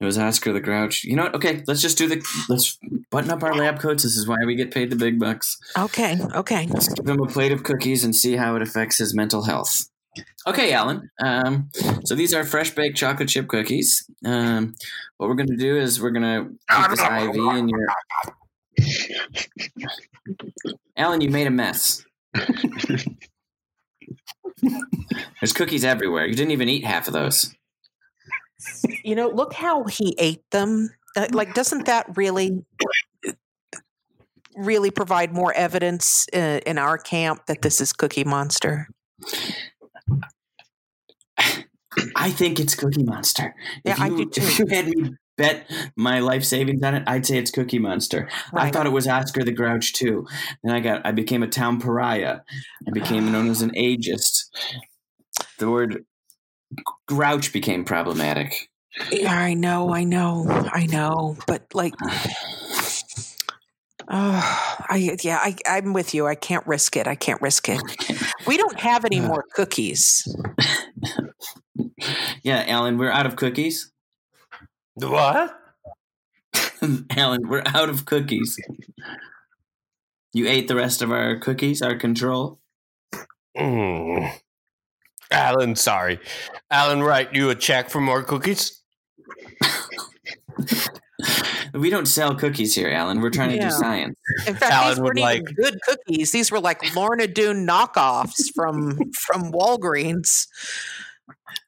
[0.00, 1.04] it was Oscar the Grouch.
[1.04, 1.34] You know what?
[1.36, 2.78] Okay, let's just do the let's
[3.10, 4.02] button up our lab coats.
[4.02, 5.58] This is why we get paid the big bucks.
[5.76, 6.18] Okay.
[6.34, 6.66] Okay.
[6.66, 9.88] Let's give him a plate of cookies and see how it affects his mental health.
[10.46, 11.10] Okay, Alan.
[11.22, 11.70] Um,
[12.04, 14.08] so these are fresh baked chocolate chip cookies.
[14.24, 14.74] Um,
[15.16, 17.86] what we're going to do is we're going to keep this IV in your.
[20.96, 22.04] Alan, you made a mess.
[25.40, 26.26] There's cookies everywhere.
[26.26, 27.54] You didn't even eat half of those.
[29.02, 30.90] You know, look how he ate them.
[31.16, 32.64] Uh, like, doesn't that really
[34.56, 38.88] really provide more evidence uh, in our camp that this is Cookie Monster?
[42.16, 43.54] I think it's Cookie Monster.
[43.84, 44.64] Yeah, if I you, do If too.
[44.64, 48.28] you had me bet my life savings on it, I'd say it's Cookie Monster.
[48.52, 50.26] I thought it was Oscar the Grouch too.
[50.62, 52.40] Then I got I became a town pariah.
[52.86, 54.44] I became known as an ageist.
[55.58, 56.04] The word
[57.06, 58.70] grouch became problematic.
[59.10, 61.94] Yeah, I know, I know, I know, but like,
[64.08, 66.26] oh, I yeah, I I'm with you.
[66.26, 67.06] I can't risk it.
[67.06, 67.82] I can't risk it.
[68.46, 70.26] We don't have any more cookies.
[72.42, 73.90] Yeah, Alan, we're out of cookies.
[74.94, 75.56] What?
[77.16, 78.56] Alan, we're out of cookies.
[80.32, 82.60] You ate the rest of our cookies, our control.
[83.56, 84.30] Mm.
[85.34, 86.18] Alan, sorry.
[86.70, 88.80] Alan, write you a check for more cookies?
[91.74, 93.20] We don't sell cookies here, Alan.
[93.20, 94.14] We're trying to do science.
[94.46, 96.30] In fact, Alan these weren't even like- good cookies.
[96.32, 100.46] These were like Lorna Doone knockoffs from from Walgreens.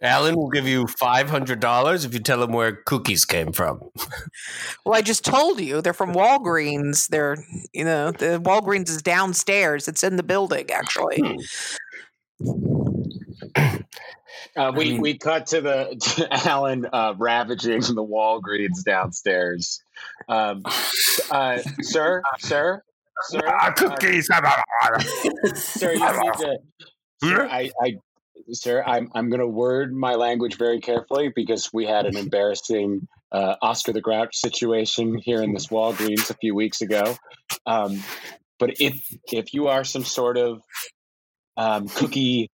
[0.02, 3.80] Alan will give you $500 if you tell him where cookies came from.
[4.84, 7.08] Well, I just told you they're from Walgreens.
[7.08, 7.36] They're
[7.72, 9.88] you know the Walgreens is downstairs.
[9.88, 11.18] It's in the building actually.
[12.40, 12.85] Hmm.
[14.54, 19.82] Uh, we mean- we cut to the to Alan uh, ravaging the Walgreens downstairs.
[20.28, 20.62] Um,
[21.30, 22.82] uh, sir, sir,
[23.28, 24.28] sir, Ah, uh, cookies!
[25.54, 26.58] sir, you need to.
[27.22, 27.96] Sir, I, I,
[28.52, 33.06] sir, I'm I'm going to word my language very carefully because we had an embarrassing
[33.32, 37.16] uh, Oscar the Grouch situation here in this Walgreens a few weeks ago.
[37.66, 38.02] Um,
[38.58, 39.02] but if
[39.32, 40.62] if you are some sort of
[41.56, 42.50] um, cookie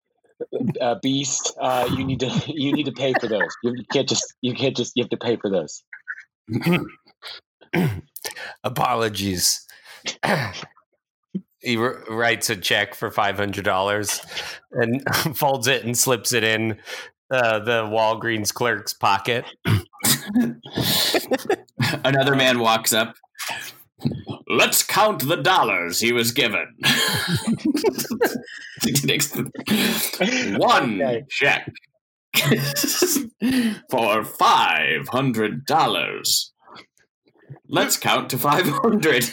[0.80, 3.50] uh, beast, uh, you need to you need to pay for those.
[3.62, 5.82] You can't just you can't just you have to pay for those.
[8.64, 9.66] Apologies.
[11.60, 15.02] he r- writes a check for $500 and
[15.36, 16.78] folds it and slips it in
[17.30, 19.44] uh, the Walgreens clerk's pocket.
[22.04, 23.14] Another man walks up.
[24.48, 26.66] Let's count the dollars he was given.
[30.58, 31.24] One Okay.
[31.28, 31.70] check
[33.90, 36.52] for five hundred dollars.
[37.68, 39.24] Let's count to five hundred.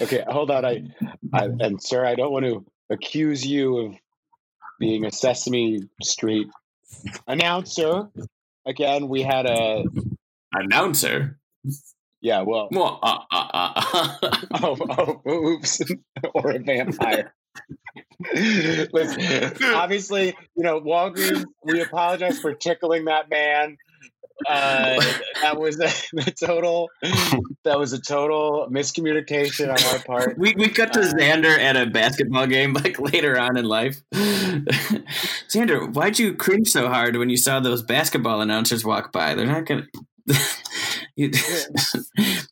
[0.00, 0.64] Okay, hold on.
[0.64, 0.82] I,
[1.32, 3.94] I and sir, I don't want to accuse you of
[4.78, 6.46] being a Sesame Street
[7.26, 8.08] announcer.
[8.66, 9.84] Again, we had a
[10.52, 11.38] Announcer.
[12.26, 12.42] Yeah.
[12.42, 15.80] Well, Well, uh, uh, uh, oh, oh oops,
[16.34, 17.32] or a vampire.
[18.34, 21.44] Listen, obviously, you know, Walgreens.
[21.62, 23.76] We apologize for tickling that man.
[24.44, 25.00] Uh,
[25.40, 25.86] that was a,
[26.26, 26.90] a total.
[27.62, 30.36] That was a total miscommunication on our part.
[30.36, 33.98] we we cut to Zander at a basketball game like later on in life.
[34.12, 39.36] Zander, why'd you cringe so hard when you saw those basketball announcers walk by?
[39.36, 39.86] They're not gonna.
[41.16, 41.30] You,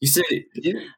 [0.00, 0.22] you said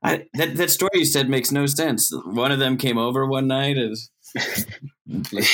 [0.02, 2.12] I, that that story you said makes no sense.
[2.26, 3.96] One of them came over one night and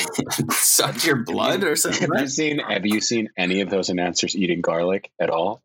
[0.51, 2.11] sucked your blood or something.
[2.13, 5.63] Have you seen Have you seen any of those announcers eating garlic at all?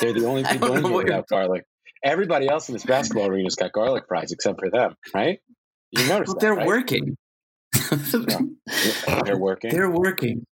[0.00, 1.64] They're the only people in here without garlic.
[2.02, 5.40] Everybody else in this basketball arena's got garlic fries except for them, right?
[5.90, 6.66] You notice Well, that, they're right?
[6.66, 7.16] working.
[9.24, 9.70] They're working.
[9.70, 10.44] they're working.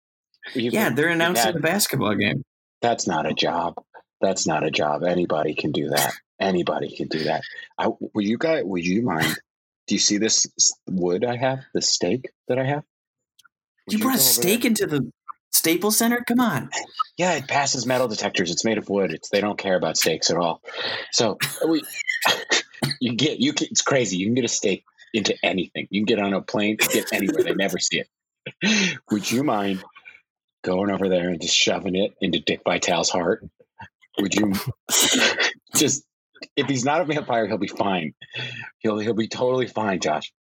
[0.53, 2.43] You've- Yeah, they're announcing that- the basketball game.
[2.81, 3.73] That's not a job.
[4.21, 5.03] That's not a job.
[5.03, 6.13] Anybody can do that.
[6.39, 7.43] Anybody can do that.
[7.77, 8.63] I, will you guys?
[8.65, 9.37] Would you mind?
[9.87, 10.45] Do you see this
[10.87, 11.59] wood I have?
[11.73, 12.83] The steak that I have?
[13.87, 14.69] Would You brought a steak there?
[14.69, 15.11] into the
[15.51, 16.23] Staples Center?
[16.27, 16.69] Come on.
[17.17, 18.51] Yeah, it passes metal detectors.
[18.51, 19.11] It's made of wood.
[19.11, 20.61] It's they don't care about steaks at all.
[21.11, 21.83] So uh, we,
[22.99, 23.53] you get you.
[23.53, 24.17] Can, it's crazy.
[24.17, 24.83] You can get a steak
[25.13, 25.87] into anything.
[25.89, 27.43] You can get on a plane, get anywhere.
[27.43, 28.99] They never see it.
[29.11, 29.83] Would you mind
[30.63, 33.43] going over there and just shoving it into Dick Vitale's heart?
[34.19, 34.53] Would you
[35.75, 36.03] just?
[36.55, 38.13] If he's not a vampire, he'll be fine.
[38.79, 40.31] He'll he'll be totally fine, Josh.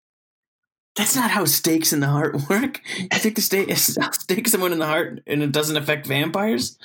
[0.97, 2.81] That's not how stakes in the heart work.
[2.98, 6.78] You think the stake stake someone in the heart and it doesn't affect vampires?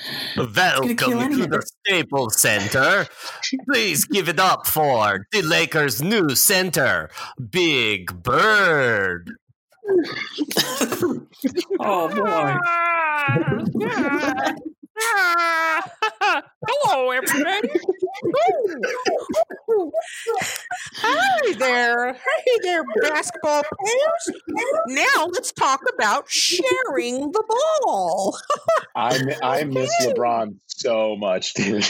[0.96, 1.62] kill Welcome any to the.
[1.88, 3.08] Staples Center.
[3.70, 7.10] Please give it up for the Lakers' new center,
[7.50, 9.32] Big Bird.
[11.80, 12.58] Oh boy.
[16.94, 17.70] Hello, everybody.
[20.98, 22.12] Hi there.
[22.12, 24.42] Hey there, basketball players.
[24.88, 28.38] Now let's talk about sharing the ball.
[28.94, 31.86] I I miss LeBron so much, dude.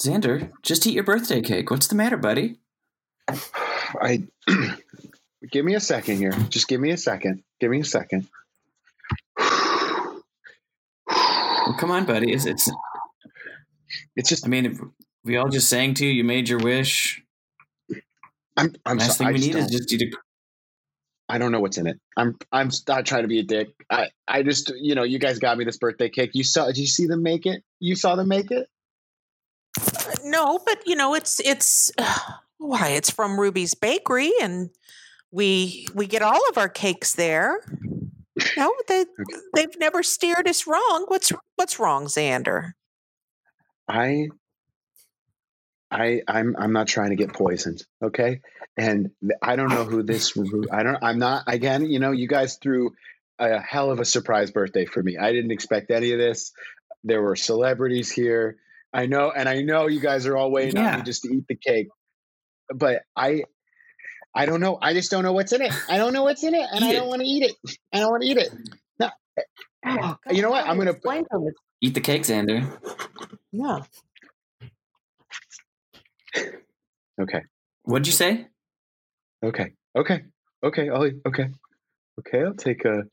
[0.00, 1.68] Zander, just eat your birthday cake.
[1.72, 2.60] What's the matter, buddy?
[4.00, 4.22] I
[5.50, 6.32] give me a second here.
[6.50, 7.42] Just give me a second.
[7.60, 8.28] Give me a second.
[11.08, 12.32] Well, come on, buddy.
[12.32, 12.70] It's, it's.
[14.16, 14.92] It's just I mean,
[15.24, 16.12] we all just sang to you.
[16.12, 17.22] You made your wish.
[18.56, 20.10] I'm I'm Last so, thing I we need is don't- just you to.
[21.28, 21.98] I don't know what's in it.
[22.16, 23.68] I'm I'm not trying to be a dick.
[23.90, 26.30] I I just you know you guys got me this birthday cake.
[26.34, 26.66] You saw?
[26.66, 27.62] Did you see them make it?
[27.80, 28.68] You saw them make it?
[29.80, 31.90] Uh, no, but you know, it's it's
[32.58, 34.70] why it's from Ruby's Bakery, and
[35.30, 37.60] we we get all of our cakes there.
[38.56, 39.06] No, they
[39.54, 41.04] they've never steered us wrong.
[41.08, 42.72] What's what's wrong, Zander?
[43.88, 44.28] I
[45.90, 48.40] I I'm I'm not trying to get poisoned, okay?
[48.76, 49.10] And
[49.42, 50.36] I don't know who this
[50.70, 52.92] I don't I'm not again, you know, you guys threw
[53.38, 55.16] a hell of a surprise birthday for me.
[55.18, 56.52] I didn't expect any of this.
[57.04, 58.56] There were celebrities here.
[58.92, 61.46] I know and I know you guys are all waiting on me just to eat
[61.48, 61.88] the cake.
[62.68, 63.44] But I
[64.36, 64.78] I don't know.
[64.80, 65.72] I just don't know what's in it.
[65.88, 67.56] I don't know what's in it and Eat I don't want to eat it.
[67.92, 68.50] I don't want to eat it.
[69.88, 70.66] Oh, You know what?
[70.66, 71.52] I'm gonna- explain to 'em.
[71.80, 72.60] Eat the cake, Zander.
[73.52, 73.80] Yeah.
[77.20, 77.42] Okay.
[77.82, 78.48] What'd you say?
[79.44, 79.72] Okay.
[79.96, 80.24] Okay.
[80.62, 80.88] Okay.
[80.90, 81.46] I'll eat- okay.
[82.18, 82.42] Okay.
[82.44, 83.04] I'll take a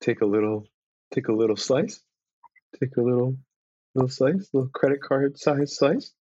[0.00, 0.66] take a little
[1.12, 2.00] take a little slice.
[2.80, 3.36] Take a little
[3.94, 6.12] little slice, little credit card size slice.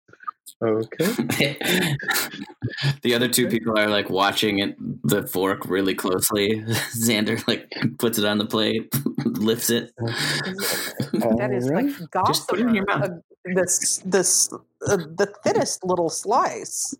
[0.63, 1.57] Okay.
[3.01, 6.61] the other two people are like watching it, the fork really closely.
[6.95, 8.93] Zander like puts it on the plate,
[9.25, 9.91] lifts it.
[9.97, 11.85] That is Alright.
[12.11, 13.07] like Just put it in your gossamer.
[13.15, 13.19] mouth.
[13.47, 14.53] uh, This this
[14.87, 16.93] uh, the thinnest little slice.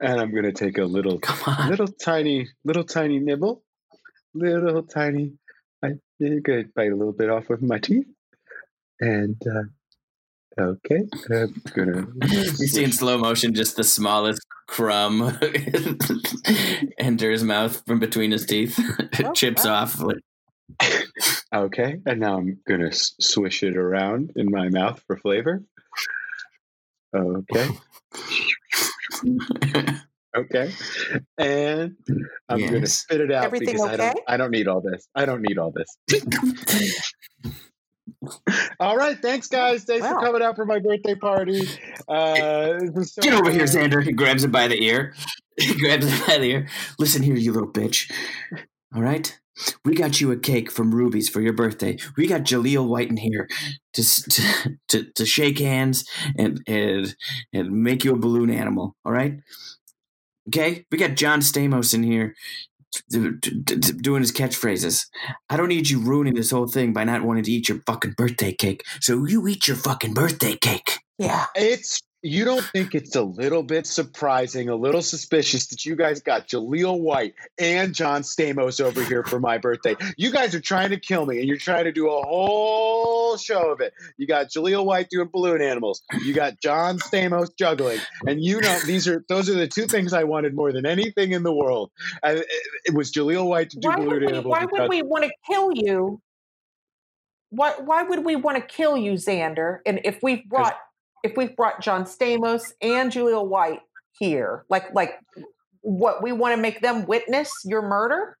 [0.00, 1.68] and I'm gonna take a little Come on.
[1.70, 3.62] little tiny little tiny nibble.
[4.34, 5.32] Little tiny
[5.82, 8.06] I you're gonna bite a little bit off with my teeth.
[9.00, 9.64] And uh
[10.58, 11.02] okay.
[11.30, 15.38] I'm gonna You see in slow motion just the smallest crumb
[16.98, 18.78] enter his mouth from between his teeth.
[18.98, 19.82] it Oh, chips wow.
[19.82, 20.02] off.
[21.54, 25.62] Okay, and now I'm gonna swish it around in my mouth for flavor.
[27.14, 27.68] Okay,
[30.36, 30.70] okay,
[31.38, 31.96] and
[32.48, 34.10] I'm gonna spit it out Everything because I don't.
[34.10, 34.20] okay?
[34.26, 35.08] I don't need all this.
[35.14, 35.96] I don't need all this.
[38.80, 39.84] All right, thanks guys.
[39.84, 40.14] Thanks Wow.
[40.14, 41.60] for coming out for my birthday party.
[42.08, 43.64] Uh, so Get over here.
[43.64, 44.02] Zander.
[44.02, 45.14] He grabs him by the ear.
[45.58, 46.68] He grabs him by the ear.
[46.98, 48.12] Listen here, you little bitch.
[48.94, 49.34] All right?
[49.86, 51.96] We got you a cake from Ruby's for your birthday.
[52.14, 53.48] We got Jaleel White in here
[53.94, 56.04] to to, to, to shake hands
[56.36, 57.16] and, and
[57.54, 58.96] and make you a balloon animal.
[59.06, 59.38] All right?
[60.48, 60.84] Okay?
[60.90, 62.34] We got John Stamos in here
[63.10, 65.06] doing his catchphrases.
[65.48, 68.14] I don't need you ruining this whole thing by not wanting to eat your fucking
[68.16, 68.82] birthday cake.
[69.00, 71.00] So you eat your fucking birthday cake.
[71.18, 71.46] Yeah.
[71.54, 76.20] It's you don't think it's a little bit surprising, a little suspicious that you guys
[76.20, 79.94] got Jaleel White and John Stamos over here for my birthday.
[80.16, 83.70] You guys are trying to kill me, and you're trying to do a whole show
[83.70, 83.94] of it.
[84.16, 86.02] You got Jaleel White doing balloon animals.
[86.24, 90.12] You got John Stamos juggling, and you know these are those are the two things
[90.12, 91.92] I wanted more than anything in the world.
[92.24, 92.46] And it,
[92.86, 94.46] it was Jaleel White to do Why balloon we animals.
[94.46, 96.20] why would we want to kill you?
[97.50, 99.78] Why why would we want to kill you, Zander?
[99.86, 100.76] And if we brought
[101.26, 103.80] if we've brought John Stamos and Julia White
[104.18, 105.18] here, like like
[105.82, 108.36] what we want to make them witness your murder?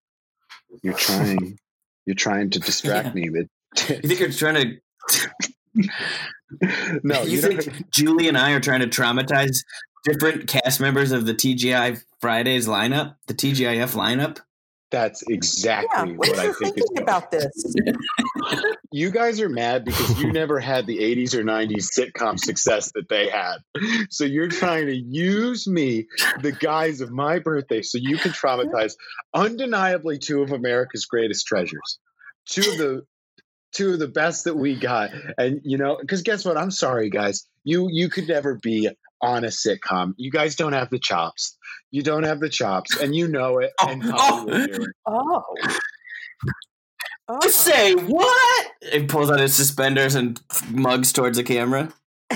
[0.82, 1.58] You're trying.
[2.06, 3.46] You're trying to distract me, but
[3.88, 4.80] You think you're trying to
[7.02, 7.90] no, you, you, think don't.
[7.90, 9.58] Julie and I are trying to traumatize
[10.04, 14.38] different cast members of the TGI Fridays lineup, the TGIF lineup?
[14.90, 15.34] That's Yeah.
[15.34, 17.74] exactly What what I think is thinking about this?
[18.92, 23.08] you guys are mad because you never had the 80s or 90s sitcom success that
[23.08, 23.56] they had.
[24.10, 26.06] So you're trying to use me,
[26.40, 28.94] the guise of my birthday, so you can traumatize
[29.34, 31.98] undeniably two of America's greatest treasures.
[32.48, 33.02] Two of the
[33.72, 35.10] two of the best that we got.
[35.36, 36.56] And you know, because guess what?
[36.56, 37.46] I'm sorry, guys.
[37.64, 38.88] You you could never be
[39.20, 40.14] on a sitcom.
[40.16, 41.56] You guys don't have the chops.
[41.90, 43.72] You don't have the chops, and you know it.
[43.80, 44.16] Oh, and oh.
[44.16, 44.86] Hollywood knew.
[45.06, 45.44] Oh.
[47.28, 47.40] Oh.
[47.40, 48.66] To say what?
[48.82, 50.40] It pulls out his suspenders and
[50.70, 51.92] mugs towards the camera.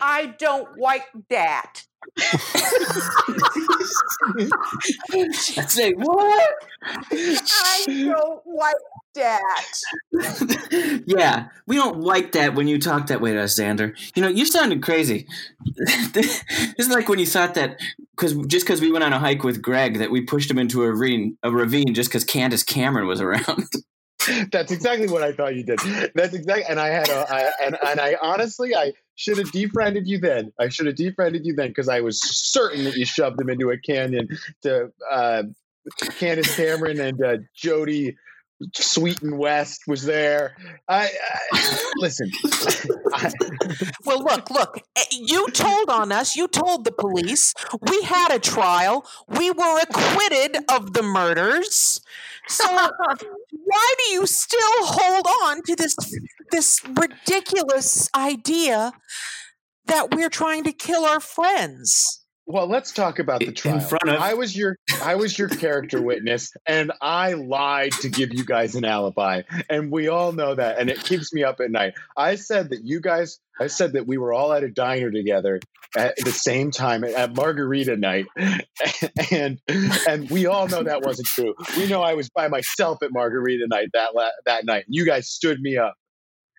[0.00, 1.85] I don't like that.
[5.58, 6.54] I say what?
[6.82, 8.74] I don't like
[9.14, 9.66] that.
[11.06, 13.94] yeah, we don't like that when you talk that way to us, Zander.
[14.14, 15.26] You know, you sounded crazy.
[16.12, 16.42] this
[16.78, 17.78] is like when you thought that
[18.16, 20.84] because just because we went on a hike with Greg that we pushed him into
[20.84, 23.64] a ravine, a ravine just because Candace Cameron was around.
[24.52, 25.78] That's exactly what I thought you did.
[26.14, 30.06] That's exactly, and I had a, I, and and I honestly, I should have defriended
[30.06, 30.52] you then.
[30.58, 33.70] I should have defriended you then because I was certain that you shoved him into
[33.70, 34.28] a canyon
[34.62, 35.44] to uh,
[36.18, 38.16] Candace Cameron and uh, Jody
[38.74, 40.56] Sweetin West was there.
[40.88, 41.10] I,
[41.52, 42.30] I listen.
[43.12, 43.30] I,
[44.04, 44.78] Well, look, look.
[44.96, 46.36] eh, You told on us.
[46.36, 47.52] You told the police.
[47.90, 49.06] We had a trial.
[49.28, 52.00] We were acquitted of the murders.
[52.48, 55.96] So why do you still hold on to this
[56.50, 58.92] this ridiculous idea
[59.86, 62.24] that we're trying to kill our friends?
[62.46, 63.80] Well, let's talk about the In trial.
[63.80, 68.32] front of- I was your I was your character witness, and I lied to give
[68.32, 71.70] you guys an alibi, and we all know that, and it keeps me up at
[71.70, 71.94] night.
[72.16, 73.38] I said that you guys.
[73.60, 75.60] I said that we were all at a diner together
[75.96, 78.26] at the same time at, margarita night,
[79.32, 79.58] and
[80.08, 81.54] and we all know that wasn't true.
[81.76, 84.84] We know I was by myself at margarita night that la- that night.
[84.88, 85.94] You guys stood me up.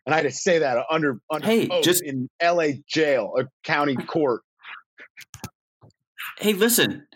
[0.05, 2.81] And I had to say that under, under Hey, just- in L.A.
[2.87, 4.41] jail a county court.
[6.39, 7.07] Hey, listen,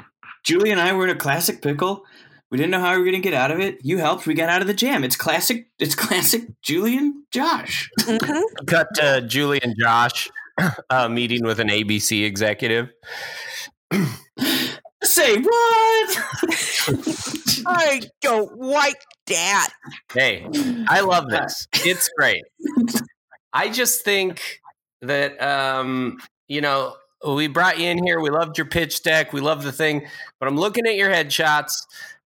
[0.44, 2.04] Julie and I were in a classic pickle.
[2.50, 3.78] We didn't know how we were going to get out of it.
[3.84, 4.26] You helped.
[4.28, 5.04] We got out of the jam.
[5.04, 5.68] It's classic.
[5.80, 7.90] It's classic Julie and Josh.
[8.00, 8.42] Mhm.
[8.68, 10.30] Cut to Julie and Josh
[10.90, 12.90] uh, meeting with an ABC executive.
[15.04, 16.18] Say what?
[17.66, 19.70] I don't like that.
[20.14, 20.48] Hey,
[20.88, 21.68] I love this.
[21.86, 22.44] It's great.
[23.54, 24.60] I just think
[25.02, 26.96] that um, you know,
[27.28, 28.20] we brought you in here.
[28.20, 29.34] We loved your pitch deck.
[29.34, 30.08] We love the thing,
[30.40, 31.86] but I'm looking at your headshots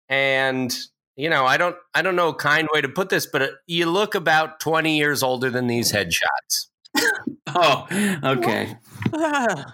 [0.09, 0.75] and
[1.17, 3.47] you know, I don't I don't know a kind way to put this, but uh,
[3.67, 6.67] you look about 20 years older than these headshots.
[7.55, 7.87] oh,
[8.23, 8.75] okay.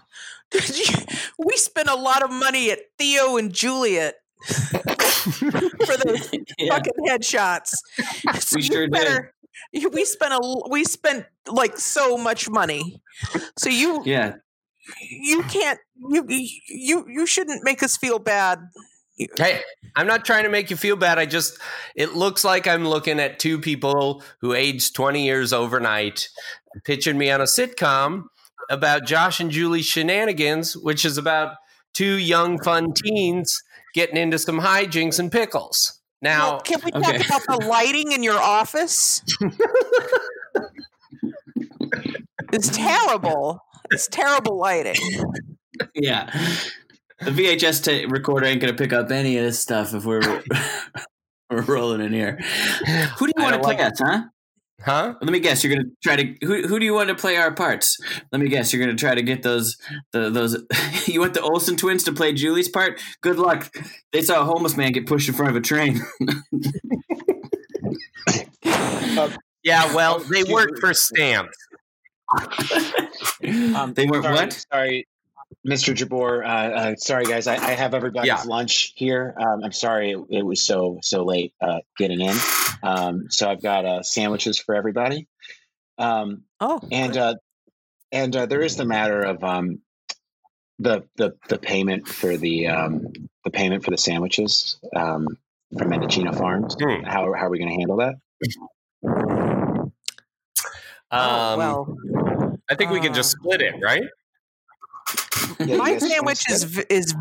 [0.53, 1.06] You-
[1.39, 4.15] we spent a lot of money at Theo and Juliet
[4.45, 6.30] for those
[6.60, 6.76] Yeah.
[6.76, 7.72] fucking headshots.
[8.39, 8.91] So We sure did.
[8.91, 9.34] better-
[9.72, 13.02] you- We spent a l- we spent like so much money.
[13.57, 14.35] So you Yeah.
[14.99, 18.59] You can't you you you shouldn't make us feel bad.
[19.38, 19.61] Hey,
[19.95, 21.19] I'm not trying to make you feel bad.
[21.19, 21.59] I just,
[21.95, 26.27] it looks like I'm looking at two people who aged 20 years overnight
[26.85, 28.23] pitching me on a sitcom
[28.69, 31.55] about Josh and Julie shenanigans, which is about
[31.93, 33.61] two young, fun teens
[33.93, 35.99] getting into some hijinks and pickles.
[36.22, 37.23] Now, Well, can we talk okay.
[37.26, 39.22] about the lighting in your office?
[42.53, 43.61] it's terrible.
[43.91, 44.95] It's terrible lighting.
[45.93, 46.30] Yeah.
[47.19, 50.22] The VHS ta recorder ain't going to pick up any of this stuff if we're,
[51.49, 52.39] we're rolling in here.
[53.18, 54.23] Who do you want to play us, huh?
[54.84, 55.15] huh?
[55.22, 55.63] Let me guess.
[55.63, 56.68] You're gonna try to who?
[56.68, 57.99] Who do you want to play our parts?
[58.31, 58.73] Let me guess.
[58.73, 59.77] You're gonna try to get those
[60.11, 60.57] the those.
[61.07, 62.99] you want the Olsen twins to play Julie's part?
[63.22, 63.73] Good luck.
[64.11, 66.01] They saw a homeless man get pushed in front of a train.
[68.63, 69.30] Uh,
[69.63, 71.57] yeah, well, they work for stamps.
[73.76, 74.66] Um, they weren't sorry, what?
[74.72, 75.08] Sorry,
[75.68, 75.95] Mr.
[75.95, 76.44] Jabbour.
[76.44, 77.48] Uh, uh, sorry, guys.
[77.48, 78.44] I, I have everybody's Yeah.
[78.45, 79.34] lunch here.
[79.40, 82.36] Um, I'm sorry it, it was so so late uh, getting in.
[82.84, 85.28] Um, so I've got uh, sandwiches for everybody.
[85.98, 87.36] Um, Oh, and uh,
[88.12, 89.80] and uh, there is the matter of um,
[90.80, 93.08] the the the payment for the um,
[93.44, 95.28] the payment for the sandwiches um,
[95.78, 96.76] from Mendocino Farms.
[96.80, 97.03] Hmm.
[97.03, 98.16] How how are we going to handle that?
[101.14, 101.98] Um, oh, well,
[102.72, 104.03] I think we can just uh, split it, right?
[105.60, 107.14] Yeah, my guys wanna sandwich is v- is.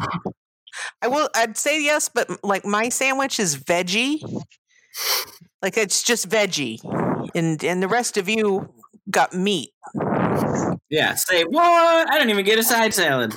[1.03, 1.29] I will.
[1.35, 4.23] I'd say yes, but like my sandwich is veggie.
[5.63, 6.79] Like it's just veggie,
[7.35, 8.73] and and the rest of you
[9.11, 9.71] got meat.
[10.89, 11.15] Yeah.
[11.15, 12.11] Say what?
[12.13, 13.35] I don't even get a side salad.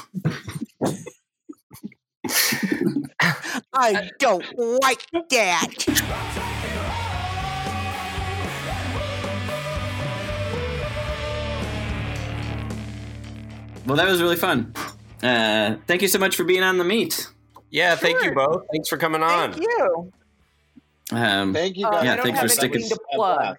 [3.74, 6.53] I don't like that.
[13.86, 14.74] Well, that was really fun.
[15.22, 17.28] Uh, thank you so much for being on the meat.
[17.70, 18.64] Yeah, thank you both.
[18.72, 19.54] Thanks for coming on.
[19.54, 20.12] Thank you.
[21.12, 22.04] Um, Thank you Uh, guys.
[22.06, 23.58] Yeah, I don't thanks have for anything sticking- to plug.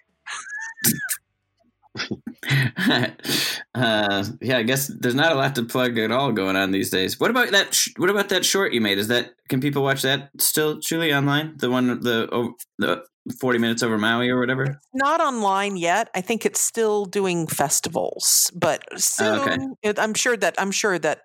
[3.74, 6.90] uh, yeah, I guess there's not a lot to plug at all going on these
[6.90, 7.20] days.
[7.20, 7.74] What about that?
[7.74, 8.98] Sh- what about that short you made?
[8.98, 11.54] Is that can people watch that still, Julie, online?
[11.56, 13.04] The one, the oh, the
[13.40, 14.80] forty minutes over Maui or whatever.
[14.92, 16.08] Not online yet.
[16.14, 19.58] I think it's still doing festivals, but soon Oh, okay.
[19.82, 21.22] it, I'm sure that I'm sure that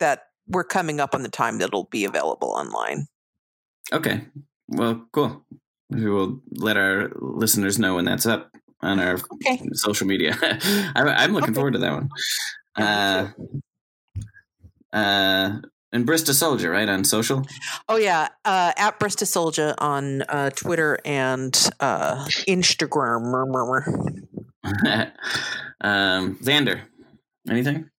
[0.00, 3.06] that we're coming up on the time that it'll be available online.
[3.92, 4.26] Okay,
[4.68, 5.44] well, cool.
[5.90, 8.50] We will let our listeners know when that's up
[8.82, 9.62] on our Okay.
[9.72, 10.36] social media.
[10.42, 11.54] I'm, I'm looking Okay.
[11.54, 12.08] forward to that one.
[12.76, 13.28] Uh,
[14.92, 15.60] uh,
[15.92, 17.44] and Brister Soldier, right on social.
[17.88, 23.32] Oh yeah, uh, at Brister Soldier on uh, Twitter and uh, Instagram.
[25.80, 26.80] um, Zander,
[27.48, 27.90] anything?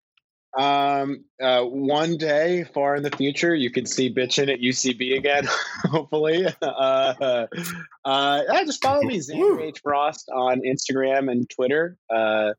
[0.58, 5.46] Um, uh, one day far in the future, you could see bitchin' at UCB again.
[5.84, 7.46] hopefully, uh, uh,
[8.04, 11.96] yeah, just follow me, Zander H Frost on Instagram and Twitter.
[12.10, 12.54] Uh,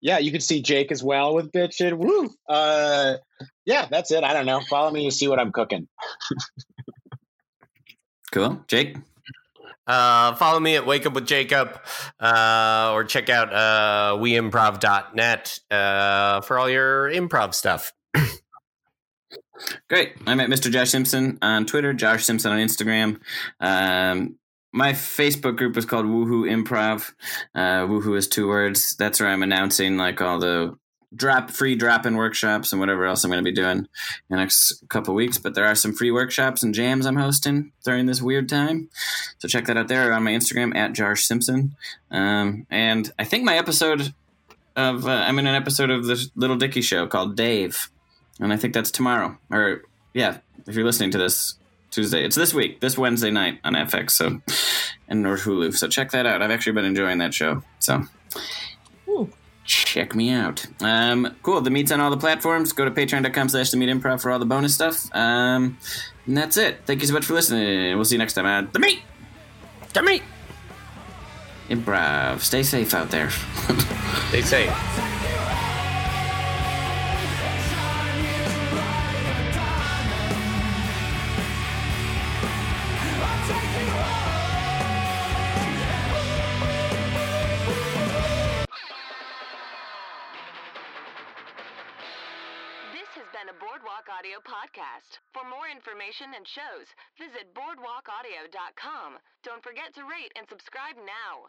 [0.00, 1.94] yeah, you can see Jake as well with bitchin'.
[1.98, 2.30] Woo!
[2.48, 3.16] Uh,
[3.64, 4.24] yeah, that's it.
[4.24, 4.60] I don't know.
[4.68, 5.88] Follow me to see what I'm cooking.
[8.32, 8.96] Cool, Jake.
[9.86, 11.80] Uh, follow me at Wake Up with Jacob
[12.18, 17.92] uh, or check out uh, weimprov.net uh, for all your improv stuff.
[19.88, 20.14] Great.
[20.26, 20.70] I'm at Mr.
[20.70, 23.20] Josh Simpson on Twitter, Josh Simpson on Instagram.
[23.60, 24.36] Um,
[24.72, 27.12] my Facebook group is called Woohoo Improv.
[27.54, 28.94] Uh, Woohoo is two words.
[28.96, 30.76] That's where I'm announcing like all the
[31.14, 33.88] drop free drop in workshops and whatever else I'm going to be doing in
[34.28, 35.38] the next couple weeks.
[35.38, 38.90] But there are some free workshops and jams I'm hosting during this weird time.
[39.38, 41.76] So check that out there on my Instagram at Josh Simpson.
[42.10, 44.14] Um, and I think my episode
[44.76, 47.90] of uh, I'm in an episode of the Little Dicky show called Dave,
[48.38, 49.38] and I think that's tomorrow.
[49.50, 49.82] Or
[50.12, 51.54] yeah, if you're listening to this
[51.90, 54.12] Tuesday, it's this week, this Wednesday night on FX.
[54.12, 54.40] So
[55.08, 55.74] and or Hulu.
[55.76, 56.42] So check that out.
[56.42, 57.62] I've actually been enjoying that show.
[57.78, 58.04] So
[59.64, 60.66] check me out.
[60.80, 61.60] Um, cool.
[61.60, 62.72] The meat's on all the platforms.
[62.72, 65.14] Go to patreon.com slash the meat improv for all the bonus stuff.
[65.14, 65.78] Um,
[66.26, 66.80] and that's it.
[66.86, 67.94] Thank you so much for listening.
[67.96, 69.02] We'll see you next time at the meet.
[69.94, 70.22] To me.
[71.68, 72.40] Improv.
[72.40, 73.30] Stay safe out there.
[74.28, 75.05] Stay say.
[94.26, 95.18] Audio podcast.
[95.32, 96.86] For more information and shows,
[97.16, 99.18] visit boardwalkaudio.com.
[99.44, 101.46] Don't forget to rate and subscribe now.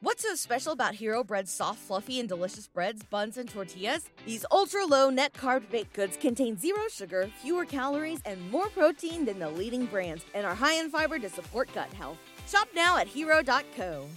[0.00, 4.10] What's so special about Hero Bread's soft, fluffy, and delicious breads, buns, and tortillas?
[4.24, 9.24] These ultra low net carb baked goods contain zero sugar, fewer calories, and more protein
[9.24, 12.18] than the leading brands, and are high in fiber to support gut health.
[12.48, 14.08] Shop now at hero.co.